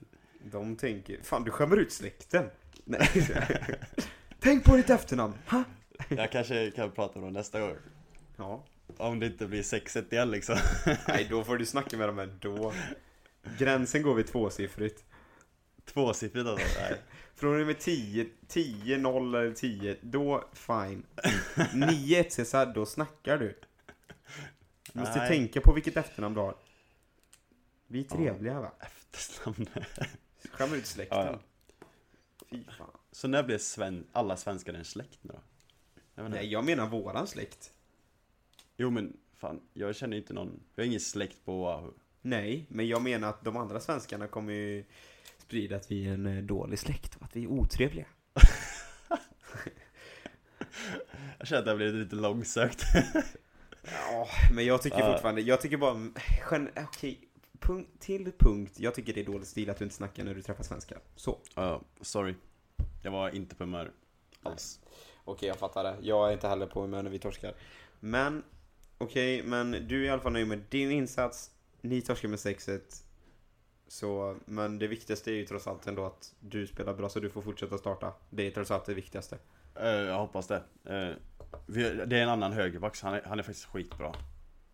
de 0.51 0.75
tänker, 0.75 1.19
fan 1.23 1.43
du 1.43 1.51
skämmer 1.51 1.77
ut 1.77 1.91
släkten. 1.91 2.49
Nej. 2.85 3.09
Tänk 4.39 4.63
på 4.63 4.75
ditt 4.75 4.89
efternamn, 4.89 5.33
ha? 5.47 5.63
Jag 6.09 6.31
kanske 6.31 6.71
kan 6.71 6.91
prata 6.91 7.19
om 7.19 7.25
det 7.25 7.31
nästa 7.31 7.59
gång. 7.59 7.75
Ja. 8.37 8.65
Om 8.97 9.19
det 9.19 9.25
inte 9.25 9.47
blir 9.47 9.61
6-1 9.61 10.13
igen 10.13 10.31
liksom. 10.31 10.57
Nej, 11.07 11.27
då 11.29 11.43
får 11.43 11.57
du 11.57 11.65
snacka 11.65 11.97
med 11.97 12.09
dem 12.09 12.19
ändå. 12.19 12.73
Gränsen 13.57 14.01
går 14.01 14.15
vid 14.15 14.27
tvåsiffrigt. 14.27 15.03
Tvåsiffrigt 15.85 16.47
alltså. 16.47 16.67
Nej. 16.81 17.01
Från 17.35 17.61
och 17.61 17.67
med 17.67 17.79
10, 17.79 18.27
10, 18.47 18.97
0 18.97 19.35
eller 19.35 19.53
10, 19.53 19.97
då 20.01 20.43
fine. 20.53 21.05
9, 21.73 22.19
1 22.19 22.33
Cesar, 22.33 22.65
då 22.65 22.85
snackar 22.85 23.37
du. 23.37 23.59
Du 24.93 24.99
måste 24.99 25.19
Nej. 25.19 25.27
tänka 25.27 25.61
på 25.61 25.73
vilket 25.73 25.97
efternamn 25.97 26.35
du 26.35 26.41
har. 26.41 26.55
Vi 27.87 27.99
är 27.99 28.03
trevliga 28.03 28.59
va? 28.59 28.71
Efternamn. 28.79 29.69
Skämmer 30.51 30.77
ut 30.77 30.85
släkten. 30.85 31.17
Ja, 31.17 31.25
ja. 31.25 31.39
Fy 32.55 32.63
fan. 32.77 32.89
Så 33.11 33.27
när 33.27 33.43
blev 33.43 33.57
sven- 33.57 34.07
alla 34.11 34.37
svenskar 34.37 34.73
en 34.73 34.85
släkt 34.85 35.19
nu 35.21 35.31
då? 35.33 35.39
Jag. 36.15 36.31
Nej, 36.31 36.47
jag 36.51 36.65
menar 36.65 36.87
våran 36.87 37.27
släkt. 37.27 37.71
Jo 38.77 38.89
men 38.89 39.17
fan, 39.33 39.61
jag 39.73 39.95
känner 39.95 40.17
inte 40.17 40.33
någon, 40.33 40.59
jag 40.75 40.83
har 40.83 40.87
ingen 40.87 40.99
släkt 40.99 41.45
på 41.45 41.63
Oahu. 41.63 41.91
Nej, 42.21 42.65
men 42.69 42.87
jag 42.87 43.01
menar 43.01 43.29
att 43.29 43.43
de 43.43 43.57
andra 43.57 43.79
svenskarna 43.79 44.27
kommer 44.27 44.53
ju 44.53 44.85
sprida 45.37 45.75
att 45.75 45.91
vi 45.91 46.07
är 46.07 46.13
en 46.13 46.25
eh, 46.25 46.43
dålig 46.43 46.79
släkt 46.79 47.15
och 47.15 47.23
att 47.23 47.35
vi 47.35 47.43
är 47.43 47.47
otrevliga. 47.47 48.05
Jag 51.37 51.47
känner 51.47 51.59
att 51.59 51.65
det 51.65 51.71
har 51.71 51.77
blivit 51.77 51.95
lite 51.95 52.15
långsökt. 52.15 52.83
Ja, 54.11 54.27
men 54.53 54.65
jag 54.65 54.81
tycker 54.81 55.11
fortfarande, 55.11 55.41
jag 55.41 55.61
tycker 55.61 55.77
bara, 55.77 56.09
okej, 56.87 57.19
punkt, 57.65 57.89
till 57.99 58.31
punkt, 58.37 58.79
jag 58.79 58.95
tycker 58.95 59.13
det 59.13 59.21
är 59.21 59.25
dålig 59.25 59.47
stil 59.47 59.69
att 59.69 59.77
du 59.77 59.83
inte 59.83 59.95
snackar 59.95 60.23
när 60.23 60.35
du 60.35 60.41
träffar 60.41 60.63
svenskar. 60.63 60.99
Så. 61.15 61.39
Ja, 61.55 61.81
sorry. 62.01 62.35
Jag 63.03 63.11
var 63.11 63.35
inte 63.35 63.55
på 63.55 63.63
humör 63.63 63.91
alls. 64.43 64.79
Okej, 65.23 65.47
jag 65.47 65.57
fattar 65.57 65.83
det. 65.83 65.97
Jag 66.01 66.29
är 66.29 66.33
inte 66.33 66.47
heller 66.47 66.67
på 66.67 66.81
humör 66.81 67.03
när 67.03 67.09
vi 67.09 67.19
torskar. 67.19 67.53
Men, 67.99 68.43
okej, 68.97 69.43
men 69.43 69.71
du 69.71 70.01
är 70.01 70.05
i 70.05 70.09
alla 70.09 70.21
fall 70.21 70.33
nöjd 70.33 70.47
med 70.47 70.61
din 70.69 70.91
insats. 70.91 71.51
Ni 71.81 72.01
torskar 72.01 72.29
med 72.29 72.39
6-1. 72.39 72.81
Så, 73.87 74.37
men 74.45 74.79
det 74.79 74.87
viktigaste 74.87 75.31
är 75.31 75.35
ju 75.35 75.45
trots 75.45 75.67
allt 75.67 75.87
ändå 75.87 76.05
att 76.05 76.35
du 76.39 76.67
spelar 76.67 76.93
bra 76.93 77.09
så 77.09 77.19
du 77.19 77.29
får 77.29 77.41
fortsätta 77.41 77.77
starta. 77.77 78.13
Det 78.29 78.47
är 78.47 78.51
trots 78.51 78.71
allt 78.71 78.85
det 78.85 78.93
viktigaste. 78.93 79.37
Eh, 79.75 79.89
jag 79.89 80.19
hoppas 80.19 80.47
det. 80.47 80.63
Eh, 80.85 81.15
vi, 81.65 81.83
det 82.05 82.17
är 82.17 82.23
en 82.23 82.29
annan 82.29 82.53
högerback, 82.53 83.01
han 83.01 83.13
är, 83.13 83.21
han 83.25 83.39
är 83.39 83.43
faktiskt 83.43 83.65
skitbra. 83.65 84.15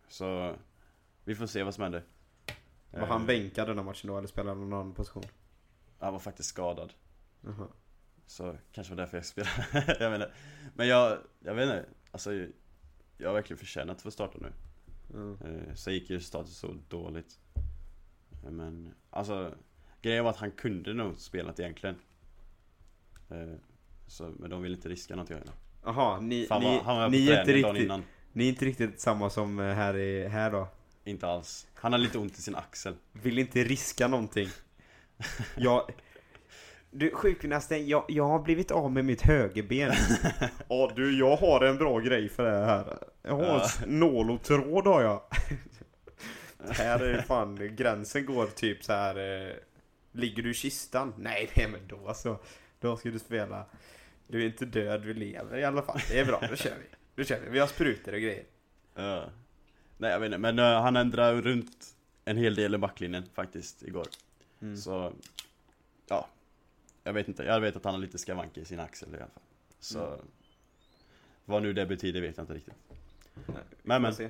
Så 0.07 0.55
vi 1.23 1.35
får 1.35 1.47
se 1.47 1.63
vad 1.63 1.75
som 1.75 1.83
händer. 1.83 2.03
Var 2.91 3.01
Eh, 3.01 3.07
han 3.07 3.25
bänkad 3.25 3.67
den 3.67 3.77
här 3.77 3.85
matchen 3.85 4.07
då, 4.07 4.17
eller 4.17 4.27
spelade 4.27 4.49
han 4.59 4.69
någon 4.69 4.79
annan 4.79 4.93
position? 4.93 5.23
Han 5.99 6.13
var 6.13 6.19
faktiskt 6.19 6.49
skadad. 6.49 6.93
Jaha. 7.41 7.67
Så 8.25 8.57
kanske 8.71 8.93
var 8.93 8.97
därför 8.97 9.17
jag 9.17 9.25
spelade. 9.25 9.95
jag 9.99 10.15
inte. 10.15 10.31
Men 10.75 10.87
jag, 10.87 11.17
jag 11.39 11.55
vet 11.55 11.63
inte. 11.63 11.85
Alltså, 12.11 12.33
jag 13.17 13.29
har 13.29 13.33
verkligen 13.33 13.57
förtjänat 13.57 13.97
att 13.97 14.01
få 14.03 14.11
starta 14.11 14.37
nu. 14.41 14.51
Eh, 15.45 15.73
Så 15.75 15.91
gick 15.91 16.09
ju 16.09 16.19
status 16.19 16.57
så 16.57 16.75
dåligt. 16.89 17.39
Men 18.51 18.93
alltså, 19.09 19.53
grejen 20.01 20.23
var 20.23 20.31
att 20.31 20.37
han 20.37 20.51
kunde 20.51 20.93
nog 20.93 21.19
spelat 21.19 21.59
egentligen. 21.59 21.95
Eh, 23.29 23.53
Så, 24.07 24.33
men 24.39 24.49
de 24.49 24.61
ville 24.61 24.75
inte 24.75 24.89
riska 24.89 25.15
någonting. 25.15 25.37
Jaha, 25.83 26.19
ni, 26.19 26.45
Fan, 26.45 26.61
ni, 26.61 26.67
var, 26.77 26.83
han 26.83 26.95
var 26.97 27.05
på 27.05 27.11
ni, 27.11 27.29
är 27.29 27.39
inte 27.39 27.53
riktigt, 27.53 27.91
ni 28.33 28.45
är 28.45 28.49
inte 28.49 28.65
riktigt 28.65 28.99
samma 28.99 29.29
som 29.29 29.59
eh, 29.59 29.73
här, 29.73 29.97
i, 29.97 30.27
här 30.27 30.51
då. 30.51 30.67
Inte 31.03 31.27
alls. 31.27 31.67
Han 31.73 31.91
har 31.91 31.99
lite 31.99 32.17
ont 32.17 32.37
i 32.37 32.41
sin 32.41 32.55
axel. 32.55 32.95
Vill 33.11 33.39
inte 33.39 33.63
riska 33.63 34.07
någonting. 34.07 34.49
Jag... 35.55 35.91
Du 36.93 37.11
sjukgymnasten, 37.11 37.87
jag, 37.87 38.05
jag 38.07 38.27
har 38.27 38.39
blivit 38.39 38.71
av 38.71 38.91
med 38.91 39.05
mitt 39.05 39.21
högerben. 39.21 39.91
Ja 40.69 40.91
du, 40.95 41.19
jag 41.19 41.35
har 41.35 41.61
en 41.61 41.77
bra 41.77 41.99
grej 41.99 42.29
för 42.29 42.43
det 42.51 42.65
här. 42.65 42.97
Jag 43.21 43.35
har 43.35 43.43
Ja. 43.45 43.67
nål 43.85 44.31
och 44.31 44.43
tråd 44.43 44.87
har 44.87 45.01
jag. 45.01 45.21
här 46.69 46.99
är 46.99 47.21
fan, 47.27 47.75
gränsen 47.75 48.25
går 48.25 48.47
typ 48.47 48.83
så 48.83 48.93
här. 48.93 49.45
Eh, 49.47 49.53
ligger 50.11 50.43
du 50.43 50.51
i 50.51 50.53
kistan? 50.53 51.13
Nej, 51.17 51.49
nej 51.55 51.67
men 51.71 51.87
då 51.87 52.13
så. 52.13 52.39
Då 52.79 52.97
ska 52.97 53.09
du 53.09 53.19
spela. 53.19 53.65
Du 54.27 54.41
är 54.41 54.45
inte 54.45 54.65
död, 54.65 55.01
du 55.01 55.13
lever 55.13 55.57
i 55.57 55.63
alla 55.63 55.81
fall. 55.81 55.99
Det 56.09 56.19
är 56.19 56.25
bra, 56.25 56.41
då 56.49 56.55
kör 56.55 56.75
vi. 56.79 56.85
Då 57.15 57.23
kör 57.23 57.39
vi. 57.39 57.49
Vi 57.49 57.59
har 57.59 57.67
sprutor 57.67 58.13
och 58.13 58.19
grejer. 58.21 58.43
Ja. 58.95 59.25
Nej 60.01 60.11
jag 60.11 60.19
vet 60.19 60.27
inte, 60.27 60.37
men 60.37 60.59
eh, 60.59 60.81
han 60.81 60.95
ändrade 60.95 61.41
runt 61.41 61.95
en 62.25 62.37
hel 62.37 62.55
del 62.55 62.75
i 62.75 62.77
backlinjen 62.77 63.23
faktiskt 63.33 63.83
igår. 63.83 64.07
Mm. 64.61 64.77
Så, 64.77 65.13
ja. 66.07 66.27
Jag 67.03 67.13
vet 67.13 67.27
inte, 67.27 67.43
jag 67.43 67.59
vet 67.61 67.75
att 67.75 67.85
han 67.85 67.93
har 67.93 68.01
lite 68.01 68.17
skavanker 68.17 68.61
i 68.61 68.65
sin 68.65 68.79
axel 68.79 69.09
i 69.13 69.17
alla 69.17 69.27
fall. 69.27 69.43
Så, 69.79 69.99
Mm. 70.07 70.19
vad 71.45 71.61
nu 71.63 71.73
det 71.73 71.85
betyder 71.85 72.21
vet 72.21 72.37
jag 72.37 72.43
inte 72.43 72.53
riktigt. 72.53 72.73
Nej, 73.45 73.63
Men, 73.83 74.01
men. 74.01 74.15
se. 74.15 74.29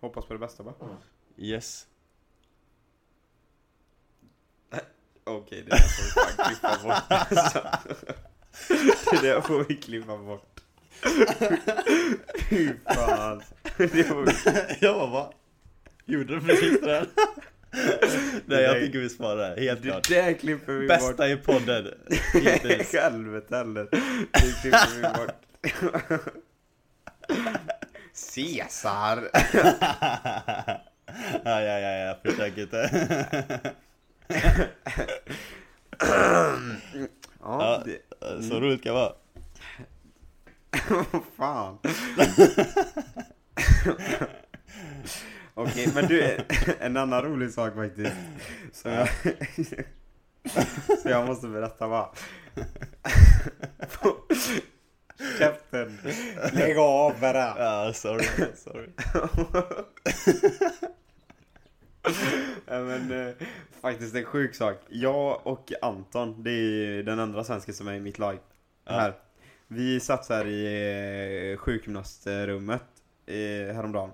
Hoppas 0.00 0.24
på 0.26 0.32
det 0.32 0.38
bästa 0.38 0.62
bara. 0.62 0.74
Yes. 1.36 1.86
Okej, 5.24 5.62
det 5.62 5.70
där 5.70 5.76
får 5.78 6.02
vi 6.04 6.10
fan 6.10 6.46
klippa 6.48 6.78
bort. 6.82 7.02
Alltså. 7.30 7.68
Det 9.10 9.22
där 9.22 9.40
får 9.40 9.64
vi 9.64 9.76
klippa 9.76 10.16
bort. 10.18 10.51
Fy 12.48 12.70
fan. 12.94 13.42
Det 13.76 14.06
jag 14.80 14.94
bara 14.96 15.06
va? 15.06 15.32
Gjorde 16.06 16.34
du 16.34 16.40
precis 16.40 16.80
det 16.80 16.86
där? 16.86 17.06
Nej 18.46 18.62
jag 18.62 18.74
tycker 18.80 18.98
vi 18.98 19.08
sparar 19.08 19.36
det 19.36 19.46
här, 19.46 19.56
helt 19.56 19.82
Det 19.82 19.88
klart. 19.88 20.08
där 20.08 20.32
klipper 20.32 20.72
vi 20.72 20.88
bort. 20.88 20.98
Bästa 20.98 21.28
i 21.28 21.36
podden. 21.36 21.86
Helvete 22.92 23.56
heller. 23.56 23.88
Det 24.32 24.60
klipper 24.62 24.96
vi 24.96 25.02
bort. 25.02 25.34
Caesar. 28.34 29.30
ja, 31.44 31.60
ja, 31.60 31.78
ja, 31.80 31.90
ja, 32.06 32.18
försök 32.24 32.58
inte. 32.58 32.90
Ja. 37.40 37.82
det, 37.84 37.98
Så 38.42 38.60
roligt 38.60 38.82
kan 38.82 38.94
det 38.94 39.00
vara. 39.00 39.12
Vad 40.88 41.22
fan. 41.36 41.78
Okej, 45.54 45.90
men 45.94 46.06
du, 46.06 46.38
en 46.80 46.96
annan 46.96 47.22
rolig 47.22 47.52
sak 47.52 47.74
faktiskt. 47.74 48.12
Som 48.72 48.92
jag, 48.92 49.08
så 51.02 51.08
jag 51.08 51.26
måste 51.26 51.46
berätta 51.48 51.88
bara. 51.88 52.08
Käften. 55.38 55.98
Lägg 56.52 56.78
av 56.78 57.20
det. 57.20 57.54
Ja, 57.58 57.92
sorry, 57.94 58.24
sorry. 58.56 58.88
Men 62.66 63.26
eh, 63.28 63.34
faktiskt 63.80 64.14
en 64.14 64.24
sjuk 64.24 64.54
sak. 64.54 64.76
Jag 64.88 65.46
och 65.46 65.72
Anton, 65.82 66.42
det 66.42 66.50
är 66.50 67.02
den 67.02 67.18
andra 67.18 67.44
svensken 67.44 67.74
som 67.74 67.88
är 67.88 67.94
i 67.94 68.00
mitt 68.00 68.18
lag. 68.18 68.38
Här. 68.86 69.14
Vi 69.74 70.00
satt 70.00 70.24
så 70.24 70.34
här 70.34 70.46
i 70.46 71.52
eh, 71.52 71.56
sjukgymnastrummet 71.58 72.84
eh, 73.26 73.74
häromdagen. 73.74 74.10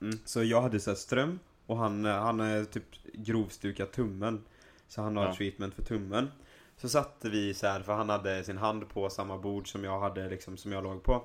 Mm. 0.00 0.18
Så 0.24 0.42
jag 0.42 0.62
hade 0.62 0.80
så 0.80 0.94
ström 0.94 1.38
och 1.66 1.76
han, 1.76 2.04
eh, 2.06 2.12
han 2.12 2.40
är 2.40 2.64
typ 2.64 2.84
grovstukat 3.14 3.92
tummen. 3.92 4.44
Så 4.88 5.02
han 5.02 5.16
har 5.16 5.24
Ja. 5.24 5.34
treatment 5.34 5.74
för 5.74 5.82
tummen. 5.82 6.30
Så 6.76 6.88
satte 6.88 7.30
vi 7.30 7.54
så 7.54 7.66
här 7.66 7.80
för 7.80 7.92
han 7.92 8.08
hade 8.08 8.44
sin 8.44 8.58
hand 8.58 8.88
på 8.88 9.10
samma 9.10 9.38
bord 9.38 9.72
som 9.72 9.84
jag 9.84 10.00
hade 10.00 10.28
liksom, 10.28 10.56
som 10.56 10.72
jag 10.72 10.84
låg 10.84 11.02
på. 11.02 11.22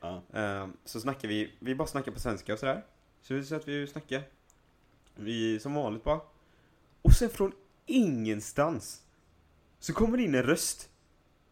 Ja. 0.00 0.22
Ehm, 0.32 0.72
så 0.84 1.00
snackar 1.00 1.28
vi, 1.28 1.52
vi 1.58 1.74
bara 1.74 1.88
snackar 1.88 2.12
på 2.12 2.20
svenska 2.20 2.52
och 2.52 2.58
sådär. 2.58 2.84
Så 3.22 3.34
vi 3.34 3.44
satt 3.44 3.68
vi 3.68 3.84
och 3.84 3.88
snackade. 3.88 4.22
Vi, 5.16 5.60
som 5.60 5.74
vanligt 5.74 6.04
bara. 6.04 6.20
Och 7.02 7.12
sen 7.12 7.30
från 7.30 7.52
ingenstans 7.86 9.02
så 9.78 9.92
kommer 9.92 10.16
det 10.16 10.22
in 10.22 10.34
en 10.34 10.42
röst. 10.42 10.89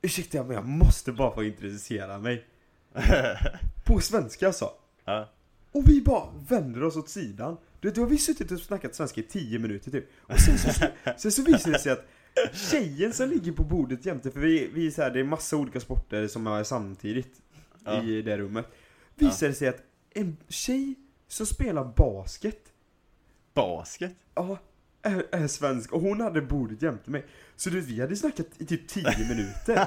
Ursäkta 0.02 0.44
men 0.44 0.56
jag 0.56 0.66
måste 0.66 1.12
bara 1.12 1.34
få 1.34 1.44
introducera 1.44 2.18
mig. 2.18 2.46
På 3.84 4.00
svenska 4.00 4.46
alltså. 4.46 4.70
ja. 5.04 5.28
Och 5.72 5.88
vi 5.88 6.02
bara 6.02 6.30
vänder 6.48 6.82
oss 6.82 6.96
åt 6.96 7.08
sidan. 7.08 7.56
Du 7.80 7.88
vet, 7.88 7.94
då 7.94 8.00
har 8.02 8.08
vi 8.08 8.18
suttit 8.18 8.50
och 8.50 8.60
snackat 8.60 8.94
svenska 8.94 9.20
i 9.20 9.24
10 9.24 9.58
minuter 9.58 9.90
typ. 9.90 10.04
Och 10.20 10.40
sen 10.40 10.58
så, 10.58 10.70
sen 11.16 11.32
så 11.32 11.42
visar 11.42 11.70
det 11.72 11.78
sig 11.78 11.92
att 11.92 12.04
tjejen 12.52 13.12
som 13.12 13.28
ligger 13.28 13.52
på 13.52 13.64
bordet 13.64 14.06
jämte, 14.06 14.30
för 14.30 14.40
vi, 14.40 14.70
vi 14.74 14.90
så 14.90 15.02
här, 15.02 15.10
det 15.10 15.20
är 15.20 15.24
massa 15.24 15.56
olika 15.56 15.80
sporter 15.80 16.28
som 16.28 16.46
är 16.46 16.64
samtidigt 16.64 17.40
Ja. 17.84 18.02
i 18.02 18.22
det 18.22 18.38
rummet. 18.38 18.66
Visar 19.14 19.48
det 19.48 19.54
sig 19.54 19.68
att 19.68 19.82
en 20.14 20.36
tjej 20.48 20.94
som 21.28 21.46
spelar 21.46 21.92
basket, 21.96 22.60
Basket? 23.54 24.12
ja, 24.34 24.58
är, 25.02 25.26
är 25.32 25.46
svensk 25.46 25.92
och 25.92 26.00
hon 26.00 26.20
hade 26.20 26.40
bordet 26.42 26.82
jämte 26.82 27.10
mig. 27.10 27.24
Så 27.56 27.70
du 27.70 27.80
vi 27.80 28.00
hade 28.00 28.16
snackat 28.16 28.46
i 28.58 28.64
typ 28.66 28.88
10 28.88 29.04
minuter. 29.28 29.86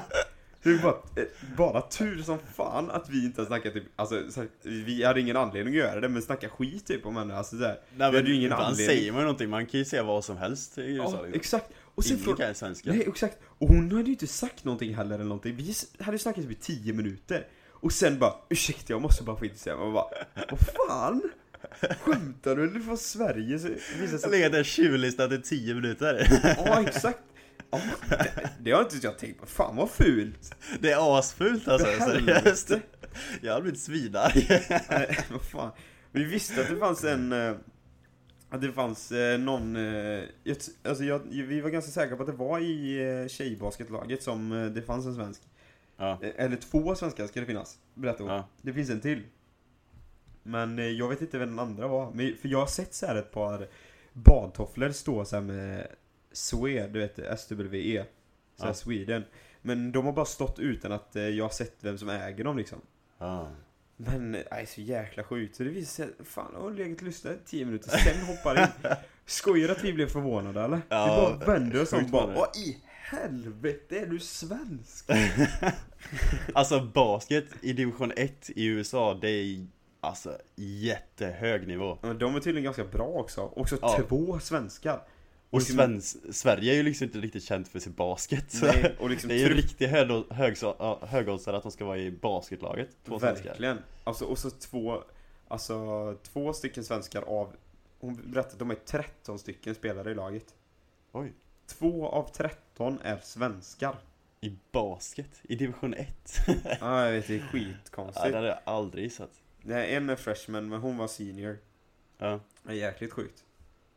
Det 0.62 0.72
var 0.76 0.82
bara, 0.82 1.22
eh, 1.22 1.28
bara 1.56 1.80
tur 1.82 2.22
som 2.22 2.38
fan 2.54 2.90
att 2.90 3.08
vi 3.10 3.24
inte 3.24 3.40
har 3.40 3.46
snackat 3.46 3.72
typ, 3.72 3.84
alltså 3.96 4.22
vi 4.62 5.04
hade 5.04 5.20
ingen 5.20 5.36
anledning 5.36 5.74
att 5.74 5.80
göra 5.80 6.00
det 6.00 6.08
men 6.08 6.22
snacka 6.22 6.48
skit 6.48 6.86
typ 6.86 7.06
om 7.06 7.16
henne, 7.16 7.36
alltså 7.36 7.58
såhär. 7.58 7.78
Nej, 7.96 8.06
hade 8.06 8.28
ju 8.28 8.34
ingen 8.34 8.52
anledning. 8.52 8.86
säger 8.86 9.12
man 9.12 9.20
ju 9.20 9.24
någonting, 9.24 9.50
man 9.50 9.66
kan 9.66 9.78
ju 9.78 9.84
säga 9.84 10.02
vad 10.02 10.24
som 10.24 10.36
helst 10.36 10.78
i 10.78 10.80
USA 10.80 11.02
Ja, 11.02 11.22
liksom. 11.22 11.34
exakt. 11.34 11.66
Och 11.94 12.04
sen 12.04 12.18
Ingen 12.24 12.36
kan 12.36 12.54
svenska. 12.54 12.90
nej 12.90 13.04
exakt. 13.08 13.38
Och 13.58 13.68
hon 13.68 13.90
hade 13.90 14.02
ju 14.04 14.10
inte 14.12 14.26
sagt 14.26 14.64
någonting 14.64 14.94
heller 14.94 15.14
eller 15.14 15.24
någonting. 15.24 15.56
Vi 15.56 15.74
hade 16.00 16.18
snackat 16.18 16.42
typ 16.42 16.52
i 16.52 16.54
10 16.54 16.92
minuter. 16.92 17.46
Och 17.70 17.92
sen 17.92 18.18
bara, 18.18 18.34
ursäkta 18.48 18.92
jag 18.92 19.02
måste 19.02 19.24
bara 19.24 19.36
få 19.36 19.44
intressera 19.44 19.76
mig. 19.76 19.86
Och 19.86 19.92
bara, 19.92 20.06
vad 20.50 20.60
fan? 20.88 21.22
Skämtar 22.00 22.56
du? 22.56 22.70
Du 22.70 22.76
är 22.78 22.82
från 22.84 22.98
Sverige 22.98 23.58
så 23.58 23.68
visar 23.68 24.12
Jag 24.12 24.20
sig... 24.20 24.30
legat 24.30 24.52
där 24.52 24.62
tjuvlyssnat 24.64 25.32
i 25.32 25.42
10 25.42 25.74
minuter. 25.74 26.28
Ja 26.56 26.82
exakt. 26.86 27.18
Ja, 27.70 27.80
det, 28.08 28.48
det 28.60 28.70
har 28.72 28.80
inte 28.82 28.96
jag 29.02 29.18
tänkt 29.18 29.40
på. 29.40 29.46
Fan 29.46 29.76
vad 29.76 29.90
fult. 29.90 30.54
Det 30.80 30.90
är 30.92 31.18
asfult 31.18 31.68
alltså, 31.68 31.86
seriöst. 32.04 32.70
Jag 33.40 33.52
har 33.54 33.60
blivit 33.60 33.80
svinarg. 33.80 34.46
Nej, 34.90 35.18
vad 35.30 35.42
fan. 35.42 35.70
Vi 36.12 36.24
visste 36.24 36.60
att 36.60 36.68
det 36.68 36.76
fanns 36.76 37.04
en... 37.04 37.32
eh, 37.32 37.54
Att 38.50 38.60
det 38.60 38.72
fanns 38.72 39.12
eh, 39.12 39.38
någon... 39.38 39.76
eh, 39.76 40.22
jag 40.44 40.56
Alltså 40.84 41.04
jag, 41.04 41.20
vi 41.30 41.60
var 41.60 41.70
ganska 41.70 41.90
säkra 41.90 42.16
på 42.16 42.22
att 42.22 42.28
det 42.28 42.34
var 42.36 42.58
i 42.60 43.26
tjejbasketlaget 43.30 44.22
som 44.22 44.70
det 44.74 44.82
fanns 44.82 45.06
en 45.06 45.14
svensk. 45.14 45.42
Ja, 45.96 46.20
Eller 46.36 46.56
två 46.56 46.94
svenskar 46.94 47.26
ska 47.26 47.40
det 47.40 47.46
finnas, 47.46 47.78
berättade 47.94 48.24
hon. 48.24 48.32
ja, 48.32 48.48
Det 48.62 48.72
finns 48.72 48.90
en 48.90 49.00
till. 49.00 49.22
Men 50.42 50.78
eh, 50.78 50.84
jag 50.86 51.08
vet 51.08 51.20
inte 51.20 51.38
vem 51.38 51.48
den 51.48 51.58
andra 51.58 51.88
var. 51.88 52.10
Men, 52.12 52.36
för 52.36 52.48
jag 52.48 52.58
har 52.58 52.66
sett 52.66 52.94
så 52.94 53.06
här 53.06 53.14
ett 53.16 53.30
par 53.32 53.68
badtofflor 54.12 54.90
stå 54.90 55.24
så 55.24 55.36
här 55.36 55.42
med 55.42 55.86
SWE, 56.32 56.86
du 56.88 56.98
vet 56.98 57.14
SWE. 57.40 58.04
Så 58.56 58.62
här 58.62 58.70
Ja. 58.70 58.74
Sweden. 58.74 59.24
Men 59.62 59.92
de 59.92 60.06
har 60.06 60.12
bara 60.12 60.24
stått 60.24 60.58
utan 60.58 60.92
att 60.92 61.16
eh, 61.16 61.22
jag 61.22 61.44
har 61.44 61.50
sett 61.50 61.76
vem 61.80 61.98
som 61.98 62.08
äger 62.08 62.44
dem 62.44 62.58
liksom. 62.58 62.78
ja. 63.18 63.48
Men, 63.96 64.34
eh, 64.34 64.42
nej 64.50 64.66
så 64.66 64.80
jäkla 64.80 65.24
sjukt. 65.24 65.56
Så 65.56 65.62
det 65.62 65.68
visade 65.70 66.08
sig, 66.08 66.24
fan 66.26 66.50
jag 66.54 66.60
har 66.60 66.70
legat 66.70 66.98
och 66.98 67.02
lyssnat 67.06 67.32
i 67.32 67.38
10 67.46 67.64
minuter, 67.64 67.90
sen 67.90 68.26
hoppar 68.26 68.62
in. 68.62 68.68
Skojar 69.26 69.68
att 69.68 69.84
vi 69.84 69.92
blev 69.92 70.06
förvånade 70.06 70.60
eller? 70.62 70.80
Ja, 70.88 71.30
vi 71.38 71.44
bara 71.46 71.54
vände 71.54 71.80
oss 71.80 71.92
om 71.92 72.10
bara, 72.10 72.26
vad 72.26 72.56
i 72.56 72.78
helvete 72.86 73.98
är 73.98 74.06
du 74.06 74.18
svensk? 74.18 75.10
Alltså 76.54 76.80
basket 76.80 77.44
i 77.60 77.72
division 77.72 78.12
1 78.16 78.50
i 78.50 78.64
USA, 78.66 79.14
det 79.20 79.30
är 79.30 79.66
alltså 80.02 80.38
jättehög 80.56 81.68
nivå. 81.68 81.98
Men 82.02 82.18
de 82.18 82.34
är 82.36 82.40
tydligen 82.40 82.64
ganska 82.64 82.84
bra 82.84 83.04
också. 83.06 83.40
Också 83.56 83.78
Ja. 83.82 83.98
två 84.08 84.38
svenskar. 84.38 85.02
Och 85.50 85.58
liksom- 85.58 85.76
Svens 85.76 86.36
Sverige 86.38 86.72
är 86.72 86.76
ju 86.76 86.82
liksom 86.82 87.04
inte 87.04 87.18
riktigt 87.18 87.44
känt 87.44 87.68
för 87.68 87.78
sin 87.78 87.92
basket. 87.92 88.54
Nej, 88.62 88.96
och 89.00 89.10
liksom 89.10 89.28
det 89.28 89.34
är 89.34 89.38
ju 89.38 89.44
en 89.44 89.50
tru- 89.52 89.56
riktig 89.56 89.86
hög, 89.86 90.08
hög, 90.30 90.56
ja, 90.62 90.98
högoddsare 91.02 91.56
att 91.56 91.62
de 91.62 91.72
ska 91.72 91.84
vara 91.84 91.98
i 91.98 92.10
basketlaget, 92.10 92.88
två 93.04 93.18
svenskar. 93.18 93.48
Verkligen. 93.48 93.78
Alltså, 94.04 94.24
och 94.24 94.38
så 94.38 94.50
två, 94.50 95.02
alltså 95.48 96.16
två 96.22 96.52
stycken 96.52 96.84
svenskar 96.84 97.22
av, 97.22 97.52
hon 98.00 98.14
berättade 98.14 98.52
att 98.52 98.58
de 98.58 98.70
är 98.70 98.74
13 98.86 99.38
stycken 99.38 99.74
spelare 99.74 100.10
i 100.10 100.14
laget. 100.14 100.54
Oj. 101.12 101.32
Två 101.66 102.08
av 102.08 102.30
13 102.32 102.98
är 103.02 103.18
svenskar. 103.22 103.96
I 104.40 104.52
basket? 104.72 105.40
I 105.42 105.56
division 105.56 105.94
1? 105.94 106.08
Ja, 106.80 107.04
jag 107.04 107.12
vet, 107.12 107.26
det 107.26 107.34
är 107.34 107.38
ja, 107.40 107.44
skitkonstigt. 107.52 108.26
det 108.26 108.34
hade 108.36 108.48
jag 108.48 108.58
aldrig 108.64 109.04
gissat. 109.04 109.30
Nej, 109.62 109.94
en 109.94 110.10
är 110.10 110.16
freshman, 110.16 110.68
men 110.68 110.80
hon 110.80 110.96
var 110.96 111.08
senior. 111.08 111.58
Ja. 112.18 112.40
Det 112.62 112.70
är 112.70 112.74
jäkligt 112.76 113.12
sjukt. 113.12 113.44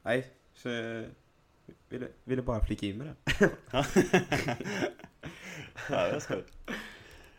Nej, 0.03 0.27
så 0.53 0.69
jag 0.69 1.05
ville, 1.89 2.07
ville 2.23 2.41
bara 2.41 2.65
flika 2.65 2.85
in 2.85 2.97
med 2.97 3.07
det. 3.07 3.49
ja, 5.89 6.07
det 6.13 6.21
skoj. 6.21 6.43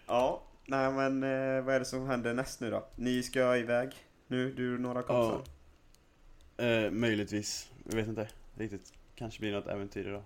Ja, 0.06 0.42
nej 0.66 0.92
men 0.92 1.22
eh, 1.22 1.64
vad 1.64 1.74
är 1.74 1.78
det 1.78 1.84
som 1.84 2.06
händer 2.06 2.34
näst 2.34 2.60
nu 2.60 2.70
då? 2.70 2.86
Ni 2.96 3.22
ska 3.22 3.56
iväg 3.56 3.94
nu, 4.26 4.52
du 4.52 4.74
och 4.74 4.80
några 4.80 5.02
kompisar? 5.02 5.42
Eh, 6.56 6.90
möjligtvis, 6.90 7.70
jag 7.88 7.96
vet 7.96 8.08
inte 8.08 8.28
riktigt. 8.54 8.92
Kanske 9.14 9.40
blir 9.40 9.52
något 9.52 9.66
äventyr 9.66 10.08
idag, 10.08 10.22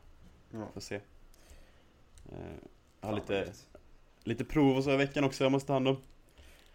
Ja. 0.50 0.68
får 0.74 0.80
se. 0.80 0.94
Eh, 0.94 2.38
jag 3.00 3.08
har 3.08 3.14
lite, 3.16 3.52
lite 4.24 4.44
prov 4.44 4.76
och 4.76 4.84
så 4.84 4.90
i 4.90 4.96
veckan 4.96 5.24
också 5.24 5.44
jag 5.44 5.52
måste 5.52 5.66
ta 5.66 5.72
hand 5.72 5.88
om. 5.88 5.96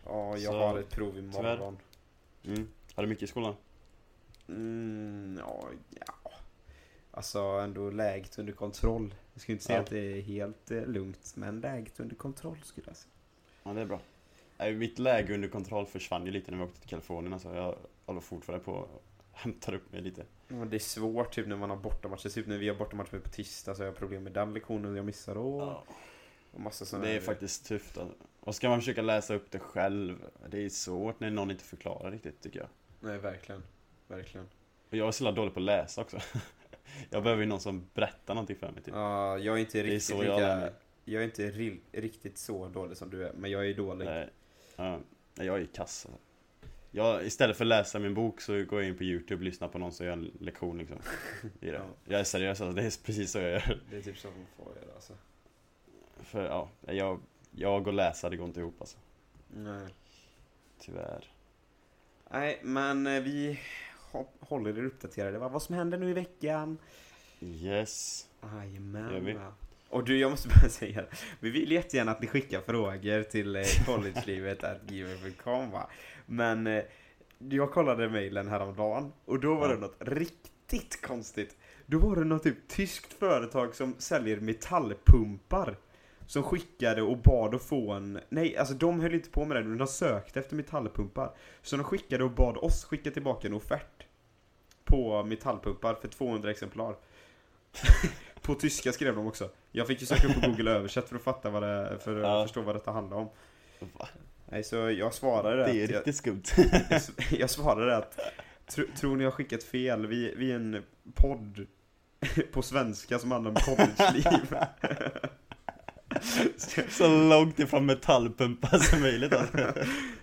Ja, 0.06 0.38
jag 0.38 0.53
Så, 0.53 0.60
har 0.60 0.80
ett 0.80 0.89
prov 0.89 1.18
imorgon. 1.18 1.78
Mm. 2.45 2.68
Har 2.95 3.03
du 3.03 3.10
mycket 3.10 3.24
i 3.24 3.28
skolan? 3.28 3.56
Mm, 4.47 5.39
ja, 5.39 5.64
ja. 6.08 6.32
Alltså 7.12 7.39
ändå 7.39 7.89
läget 7.89 8.39
under 8.39 8.53
kontroll. 8.53 9.16
Jag 9.34 9.41
skulle 9.41 9.53
inte 9.53 9.66
säga 9.66 9.78
Ja. 9.78 9.84
att 9.84 9.89
det 9.89 9.99
är 10.18 10.22
helt 10.22 10.72
eh, 10.72 10.86
lugnt, 10.86 11.34
men 11.36 11.60
läget 11.60 11.99
under 11.99 12.16
kontroll 12.16 12.58
skulle 12.64 12.88
jag 12.88 12.97
säga. 12.97 13.12
Ja, 13.64 13.74
det 13.74 13.82
är 13.82 13.86
bra. 13.86 13.99
Nej, 14.58 14.76
mitt 14.76 14.99
läge 14.99 15.34
under 15.34 15.47
kontroll 15.47 15.86
försvann 15.86 16.26
ju 16.26 16.32
lite 16.32 16.51
när 16.51 16.58
vi 16.58 16.64
åkte 16.64 16.80
till 16.80 16.89
Kalifornien. 16.89 17.34
Alltså, 17.34 17.56
jag 17.56 17.76
håller 18.06 18.22
fortfarande 18.22 18.66
på 18.66 18.84
att 18.84 19.01
hämta 19.32 19.76
upp 19.76 19.91
mig 19.91 20.01
lite. 20.01 20.26
Men 20.47 20.70
det 20.70 20.78
är 20.78 20.80
svårt 20.80 21.32
typ 21.36 21.47
när 21.47 21.56
man 21.56 21.70
har 21.70 21.78
bortamatcher. 21.78 22.30
Typ 22.30 22.47
när 22.47 22.58
vi 22.58 22.70
har 22.70 22.76
bortamatch 22.76 23.12
med 23.12 23.24
på 23.24 23.30
tisdag 23.30 23.76
så 23.76 23.82
har 23.82 23.86
jag 23.86 23.95
problem 23.95 24.24
med 24.24 24.32
den 24.32 24.53
lektionen 24.53 24.95
jag 24.95 25.06
missar 25.06 25.38
och, 25.38 25.74
och 26.51 26.60
massa 26.60 26.86
sådana 26.86 27.08
Det 27.08 27.14
är 27.14 27.20
faktiskt 27.20 27.66
tufft. 27.66 27.97
Alltså. 27.97 28.16
Och 28.46 28.56
ska 28.56 28.70
man 28.70 28.80
försöka 28.80 29.02
läsa 29.02 29.34
upp 29.36 29.52
det 29.52 29.60
själv, 29.60 30.18
det 30.50 30.66
är 30.66 30.70
svårt 30.70 31.20
när 31.20 31.32
någon 31.32 31.52
inte 31.52 31.64
förklarar 31.64 32.12
riktigt 32.12 32.41
tycker 32.41 32.60
jag. 32.60 32.70
Nej, 33.00 33.18
verkligen. 33.18 33.64
Verkligen. 34.08 34.48
Och 34.89 34.98
jag 34.98 35.08
är 35.08 35.12
så 35.12 35.32
dålig 35.32 35.54
på 35.54 35.60
att 35.60 35.64
läsa 35.66 36.02
också. 36.02 36.20
Jag 37.10 37.24
behöver 37.24 37.43
ju 37.43 37.50
någon 37.50 37.60
som 37.60 37.88
berättar 37.93 38.34
någonting 38.34 38.56
för 38.56 38.72
mig 38.72 38.84
typ. 38.84 38.93
Ja, 38.93 39.38
jag 39.38 39.56
är 39.56 39.60
inte 39.60 39.80
är 39.80 39.84
riktigt 39.84 40.04
så 40.04 40.14
jag 40.14 40.39
lär 40.41 40.56
lika... 40.56 40.56
mig. 40.56 40.72
Jag 41.06 41.22
är 41.22 41.26
inte 41.26 41.52
ri- 41.52 41.80
riktigt 41.91 42.38
så 42.38 42.68
dålig 42.68 42.98
som 42.98 43.10
du 43.10 43.28
är, 43.28 43.34
men 43.34 43.52
jag 43.52 43.70
är 43.70 43.74
dålig. 43.74 44.06
Nej, 44.06 44.30
ja, 44.76 45.00
jag 45.36 45.62
är 45.62 45.66
kass 45.66 46.06
alltså. 46.06 46.22
jag, 46.91 47.26
Istället 47.26 47.58
för 47.58 47.64
att 47.66 47.70
läsa 47.70 48.00
min 48.00 48.14
bok 48.14 48.41
så 48.41 48.64
går 48.66 48.82
jag 48.82 48.89
in 48.89 48.98
på 48.98 49.04
youtube 49.04 49.36
och 49.36 49.41
lyssnar 49.46 49.68
på 49.68 49.78
någon 49.78 49.91
som 49.91 50.06
gör 50.06 50.14
en 50.14 50.32
lektion 50.39 50.78
liksom. 50.78 50.98
Är 51.62 51.72
det. 51.72 51.78
Ja. 51.78 51.86
Jag 52.06 52.20
är 52.20 52.24
seriös 52.24 52.62
alltså, 52.62 52.76
det 52.76 52.82
är 52.82 53.04
precis 53.06 53.32
så 53.32 53.38
jag 53.39 53.52
gör. 53.52 53.80
Det 53.89 53.98
är 53.98 54.02
typ 54.02 54.18
så 54.18 54.28
man 54.28 54.46
får 54.58 54.76
göra 54.76 54.96
alltså. 54.96 55.14
För 56.24 56.46
ja, 56.46 56.70
jag, 56.82 57.20
jag 57.56 57.88
och 57.88 57.93
läsa 57.93 58.30
det 58.30 58.38
går 58.38 58.47
inte 58.47 58.60
ihop 58.60 58.76
alltså. 58.80 58.97
Nej. 59.47 59.93
Tyvärr. 60.80 61.32
Nej, 62.32 62.60
men 62.64 63.08
eh, 63.08 63.22
vi 63.24 63.60
hå- 64.12 64.28
håller 64.39 64.78
er 64.80 64.84
uppdaterade. 64.86 65.38
va? 65.38 65.47
Vad 65.49 65.62
som 65.62 65.76
händer 65.76 65.97
nu 65.97 66.10
i 66.10 66.14
veckan. 66.14 66.78
Yes. 67.39 68.28
Jajamän. 68.41 69.26
Vi. 69.26 69.38
Och 69.89 70.03
du, 70.03 70.18
jag 70.20 70.32
måste 70.32 70.47
bara 70.62 70.70
säga, 70.70 71.06
vi 71.39 71.49
vill 71.49 71.72
jättegärna 71.72 72.12
att 72.12 72.22
ni 72.22 72.28
skickar 72.28 72.62
frågor 72.62 73.24
till 73.24 73.56
eh, 73.56 73.64
collegelivet.gmail.com 73.86 75.72
va. 75.72 75.89
Men 76.26 76.68
eh, 76.68 76.84
jag 77.39 77.72
kollade 77.72 78.10
mejlen 78.10 78.47
häromdagen 78.47 79.14
och 79.26 79.39
då 79.39 79.56
var 79.56 79.70
Ja. 79.70 79.76
det 79.76 79.80
något 79.82 79.95
riktigt 79.99 81.01
konstigt. 81.01 81.58
Då 81.86 81.99
var 81.99 82.16
det 82.16 82.24
något 82.24 82.43
typ 82.43 82.68
tyskt 82.68 83.14
företag 83.14 83.76
som 83.76 83.95
säljer 83.97 84.39
metallpumpar. 84.39 85.78
Som 86.28 86.43
skickade 86.43 87.01
och 87.01 87.17
bad 87.17 87.55
att 87.55 87.61
få 87.61 87.91
en, 87.91 88.19
nej 88.30 88.57
alltså 88.57 88.73
de 88.73 88.99
höll 88.99 89.13
inte 89.13 89.30
på 89.30 89.45
med 89.45 89.57
det, 89.57 89.63
men 89.63 89.78
de 89.78 89.88
sökte 89.88 90.39
efter 90.39 90.55
metallpumpar. 90.55 91.32
Så 91.61 91.76
de 91.78 91.84
skickade 91.84 92.23
och 92.23 92.32
bad 92.32 92.57
oss 92.57 92.84
skicka 92.86 93.11
tillbaka 93.11 93.47
en 93.47 93.53
offert. 93.53 94.05
På 94.84 95.23
metallpumpar 95.23 95.93
för 95.95 96.07
200 96.07 96.51
exemplar. 96.51 96.95
på 98.41 98.55
tyska 98.55 98.91
skrev 98.91 99.15
de 99.15 99.28
också. 99.28 99.49
Jag 99.71 99.88
fick 99.88 100.01
ju 100.01 100.05
söka 100.07 100.28
upp 100.28 100.41
på 100.41 100.49
google 100.49 100.71
översätt 100.71 101.09
för 101.09 101.15
att 101.15 101.21
fatta 101.21 101.49
vad 101.49 101.63
det, 101.63 101.99
för 102.03 102.15
att 102.15 102.21
Ja. 102.23 102.43
förstå 102.43 102.61
vad 102.61 102.76
detta 102.76 102.91
handlar 102.91 103.17
om. 103.17 103.30
Va? 103.80 104.07
Nej 104.45 104.63
så 104.63 104.76
jag 104.76 105.13
svarade 105.13 105.63
Det 105.63 105.71
är 105.71 105.76
jag, 105.82 105.89
riktigt 105.95 106.15
skumt. 106.15 106.43
jag, 106.89 107.01
jag 107.39 107.49
svarade 107.49 107.97
att 107.97 108.19
tro, 108.67 108.86
tror 108.97 109.15
ni 109.15 109.23
jag 109.23 109.32
har 109.32 109.36
skickat 109.36 109.63
fel? 109.63 110.07
Vi, 110.07 110.34
vi 110.38 110.51
är 110.51 110.55
en 110.55 110.84
podd 111.13 111.65
på 112.51 112.61
svenska 112.61 113.19
som 113.19 113.32
handlar 113.32 113.51
om 113.51 113.55
collegeliv. 113.57 114.55
Så 116.89 117.07
långt 117.07 117.59
ifrån 117.59 117.86
metallpumpar 117.86 118.78
som 118.78 119.01
möjligt 119.01 119.34
alltså. 119.34 119.57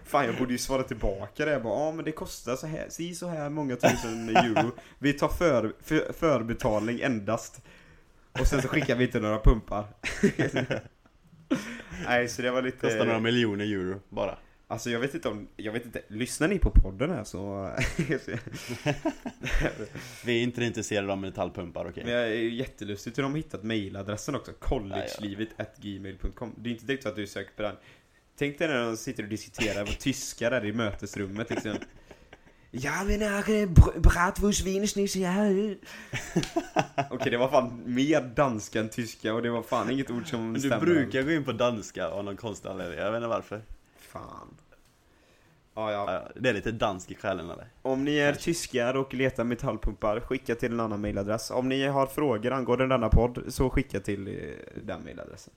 Fan 0.05 0.27
jag 0.27 0.37
borde 0.37 0.53
ju 0.53 0.59
svara 0.59 0.83
tillbaka 0.83 1.45
det. 1.45 1.51
Jag 1.51 1.63
bara, 1.63 1.85
ja 1.85 1.93
men 1.93 2.05
det 2.05 2.13
kostar 2.13 2.57
så 2.57 2.67
här, 2.67 2.87
si 2.89 3.15
så 3.15 3.29
här 3.29 3.51
många 3.51 3.77
tusen 3.77 4.37
euro. 4.37 4.73
Vi 4.99 5.13
tar 5.13 5.29
för, 5.29 5.73
för, 5.83 6.13
förbetalning 6.13 7.01
endast. 7.01 7.63
Och 8.41 8.47
sen 8.47 8.63
så 8.63 8.69
skickar 8.69 8.97
vi 8.97 9.05
inte 9.05 9.21
några 9.21 9.39
pumpar. 9.39 9.85
Nej 12.05 12.29
så 12.29 12.43
det 12.43 12.51
var 12.51 12.63
lite... 12.63 12.79
Kostar 12.79 13.05
några 13.05 13.21
miljoner 13.21 13.65
euro 13.65 14.01
bara. 14.09 14.39
Alltså 14.73 14.91
jag 14.91 15.01
vet 15.01 15.15
inte 15.15 15.29
om, 15.29 15.49
jag 15.57 15.73
vet 15.73 15.85
inte, 15.85 16.03
lyssnar 16.09 16.49
ni 16.49 16.59
på 16.59 16.71
podden 16.71 17.11
här? 17.11 17.25
Så... 17.25 17.71
Vi 20.25 20.39
är 20.39 20.43
inte 20.43 20.65
intresserade 20.65 21.13
av 21.13 21.19
metallpumpar, 21.19 21.87
okej? 21.91 22.05
Men 22.05 22.13
jag 22.13 22.23
är 22.23 22.35
ju 22.35 22.55
jättelustigt 22.55 23.19
hur 23.19 23.23
de 23.23 23.33
har 23.33 23.37
hittat 23.37 23.63
mailadressen 23.63 24.35
också, 24.35 24.53
collegelivet.gmail.com 24.53 26.55
Det 26.59 26.71
är 26.71 26.73
inte 26.73 26.87
direkt 26.87 27.03
så 27.03 27.09
att 27.09 27.17
du 27.17 27.27
söker 27.27 27.53
på 27.57 27.63
den. 27.63 27.77
Tänk 28.39 28.59
dig 28.59 28.69
när 28.69 28.87
de 28.87 28.97
sitter 28.97 29.23
och 29.23 29.29
diskuterar 29.29 29.87
på 29.87 29.93
tyska 29.93 30.51
där 30.51 30.65
i 30.65 30.73
mötesrummet 30.73 31.51
liksom. 31.51 31.75
Ja 32.75 33.05
men 33.07 33.21
br- 33.21 34.01
bratwurst 34.01 34.67
wienerschnitzel, 34.67 35.23
ja. 35.23 35.45
Okej 37.11 37.31
det 37.31 37.37
var 37.37 37.49
fan 37.49 37.83
mer 37.87 38.21
danska 38.21 38.81
än 38.81 38.89
tyska 38.89 39.35
och 39.35 39.43
det 39.43 39.51
var 39.51 39.63
fan 39.63 39.91
inget 39.91 40.11
ord 40.11 40.31
som 40.31 40.45
Men 40.45 40.55
du 40.55 40.61
stämmer. 40.61 40.81
brukar 40.87 41.23
gå 41.23 41.33
in 41.33 41.45
på 41.45 41.53
danska 41.53 42.09
av 42.09 42.25
någon 42.25 42.37
konstig 42.37 42.69
anledning, 42.69 42.99
jag 42.99 43.13
vet 43.13 43.19
inte 43.19 43.29
varför. 43.29 43.63
Fan 44.13 44.57
Ja, 45.75 45.93
ja. 45.93 46.29
Det 46.35 46.49
är 46.49 46.55
lite 46.55 46.73
dansk 46.73 47.11
i 47.11 47.15
själen 47.15 47.51
eller? 47.51 47.67
Om 47.83 48.05
ni 48.05 48.17
är 48.17 48.35
tyskar 48.35 48.95
och 48.95 49.15
letar 49.15 49.45
metallpumpar, 49.45 50.21
skicka 50.21 50.55
till 50.55 50.73
en 50.73 50.81
annan 50.81 51.01
mailadress. 51.01 51.51
Om 51.51 51.69
ni 51.69 51.87
har 51.87 52.07
frågor 52.07 52.53
angående 52.53 52.87
denna 52.87 53.09
podd, 53.09 53.45
så 53.49 53.71
skicka 53.71 54.01
till 54.01 54.29
eh, 54.29 54.83
den 54.83 55.05
mailadressen. 55.05 55.55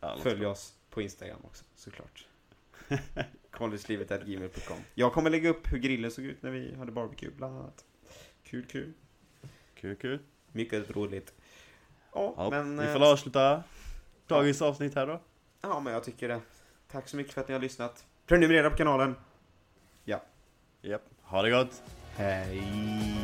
Ja, 0.00 0.16
Följ 0.22 0.46
oss 0.46 0.74
på 0.90 1.02
Instagram 1.02 1.38
också, 1.44 1.64
såklart. 1.76 2.26
Collegeslivet.gmail.com 3.50 4.76
Jag 4.94 5.12
kommer 5.12 5.30
lägga 5.30 5.50
upp 5.50 5.72
hur 5.72 5.78
grillen 5.78 6.10
såg 6.10 6.24
ut 6.24 6.42
när 6.42 6.50
vi 6.50 6.74
hade 6.74 6.92
barbecue, 6.92 7.30
bland 7.36 7.58
annat. 7.58 7.84
Kul, 8.44 8.64
kul. 8.64 8.92
Kul, 9.74 9.96
kul. 9.96 10.18
Mycket 10.52 10.90
roligt. 10.90 11.34
Ja, 12.12 12.34
Ja, 12.36 12.50
men... 12.50 12.78
vi 12.78 12.86
eh, 12.86 12.92
får 12.92 13.12
avsluta 13.12 13.62
dagens 14.26 14.62
avsnitt 14.62 14.94
här 14.94 15.06
då. 15.06 15.20
Ja, 15.60 15.80
men 15.80 15.92
jag 15.92 16.04
tycker 16.04 16.28
det. 16.28 16.40
Tack 16.92 17.08
så 17.08 17.16
mycket 17.16 17.34
för 17.34 17.40
att 17.40 17.48
ni 17.48 17.54
har 17.54 17.60
lyssnat. 17.60 18.04
Prenumerera 18.26 18.70
på 18.70 18.76
kanalen. 18.76 19.14
Japp. 20.04 21.02
Ha 21.22 21.42
det 21.42 21.50
gott. 21.50 21.82
Hej! 22.16 23.17